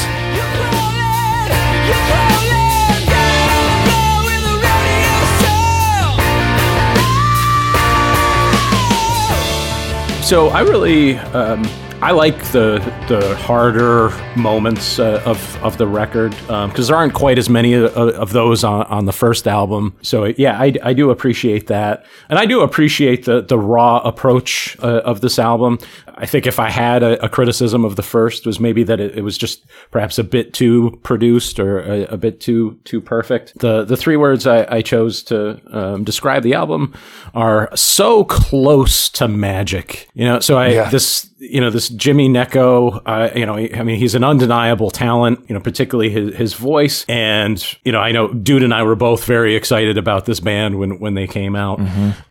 So 10.25 10.49
I 10.49 10.63
really, 10.63 11.19
um, 11.19 11.69
I 12.01 12.13
like 12.13 12.43
the 12.51 12.79
the 13.09 13.37
harder 13.37 14.09
moments 14.39 14.99
uh, 14.99 15.23
of 15.27 15.63
of 15.63 15.77
the 15.77 15.87
record 15.87 16.31
because 16.47 16.89
there 16.89 16.97
aren't 16.97 17.13
quite 17.13 17.37
as 17.39 17.51
many 17.51 17.75
of, 17.75 17.95
of 17.95 18.33
those 18.33 18.65
on, 18.65 18.87
on 18.87 19.05
the 19.05 19.13
first 19.13 19.47
album. 19.47 19.95
So 20.01 20.25
yeah, 20.25 20.59
I, 20.59 20.73
I 20.83 20.93
do 20.95 21.11
appreciate 21.11 21.67
that, 21.67 22.07
and 22.31 22.39
I 22.39 22.47
do 22.47 22.63
appreciate 22.63 23.27
the 23.27 23.43
the 23.43 23.59
raw 23.59 23.99
approach 23.99 24.79
uh, 24.83 25.03
of 25.05 25.21
this 25.21 25.39
album. 25.39 25.79
I 26.17 26.27
think 26.27 26.47
if 26.47 26.59
I 26.61 26.71
had 26.71 27.03
a, 27.03 27.23
a 27.25 27.29
criticism 27.29 27.85
of 27.85 27.97
the 27.97 28.03
first 28.03 28.47
was 28.47 28.61
maybe 28.61 28.85
that 28.85 29.01
it, 29.01 29.19
it 29.19 29.23
was 29.23 29.37
just 29.37 29.65
perhaps 29.91 30.19
a 30.19 30.25
bit 30.25 30.55
too 30.55 30.99
produced 31.03 31.59
or 31.59 31.81
a, 31.81 32.03
a 32.05 32.17
bit 32.17 32.41
too 32.41 32.79
too 32.85 33.01
perfect. 33.01 33.59
The 33.59 33.85
the 33.85 33.97
three 33.97 34.17
words 34.17 34.47
I, 34.47 34.67
I 34.71 34.83
chose 34.83 35.23
to 35.25 35.61
um, 35.77 36.05
describe 36.05 36.43
the 36.43 36.55
album 36.55 36.95
are 37.35 37.69
so 37.75 38.25
close 38.25 39.09
to 39.11 39.29
magic. 39.29 40.09
You 40.15 40.25
know, 40.27 40.41
so 40.41 40.57
I 40.59 40.69
Yeah. 40.69 40.91
this 40.91 41.29
you 41.39 41.61
know 41.61 41.71
this 41.71 41.89
Jimmy 41.89 42.29
Gnecco. 42.29 43.03
Uh, 43.05 43.31
you 43.35 43.45
know, 43.47 43.57
I 43.57 43.83
mean, 43.83 43.99
he's 43.99 44.15
an 44.15 44.25
undeniable 44.25 44.91
talent. 44.91 45.41
You 45.49 45.55
know, 45.55 45.61
particularly 45.61 46.11
his 46.11 46.35
his 46.37 46.55
voice, 46.55 47.05
and 47.09 47.57
you 47.85 47.93
know, 47.93 47.99
I 47.99 48.13
know 48.13 48.29
Dude 48.33 48.63
and 48.63 48.73
I 48.73 48.83
were 48.83 48.97
both 48.97 49.25
very 49.25 49.55
excited 49.57 49.99
about 49.99 50.27
this 50.27 50.41
band 50.41 50.79
when 50.79 50.99
when 51.01 51.15
they 51.15 51.27
came 51.27 51.55
out. 51.57 51.81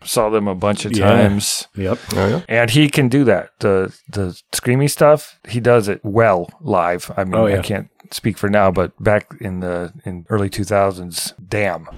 Saw 0.04 0.30
them 0.30 0.48
a 0.48 0.54
bunch 0.54 0.84
of 0.84 0.96
Yeah. 0.96 1.06
times. 1.08 1.68
Yep. 1.76 1.98
Oh 2.16 2.28
yeah. 2.28 2.40
And 2.48 2.70
he 2.70 2.88
can 2.88 3.08
do 3.08 3.24
that. 3.24 3.50
The 3.60 3.73
the 4.08 4.40
screamy 4.52 4.90
stuff, 4.90 5.38
he 5.48 5.60
does 5.60 5.88
it 5.88 6.00
well 6.04 6.48
live. 6.60 7.10
I 7.16 7.24
mean, 7.24 7.34
Oh, 7.34 7.46
yeah. 7.46 7.58
I 7.58 7.62
can't 7.62 7.88
speak 8.10 8.36
for 8.38 8.48
now, 8.48 8.70
but 8.70 8.92
back 9.02 9.32
in 9.40 9.60
the 9.60 9.92
in 10.04 10.26
early 10.28 10.50
2000s, 10.50 11.32
damn. 11.48 11.88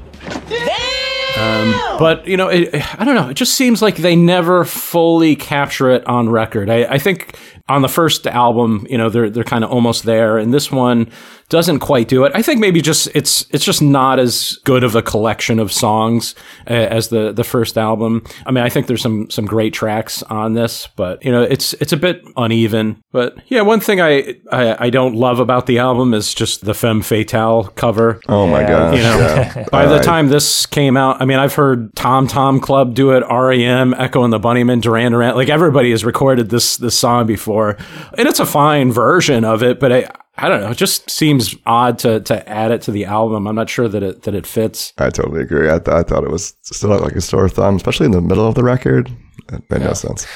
Um, 1.38 1.74
but 1.98 2.26
you 2.26 2.36
know, 2.38 2.48
it, 2.48 2.70
I 2.98 3.04
don't 3.04 3.14
know. 3.14 3.28
It 3.28 3.34
just 3.34 3.54
seems 3.54 3.82
like 3.82 3.96
they 3.96 4.16
never 4.16 4.64
fully 4.64 5.36
capture 5.36 5.90
it 5.90 6.06
on 6.06 6.30
record. 6.30 6.70
I, 6.70 6.84
I 6.84 6.98
think 6.98 7.38
on 7.68 7.82
the 7.82 7.88
first 7.90 8.26
album, 8.26 8.86
you 8.88 8.96
know, 8.96 9.10
they're 9.10 9.28
they're 9.28 9.44
kind 9.44 9.62
of 9.62 9.70
almost 9.70 10.04
there, 10.04 10.38
and 10.38 10.54
this 10.54 10.72
one 10.72 11.10
doesn't 11.48 11.78
quite 11.78 12.08
do 12.08 12.24
it. 12.24 12.32
I 12.34 12.42
think 12.42 12.60
maybe 12.60 12.80
just 12.80 13.08
it's 13.14 13.46
it's 13.50 13.64
just 13.64 13.80
not 13.82 14.18
as 14.18 14.58
good 14.64 14.82
of 14.84 14.94
a 14.96 15.02
collection 15.02 15.58
of 15.58 15.72
songs 15.72 16.34
uh, 16.68 16.72
as 16.74 17.08
the 17.08 17.32
the 17.32 17.44
first 17.44 17.78
album. 17.78 18.24
I 18.44 18.50
mean, 18.50 18.64
I 18.64 18.68
think 18.68 18.86
there's 18.86 19.02
some 19.02 19.30
some 19.30 19.46
great 19.46 19.72
tracks 19.72 20.22
on 20.24 20.54
this, 20.54 20.88
but 20.96 21.24
you 21.24 21.30
know, 21.30 21.42
it's 21.42 21.72
it's 21.74 21.92
a 21.92 21.96
bit 21.96 22.22
uneven. 22.36 23.02
But 23.12 23.36
yeah, 23.46 23.62
one 23.62 23.80
thing 23.80 24.00
I 24.00 24.36
I, 24.50 24.86
I 24.86 24.90
don't 24.90 25.14
love 25.14 25.38
about 25.38 25.66
the 25.66 25.78
album 25.78 26.14
is 26.14 26.34
just 26.34 26.64
the 26.64 26.74
femme 26.74 27.02
fatale 27.02 27.64
cover. 27.76 28.20
Oh 28.28 28.46
my 28.46 28.62
god! 28.62 28.94
You 28.96 29.02
know, 29.02 29.18
yeah. 29.18 29.66
by 29.72 29.86
the 29.86 29.96
I- 30.00 30.02
time 30.02 30.28
this 30.28 30.66
came 30.66 30.96
out, 30.96 31.20
I 31.22 31.24
mean, 31.24 31.38
I've 31.38 31.54
heard 31.54 31.94
Tom 31.94 32.26
Tom 32.26 32.60
Club 32.60 32.94
do 32.94 33.12
it, 33.12 33.22
REM, 33.30 33.94
Echo 33.94 34.24
and 34.24 34.32
the 34.32 34.40
Bunnymen, 34.40 34.80
Duran 34.80 35.12
Duran. 35.12 35.34
Like 35.34 35.48
everybody 35.48 35.90
has 35.92 36.04
recorded 36.04 36.50
this 36.50 36.76
this 36.76 36.98
song 36.98 37.26
before, 37.26 37.76
and 38.18 38.26
it's 38.28 38.40
a 38.40 38.46
fine 38.46 38.90
version 38.92 39.44
of 39.44 39.62
it. 39.62 39.78
But 39.80 39.92
I, 39.92 40.10
I 40.38 40.48
don't 40.48 40.60
know, 40.60 40.70
it 40.70 40.76
just 40.76 41.10
seems 41.10 41.54
odd 41.64 41.98
to 42.00 42.20
to 42.20 42.48
add 42.48 42.70
it 42.70 42.82
to 42.82 42.90
the 42.92 43.04
album. 43.06 43.46
I'm 43.46 43.54
not 43.54 43.70
sure 43.70 43.88
that 43.88 44.02
it 44.02 44.22
that 44.22 44.34
it 44.34 44.46
fits. 44.46 44.92
I 44.98 45.10
totally 45.10 45.40
agree. 45.42 45.68
I, 45.70 45.78
th- 45.78 45.88
I 45.94 46.02
thought 46.02 46.24
it 46.24 46.30
was 46.30 46.54
still 46.62 46.90
like 46.90 47.14
a 47.16 47.20
sore 47.20 47.48
thumb, 47.48 47.76
especially 47.76 48.06
in 48.06 48.12
the 48.12 48.20
middle 48.20 48.46
of 48.46 48.54
the 48.54 48.64
record. 48.64 49.10
It 49.52 49.62
made 49.70 49.82
no 49.82 49.92
sense. 49.94 50.26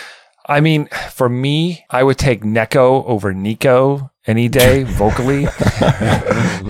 I 0.47 0.61
mean, 0.61 0.89
for 1.13 1.29
me, 1.29 1.85
I 1.91 2.03
would 2.03 2.19
take 2.19 2.43
Gnecco 2.43 3.05
over 3.07 3.33
Nico 3.33 4.11
any 4.27 4.49
day 4.49 4.83
vocally. 4.87 5.45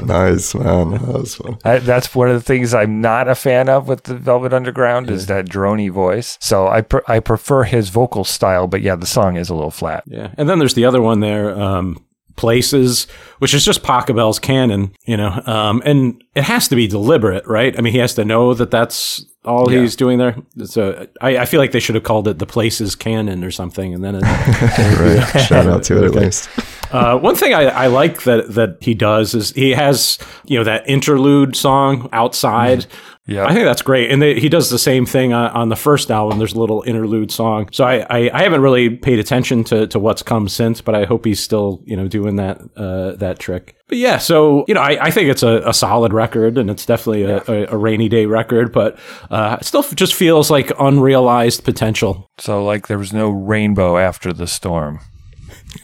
nice, 0.04 0.54
man. 0.54 0.90
That 0.90 1.02
was 1.06 1.34
fun. 1.36 1.56
I, 1.64 1.78
that's 1.78 2.14
one 2.14 2.28
of 2.28 2.34
the 2.34 2.42
things 2.42 2.74
I'm 2.74 3.00
not 3.00 3.28
a 3.28 3.34
fan 3.34 3.68
of 3.68 3.88
with 3.88 4.04
the 4.04 4.16
Velvet 4.16 4.52
Underground 4.52 5.08
is 5.10 5.26
that 5.26 5.46
drony 5.46 5.90
voice. 5.90 6.36
So 6.40 6.68
I 6.68 6.82
pr- 6.82 6.98
I 7.08 7.20
prefer 7.20 7.64
his 7.64 7.88
vocal 7.88 8.24
style, 8.24 8.66
but 8.66 8.82
yeah, 8.82 8.96
the 8.96 9.06
song 9.06 9.36
is 9.36 9.48
a 9.48 9.54
little 9.54 9.70
flat. 9.70 10.04
Yeah, 10.06 10.32
and 10.36 10.48
then 10.48 10.58
there's 10.58 10.74
the 10.74 10.84
other 10.84 11.00
one 11.00 11.20
there, 11.20 11.58
um, 11.58 12.04
Places, 12.40 13.06
which 13.38 13.52
is 13.52 13.66
just 13.66 13.82
Pachelbel's 13.82 14.38
canon, 14.38 14.94
you 15.04 15.14
know, 15.14 15.42
um, 15.44 15.82
and 15.84 16.24
it 16.34 16.44
has 16.44 16.68
to 16.68 16.74
be 16.74 16.86
deliberate, 16.86 17.46
right? 17.46 17.76
I 17.78 17.82
mean, 17.82 17.92
he 17.92 17.98
has 17.98 18.14
to 18.14 18.24
know 18.24 18.54
that 18.54 18.70
that's 18.70 19.22
all 19.44 19.70
Yeah. 19.70 19.82
he's 19.82 19.94
doing 19.94 20.16
there. 20.16 20.36
So 20.64 21.06
I, 21.20 21.36
I 21.36 21.44
feel 21.44 21.60
like 21.60 21.72
they 21.72 21.80
should 21.80 21.96
have 21.96 22.04
called 22.04 22.28
it 22.28 22.38
the 22.38 22.46
Places 22.46 22.94
canon 22.96 23.44
or 23.44 23.50
something, 23.50 23.92
and 23.92 24.02
then 24.02 24.14
it, 24.14 24.22
Right. 25.34 25.42
Shout 25.42 25.66
out 25.66 25.82
to 25.84 25.98
it 26.02 26.04
at 26.04 26.14
least. 26.14 26.48
Uh, 26.90 27.18
one 27.18 27.36
thing 27.36 27.52
I, 27.52 27.64
I 27.64 27.86
like 27.88 28.22
that 28.22 28.54
that 28.54 28.78
he 28.80 28.94
does 28.94 29.34
is 29.34 29.50
he 29.52 29.70
has 29.72 30.18
you 30.46 30.56
know 30.58 30.64
that 30.64 30.88
interlude 30.88 31.56
song 31.56 32.08
outside. 32.12 32.86
Yeah, 33.30 33.46
I 33.46 33.54
think 33.54 33.64
that's 33.64 33.82
great, 33.82 34.10
and 34.10 34.20
they, 34.20 34.40
he 34.40 34.48
does 34.48 34.70
the 34.70 34.78
same 34.78 35.06
thing 35.06 35.32
on, 35.32 35.52
on 35.52 35.68
the 35.68 35.76
first 35.76 36.10
album. 36.10 36.38
There's 36.38 36.54
a 36.54 36.58
little 36.58 36.82
interlude 36.84 37.30
song, 37.30 37.68
so 37.70 37.84
I, 37.84 37.98
I, 38.10 38.30
I 38.34 38.42
haven't 38.42 38.60
really 38.60 38.96
paid 38.96 39.20
attention 39.20 39.62
to, 39.64 39.86
to 39.86 40.00
what's 40.00 40.20
come 40.20 40.48
since, 40.48 40.80
but 40.80 40.96
I 40.96 41.04
hope 41.04 41.24
he's 41.24 41.40
still 41.40 41.80
you 41.86 41.96
know 41.96 42.08
doing 42.08 42.34
that 42.36 42.60
uh, 42.76 43.12
that 43.18 43.38
trick. 43.38 43.76
But 43.86 43.98
yeah, 43.98 44.18
so 44.18 44.64
you 44.66 44.74
know 44.74 44.80
I, 44.80 44.98
I 45.00 45.10
think 45.12 45.28
it's 45.28 45.44
a, 45.44 45.62
a 45.64 45.72
solid 45.72 46.12
record, 46.12 46.58
and 46.58 46.68
it's 46.68 46.84
definitely 46.84 47.22
a, 47.22 47.44
a, 47.46 47.74
a 47.74 47.76
rainy 47.76 48.08
day 48.08 48.26
record, 48.26 48.72
but 48.72 48.98
uh, 49.30 49.58
it 49.60 49.64
still 49.64 49.84
just 49.84 50.14
feels 50.14 50.50
like 50.50 50.72
unrealized 50.80 51.62
potential. 51.62 52.28
So 52.38 52.64
like 52.64 52.88
there 52.88 52.98
was 52.98 53.12
no 53.12 53.30
rainbow 53.30 53.96
after 53.96 54.32
the 54.32 54.48
storm. 54.48 54.98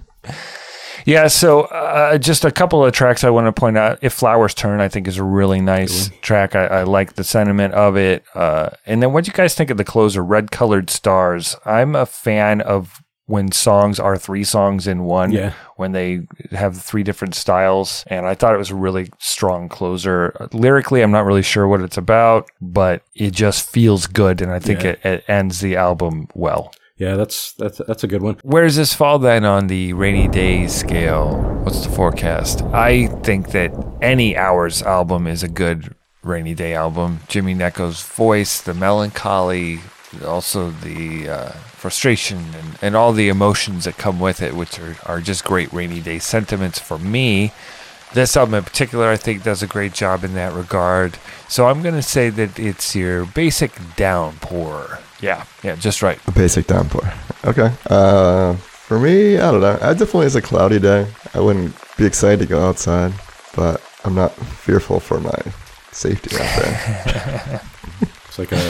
yeah, 1.05 1.27
so 1.27 1.61
uh, 1.61 2.17
just 2.17 2.45
a 2.45 2.51
couple 2.51 2.83
of 2.85 2.93
tracks 2.93 3.23
I 3.23 3.29
want 3.29 3.47
to 3.47 3.59
point 3.59 3.77
out. 3.77 3.99
If 4.01 4.13
Flowers 4.13 4.53
Turn, 4.53 4.79
I 4.81 4.87
think 4.87 5.07
is 5.07 5.17
a 5.17 5.23
really 5.23 5.61
nice 5.61 6.09
track. 6.21 6.55
I, 6.55 6.65
I 6.67 6.83
like 6.83 7.13
the 7.13 7.23
sentiment 7.23 7.73
of 7.73 7.97
it. 7.97 8.23
Uh, 8.35 8.69
and 8.85 9.01
then 9.01 9.13
what 9.13 9.23
do 9.25 9.29
you 9.29 9.33
guys 9.33 9.55
think 9.55 9.69
of 9.69 9.77
the 9.77 9.83
closer, 9.83 10.23
Red 10.23 10.51
Colored 10.51 10.89
Stars? 10.89 11.55
I'm 11.65 11.95
a 11.95 12.05
fan 12.05 12.61
of 12.61 13.01
when 13.27 13.49
songs 13.51 13.97
are 13.99 14.17
three 14.17 14.43
songs 14.43 14.87
in 14.87 15.03
one. 15.03 15.31
Yeah. 15.31 15.53
When 15.77 15.93
they 15.93 16.21
have 16.51 16.79
three 16.81 17.01
different 17.01 17.33
styles. 17.33 18.03
And 18.07 18.25
I 18.27 18.35
thought 18.35 18.53
it 18.53 18.57
was 18.57 18.71
a 18.71 18.75
really 18.75 19.09
strong 19.19 19.69
closer. 19.69 20.49
Lyrically, 20.51 21.01
I'm 21.01 21.11
not 21.11 21.25
really 21.25 21.41
sure 21.41 21.67
what 21.67 21.81
it's 21.81 21.97
about, 21.97 22.49
but 22.59 23.03
it 23.15 23.31
just 23.31 23.67
feels 23.69 24.05
good. 24.05 24.41
And 24.41 24.51
I 24.51 24.59
think 24.59 24.83
Yeah. 24.83 24.91
it, 24.91 25.05
it 25.05 25.23
ends 25.29 25.61
the 25.61 25.77
album 25.77 26.27
well. 26.35 26.73
Yeah, 27.01 27.15
that's 27.15 27.53
that's 27.53 27.81
that's 27.87 28.03
a 28.03 28.07
good 28.07 28.21
one. 28.21 28.37
Where 28.43 28.63
does 28.63 28.75
this 28.75 28.93
fall 28.93 29.17
then 29.17 29.43
on 29.43 29.65
the 29.65 29.93
rainy 29.93 30.27
day 30.27 30.67
scale? 30.67 31.35
What's 31.63 31.83
the 31.83 31.89
forecast? 31.89 32.61
I 32.61 33.07
think 33.23 33.53
that 33.53 33.71
any 34.03 34.37
Ours 34.37 34.83
album 34.83 35.25
is 35.25 35.41
a 35.41 35.47
good 35.47 35.95
rainy 36.21 36.53
day 36.53 36.75
album. 36.75 37.21
Jimmy 37.27 37.55
Gnecco's 37.55 38.03
voice, 38.03 38.61
the 38.61 38.75
melancholy, 38.75 39.79
also 40.23 40.69
the 40.69 41.27
uh, 41.27 41.49
frustration, 41.73 42.37
and, 42.37 42.77
and 42.83 42.95
all 42.95 43.13
the 43.13 43.29
emotions 43.29 43.85
that 43.85 43.97
come 43.97 44.19
with 44.19 44.39
it, 44.39 44.53
which 44.53 44.77
are, 44.77 44.95
are 45.07 45.21
just 45.21 45.43
great 45.43 45.73
rainy 45.73 46.01
day 46.01 46.19
sentiments 46.19 46.77
for 46.77 46.99
me. 46.99 47.51
This 48.13 48.37
album 48.37 48.53
in 48.53 48.63
particular, 48.63 49.07
I 49.07 49.17
think, 49.17 49.41
does 49.41 49.63
a 49.63 49.67
great 49.67 49.93
job 49.93 50.23
in 50.23 50.35
that 50.35 50.53
regard. 50.53 51.17
So 51.49 51.65
I'm 51.65 51.81
going 51.81 51.95
to 51.95 52.03
say 52.03 52.29
that 52.29 52.59
it's 52.59 52.95
your 52.95 53.25
basic 53.25 53.71
downpour. 53.95 54.99
Yeah, 55.21 55.45
yeah, 55.63 55.75
just 55.75 56.01
right. 56.01 56.19
A 56.27 56.31
basic 56.31 56.67
downpour. 56.67 57.13
Okay. 57.45 57.71
Uh, 57.89 58.55
for 58.55 58.99
me, 58.99 59.37
I 59.37 59.51
don't 59.51 59.61
know. 59.61 59.77
I 59.81 59.93
definitely 59.93 60.25
it's 60.25 60.35
a 60.35 60.41
cloudy 60.41 60.79
day. 60.79 61.07
I 61.33 61.39
wouldn't 61.39 61.75
be 61.97 62.05
excited 62.05 62.39
to 62.39 62.45
go 62.45 62.61
outside, 62.67 63.13
but 63.55 63.81
I'm 64.03 64.15
not 64.15 64.33
fearful 64.33 64.99
for 64.99 65.19
my 65.19 65.39
safety 65.91 66.35
out 66.35 66.61
there. 66.61 67.61
It's 68.27 68.39
like 68.39 68.53
a 68.53 68.65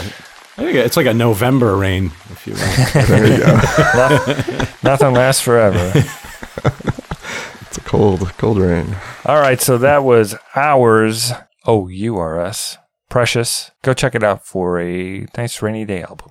I 0.58 0.64
think 0.64 0.74
it's 0.74 0.96
like 0.96 1.06
a 1.06 1.14
November 1.14 1.76
rain, 1.76 2.06
if 2.30 2.48
you 2.48 2.54
will. 2.54 3.06
there 3.06 3.26
you 3.26 3.38
go. 3.38 4.66
Nothing 4.82 5.12
lasts 5.14 5.40
forever. 5.40 5.92
It's 5.94 7.78
a 7.78 7.80
cold, 7.84 8.20
cold 8.38 8.58
rain. 8.58 8.96
All 9.24 9.38
right, 9.40 9.60
so 9.60 9.78
that 9.78 10.02
was 10.02 10.34
Ours. 10.56 11.32
O 11.64 11.86
U 11.86 12.16
R 12.16 12.40
S. 12.40 12.76
Precious. 13.12 13.70
Go 13.82 13.92
check 13.92 14.14
it 14.14 14.24
out 14.24 14.42
for 14.42 14.80
a 14.80 15.26
nice 15.36 15.60
rainy 15.60 15.84
day 15.84 16.02
album. 16.02 16.30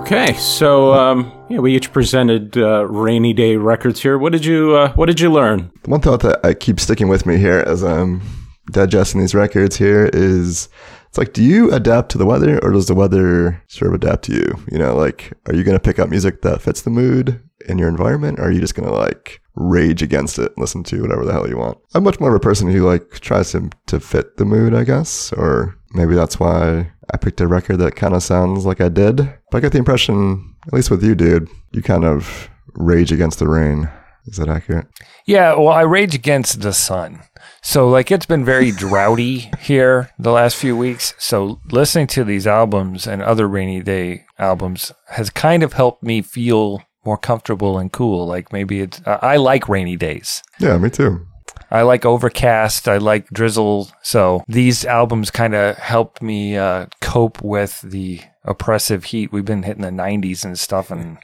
Okay, 0.00 0.34
so 0.34 0.94
um, 0.94 1.32
yeah, 1.50 1.58
we 1.58 1.74
each 1.74 1.92
presented 1.92 2.56
uh, 2.56 2.86
rainy 2.86 3.32
day 3.32 3.56
records 3.56 4.00
here. 4.00 4.16
What 4.16 4.30
did 4.30 4.44
you 4.44 4.76
uh, 4.76 4.92
What 4.92 5.06
did 5.06 5.18
you 5.18 5.28
learn? 5.32 5.72
One 5.86 6.00
thought 6.00 6.20
that 6.20 6.38
I 6.46 6.54
keep 6.54 6.78
sticking 6.78 7.08
with 7.08 7.26
me 7.26 7.36
here 7.36 7.64
as 7.66 7.82
I'm 7.82 8.22
digesting 8.70 9.20
these 9.20 9.34
records 9.34 9.74
here 9.74 10.08
is 10.12 10.68
it's 11.08 11.18
like, 11.18 11.32
do 11.32 11.42
you 11.42 11.72
adapt 11.72 12.12
to 12.12 12.18
the 12.18 12.26
weather 12.26 12.60
or 12.64 12.70
does 12.70 12.86
the 12.86 12.94
weather 12.94 13.60
sort 13.66 13.88
of 13.88 13.94
adapt 13.94 14.22
to 14.26 14.34
you? 14.34 14.64
You 14.70 14.78
know, 14.78 14.94
like, 14.94 15.32
are 15.46 15.54
you 15.54 15.64
going 15.64 15.76
to 15.76 15.82
pick 15.82 15.98
up 15.98 16.08
music 16.08 16.42
that 16.42 16.62
fits 16.62 16.82
the 16.82 16.90
mood 16.90 17.42
in 17.68 17.76
your 17.76 17.88
environment 17.88 18.38
or 18.38 18.44
are 18.44 18.52
you 18.52 18.60
just 18.60 18.76
going 18.76 18.88
to 18.88 18.94
like 18.94 19.41
rage 19.54 20.02
against 20.02 20.38
it 20.38 20.56
listen 20.56 20.82
to 20.82 21.02
whatever 21.02 21.24
the 21.24 21.32
hell 21.32 21.48
you 21.48 21.58
want? 21.58 21.78
I'm 21.94 22.04
much 22.04 22.20
more 22.20 22.30
of 22.30 22.36
a 22.36 22.40
person 22.40 22.70
who 22.70 22.86
like 22.86 23.20
tries 23.20 23.52
to, 23.52 23.70
to 23.86 24.00
fit 24.00 24.36
the 24.36 24.44
mood, 24.44 24.74
I 24.74 24.84
guess, 24.84 25.32
or 25.32 25.76
maybe 25.92 26.14
that's 26.14 26.40
why 26.40 26.92
I 27.12 27.16
picked 27.16 27.40
a 27.40 27.46
record 27.46 27.78
that 27.78 27.96
kind 27.96 28.14
of 28.14 28.22
sounds 28.22 28.64
like 28.64 28.80
I 28.80 28.88
did. 28.88 29.16
But 29.16 29.58
I 29.58 29.60
get 29.60 29.72
the 29.72 29.78
impression, 29.78 30.54
at 30.66 30.72
least 30.72 30.90
with 30.90 31.02
you, 31.02 31.14
dude, 31.14 31.48
you 31.72 31.82
kind 31.82 32.04
of 32.04 32.48
rage 32.74 33.12
against 33.12 33.38
the 33.38 33.48
rain. 33.48 33.90
Is 34.26 34.36
that 34.36 34.48
accurate? 34.48 34.86
Yeah, 35.26 35.56
well, 35.56 35.68
I 35.68 35.80
rage 35.82 36.14
against 36.14 36.60
the 36.60 36.72
sun. 36.72 37.22
So, 37.60 37.88
like, 37.88 38.12
it's 38.12 38.26
been 38.26 38.44
very 38.44 38.70
droughty 38.76 39.50
here 39.60 40.10
the 40.16 40.30
last 40.30 40.56
few 40.56 40.76
weeks. 40.76 41.14
So, 41.18 41.60
listening 41.72 42.06
to 42.08 42.22
these 42.22 42.46
albums 42.46 43.08
and 43.08 43.20
other 43.20 43.48
rainy 43.48 43.82
day 43.82 44.24
albums 44.38 44.92
has 45.08 45.28
kind 45.28 45.64
of 45.64 45.72
helped 45.72 46.04
me 46.04 46.22
feel 46.22 46.82
more 47.04 47.18
comfortable 47.18 47.78
and 47.78 47.92
cool. 47.92 48.26
Like, 48.26 48.52
maybe 48.52 48.80
it's, 48.80 49.00
uh, 49.06 49.18
I 49.22 49.36
like 49.36 49.68
rainy 49.68 49.96
days. 49.96 50.42
Yeah, 50.58 50.78
me 50.78 50.90
too. 50.90 51.26
I 51.70 51.82
like 51.82 52.04
Overcast. 52.04 52.86
I 52.86 52.98
like 52.98 53.28
Drizzle. 53.30 53.90
So 54.02 54.44
these 54.46 54.84
albums 54.84 55.30
kind 55.30 55.54
of 55.54 55.76
helped 55.78 56.20
me 56.20 56.56
uh, 56.56 56.86
cope 57.00 57.42
with 57.42 57.80
the 57.80 58.20
oppressive 58.44 59.04
heat. 59.04 59.32
We've 59.32 59.44
been 59.44 59.62
hitting 59.62 59.82
the 59.82 59.88
90s 59.88 60.44
and 60.44 60.58
stuff, 60.58 60.90
and 60.90 61.16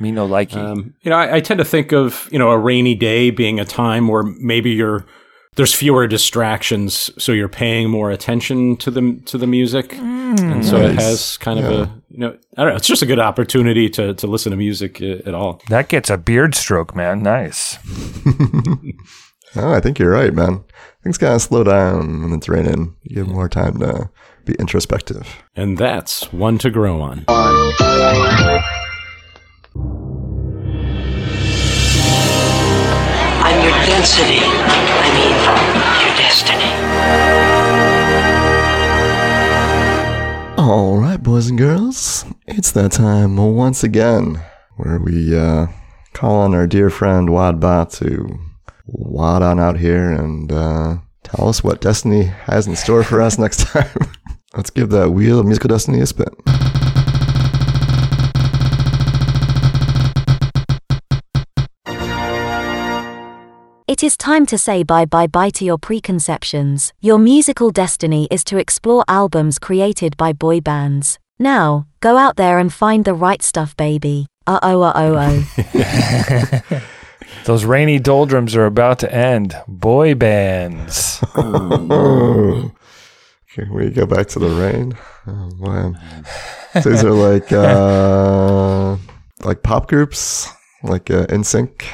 me 0.00 0.10
no 0.10 0.26
likey. 0.26 0.56
Um, 0.56 0.94
you 1.02 1.10
know, 1.10 1.16
I, 1.16 1.36
I 1.36 1.40
tend 1.40 1.58
to 1.58 1.64
think 1.64 1.92
of 1.92 2.28
you 2.32 2.38
know 2.38 2.50
a 2.50 2.58
rainy 2.58 2.96
day 2.96 3.30
being 3.30 3.60
a 3.60 3.64
time 3.64 4.08
where 4.08 4.24
maybe 4.24 4.70
you're 4.70 5.06
there's 5.56 5.74
fewer 5.74 6.06
distractions, 6.06 7.10
so 7.18 7.32
you're 7.32 7.48
paying 7.48 7.90
more 7.90 8.10
attention 8.10 8.76
to 8.78 8.90
the 8.90 9.20
to 9.26 9.36
the 9.38 9.46
music, 9.46 9.92
and 9.98 10.64
so 10.64 10.78
it 10.78 10.94
has 10.98 11.36
kind 11.38 11.58
of 11.58 11.64
Yeah. 11.64 11.82
a 11.82 11.88
you 12.10 12.18
know 12.18 12.36
I 12.56 12.62
don't 12.64 12.70
know. 12.72 12.76
It's 12.76 12.86
just 12.86 13.02
a 13.02 13.06
good 13.06 13.18
opportunity 13.18 13.88
to 13.90 14.14
to 14.14 14.26
listen 14.26 14.50
to 14.50 14.56
music 14.56 15.00
uh, 15.02 15.28
at 15.28 15.34
all. 15.34 15.60
that 15.68 15.88
gets 15.88 16.08
a 16.10 16.16
beard 16.16 16.54
stroke, 16.54 16.96
man. 16.96 17.22
Nice. 17.22 17.78
No, 19.54 19.72
I 19.74 19.80
think 19.80 19.98
you're 19.98 20.10
right, 20.10 20.32
man. 20.32 20.64
Things 21.02 21.18
gotta 21.18 21.40
slow 21.40 21.64
down 21.64 22.22
when 22.22 22.32
it's 22.32 22.48
raining. 22.48 22.94
You 23.02 23.16
give 23.16 23.28
more 23.28 23.48
time 23.48 23.78
to 23.80 24.08
be 24.44 24.54
introspective. 24.54 25.42
And 25.54 25.76
that's 25.78 26.32
one 26.32 26.58
to 26.58 26.70
grow 26.70 27.00
on. 27.00 27.24
Your 33.62 33.72
density. 33.86 34.40
I 34.42 35.08
mean, 35.14 35.34
your 36.02 36.14
destiny. 36.18 36.70
All 40.58 40.96
right, 40.98 41.22
boys 41.22 41.48
and 41.48 41.58
girls, 41.58 42.24
it's 42.46 42.72
that 42.72 42.92
time 42.92 43.36
once 43.36 43.84
again 43.84 44.42
where 44.76 44.98
we 44.98 45.36
uh, 45.38 45.66
call 46.12 46.36
on 46.40 46.54
our 46.54 46.66
dear 46.66 46.90
friend 46.90 47.28
Wadba 47.28 47.90
to 47.98 48.38
wad 48.86 49.42
on 49.42 49.60
out 49.60 49.78
here 49.78 50.10
and 50.10 50.50
uh, 50.50 50.96
tell 51.22 51.48
us 51.48 51.62
what 51.62 51.80
Destiny 51.80 52.24
has 52.24 52.66
in 52.66 52.74
store 52.74 53.04
for 53.04 53.20
us 53.20 53.38
next 53.38 53.66
time. 53.68 53.90
Let's 54.56 54.70
give 54.70 54.90
that 54.90 55.10
wheel 55.10 55.38
of 55.38 55.46
musical 55.46 55.68
destiny 55.68 56.00
a 56.00 56.06
spin. 56.06 56.26
It 63.92 64.02
is 64.02 64.16
time 64.16 64.46
to 64.46 64.56
say 64.56 64.82
bye 64.84 65.04
bye 65.04 65.26
bye 65.26 65.50
to 65.50 65.66
your 65.66 65.76
preconceptions. 65.76 66.94
Your 67.02 67.18
musical 67.18 67.70
destiny 67.70 68.26
is 68.30 68.42
to 68.44 68.56
explore 68.56 69.04
albums 69.06 69.58
created 69.58 70.16
by 70.16 70.32
boy 70.32 70.62
bands. 70.62 71.18
Now, 71.38 71.86
go 72.00 72.16
out 72.16 72.36
there 72.36 72.58
and 72.58 72.72
find 72.72 73.04
the 73.04 73.12
right 73.12 73.42
stuff, 73.42 73.76
baby. 73.76 74.28
Uh 74.46 74.60
oh, 74.62 74.80
uh 74.80 74.92
oh, 74.96 75.44
oh. 75.74 76.82
Those 77.44 77.66
rainy 77.66 77.98
doldrums 77.98 78.56
are 78.56 78.64
about 78.64 78.98
to 79.00 79.14
end. 79.14 79.54
Boy 79.68 80.14
bands. 80.14 81.22
Can 81.34 82.72
we 83.74 83.90
go 83.90 84.06
back 84.06 84.26
to 84.28 84.38
the 84.38 84.48
rain? 84.48 84.96
Oh, 85.26 85.50
man. 85.58 85.98
These 86.82 87.04
are 87.04 87.10
like 87.10 87.52
uh, 87.52 88.96
like 89.44 89.62
pop 89.62 89.88
groups, 89.88 90.48
like 90.82 91.10
uh, 91.10 91.26
NSYNC. 91.26 91.84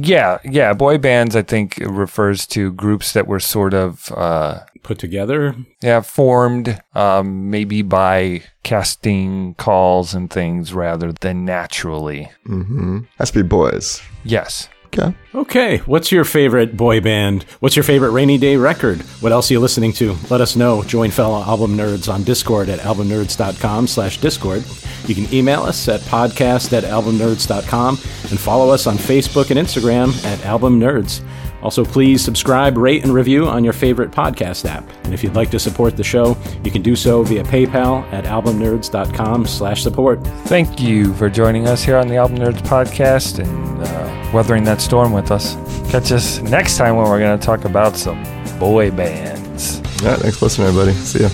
Yeah, 0.00 0.38
yeah. 0.44 0.74
Boy 0.74 0.96
bands, 0.96 1.34
I 1.34 1.42
think, 1.42 1.76
refers 1.78 2.46
to 2.48 2.72
groups 2.72 3.12
that 3.12 3.26
were 3.26 3.40
sort 3.40 3.74
of 3.74 4.12
uh, 4.16 4.60
Put 4.84 4.98
together. 5.00 5.56
yeah 5.82 6.00
formed, 6.02 6.80
um, 6.94 7.50
maybe 7.50 7.82
by 7.82 8.42
casting 8.62 9.54
calls 9.54 10.14
and 10.14 10.30
things 10.30 10.72
rather 10.72 11.12
than 11.12 11.44
naturally. 11.44 12.30
Mm-hmm. 12.46 13.00
Has 13.18 13.32
to 13.32 13.42
be 13.42 13.48
boys. 13.48 14.00
Yes. 14.22 14.68
Okay. 14.88 15.14
Okay, 15.34 15.78
what's 15.78 16.10
your 16.10 16.24
favorite 16.24 16.76
boy 16.76 17.00
band? 17.00 17.44
What's 17.60 17.76
your 17.76 17.82
favorite 17.82 18.10
rainy 18.10 18.38
day 18.38 18.56
record? 18.56 19.00
What 19.20 19.32
else 19.32 19.50
are 19.50 19.54
you 19.54 19.60
listening 19.60 19.92
to? 19.94 20.16
Let 20.30 20.40
us 20.40 20.56
know. 20.56 20.82
Join 20.82 21.10
fellow 21.10 21.42
album 21.42 21.76
nerds 21.76 22.12
on 22.12 22.24
Discord 22.24 22.68
at 22.68 22.80
albumnerds.com 22.80 23.86
slash 23.86 24.18
Discord. 24.20 24.64
You 25.06 25.14
can 25.14 25.32
email 25.32 25.62
us 25.62 25.88
at 25.88 26.00
podcast 26.02 26.72
at 26.76 26.84
albumnerds.com 26.84 27.98
and 28.30 28.40
follow 28.40 28.70
us 28.72 28.86
on 28.86 28.96
Facebook 28.96 29.50
and 29.50 29.58
Instagram 29.58 30.12
at 30.24 30.44
Album 30.44 30.80
Nerds. 30.80 31.22
Also, 31.62 31.84
please 31.84 32.22
subscribe, 32.24 32.76
rate, 32.76 33.02
and 33.04 33.12
review 33.12 33.46
on 33.48 33.64
your 33.64 33.72
favorite 33.72 34.10
podcast 34.10 34.64
app. 34.64 34.88
And 35.04 35.12
if 35.12 35.24
you'd 35.24 35.34
like 35.34 35.50
to 35.50 35.58
support 35.58 35.96
the 35.96 36.04
show, 36.04 36.36
you 36.62 36.70
can 36.70 36.82
do 36.82 36.94
so 36.94 37.22
via 37.24 37.42
PayPal 37.44 38.04
at 38.12 38.24
albumnerds.com 38.24 39.46
slash 39.46 39.82
support. 39.82 40.22
Thank 40.46 40.80
you 40.80 41.12
for 41.14 41.28
joining 41.28 41.66
us 41.66 41.82
here 41.82 41.96
on 41.96 42.06
the 42.08 42.16
Album 42.16 42.38
Nerds 42.38 42.60
podcast 42.62 43.38
and 43.42 43.82
uh, 43.82 44.30
weathering 44.32 44.62
that 44.64 44.80
storm 44.80 45.12
with 45.12 45.30
us. 45.30 45.54
Catch 45.90 46.12
us 46.12 46.38
next 46.42 46.76
time 46.76 46.96
when 46.96 47.06
we're 47.08 47.18
going 47.18 47.38
to 47.38 47.44
talk 47.44 47.64
about 47.64 47.96
some 47.96 48.22
boy 48.58 48.90
bands. 48.90 49.80
Yeah, 50.02 50.16
Thanks 50.16 50.38
for 50.38 50.44
listening, 50.46 50.68
everybody. 50.68 50.92
See 50.92 51.22
ya. 51.22 51.28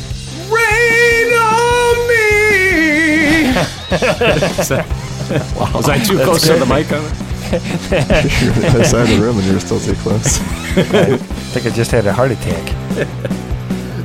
Rain 0.50 1.32
on 1.34 1.96
me! 2.08 3.54
Was 5.74 5.88
I 5.88 5.98
too 6.02 6.18
close 6.24 6.42
to 6.46 6.54
the 6.54 6.66
mic 6.66 6.90
on 6.92 7.04
it? 7.28 7.34
You're 7.61 8.52
on 8.52 8.61
the 8.61 8.68
other 8.74 8.84
side 8.84 9.02
of 9.02 9.09
the 9.16 9.18
room 9.20 9.38
and 9.38 9.46
you're 9.46 9.61
still 9.61 9.80
too 9.80 9.94
close. 10.02 10.40
I 10.76 11.16
think 11.52 11.66
I 11.66 11.70
just 11.70 11.90
had 11.90 12.07
a 12.07 12.12
heart 12.12 12.30
attack. 12.32 12.72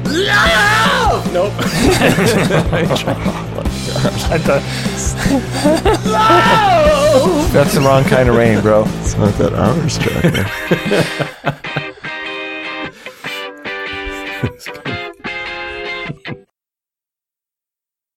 Love! 0.05 1.33
Nope. 1.33 1.53
I 4.31 4.37
thought- 4.37 4.63
That's 7.51 7.73
the 7.73 7.81
wrong 7.81 8.03
kind 8.03 8.29
of 8.29 8.35
rain, 8.35 8.61
bro. 8.61 8.83
It's 9.01 9.15
not 9.15 9.33
that 9.35 9.53
Ours 9.53 9.97
track. 9.97 10.23
man. 10.33 11.55
It's 14.43 14.67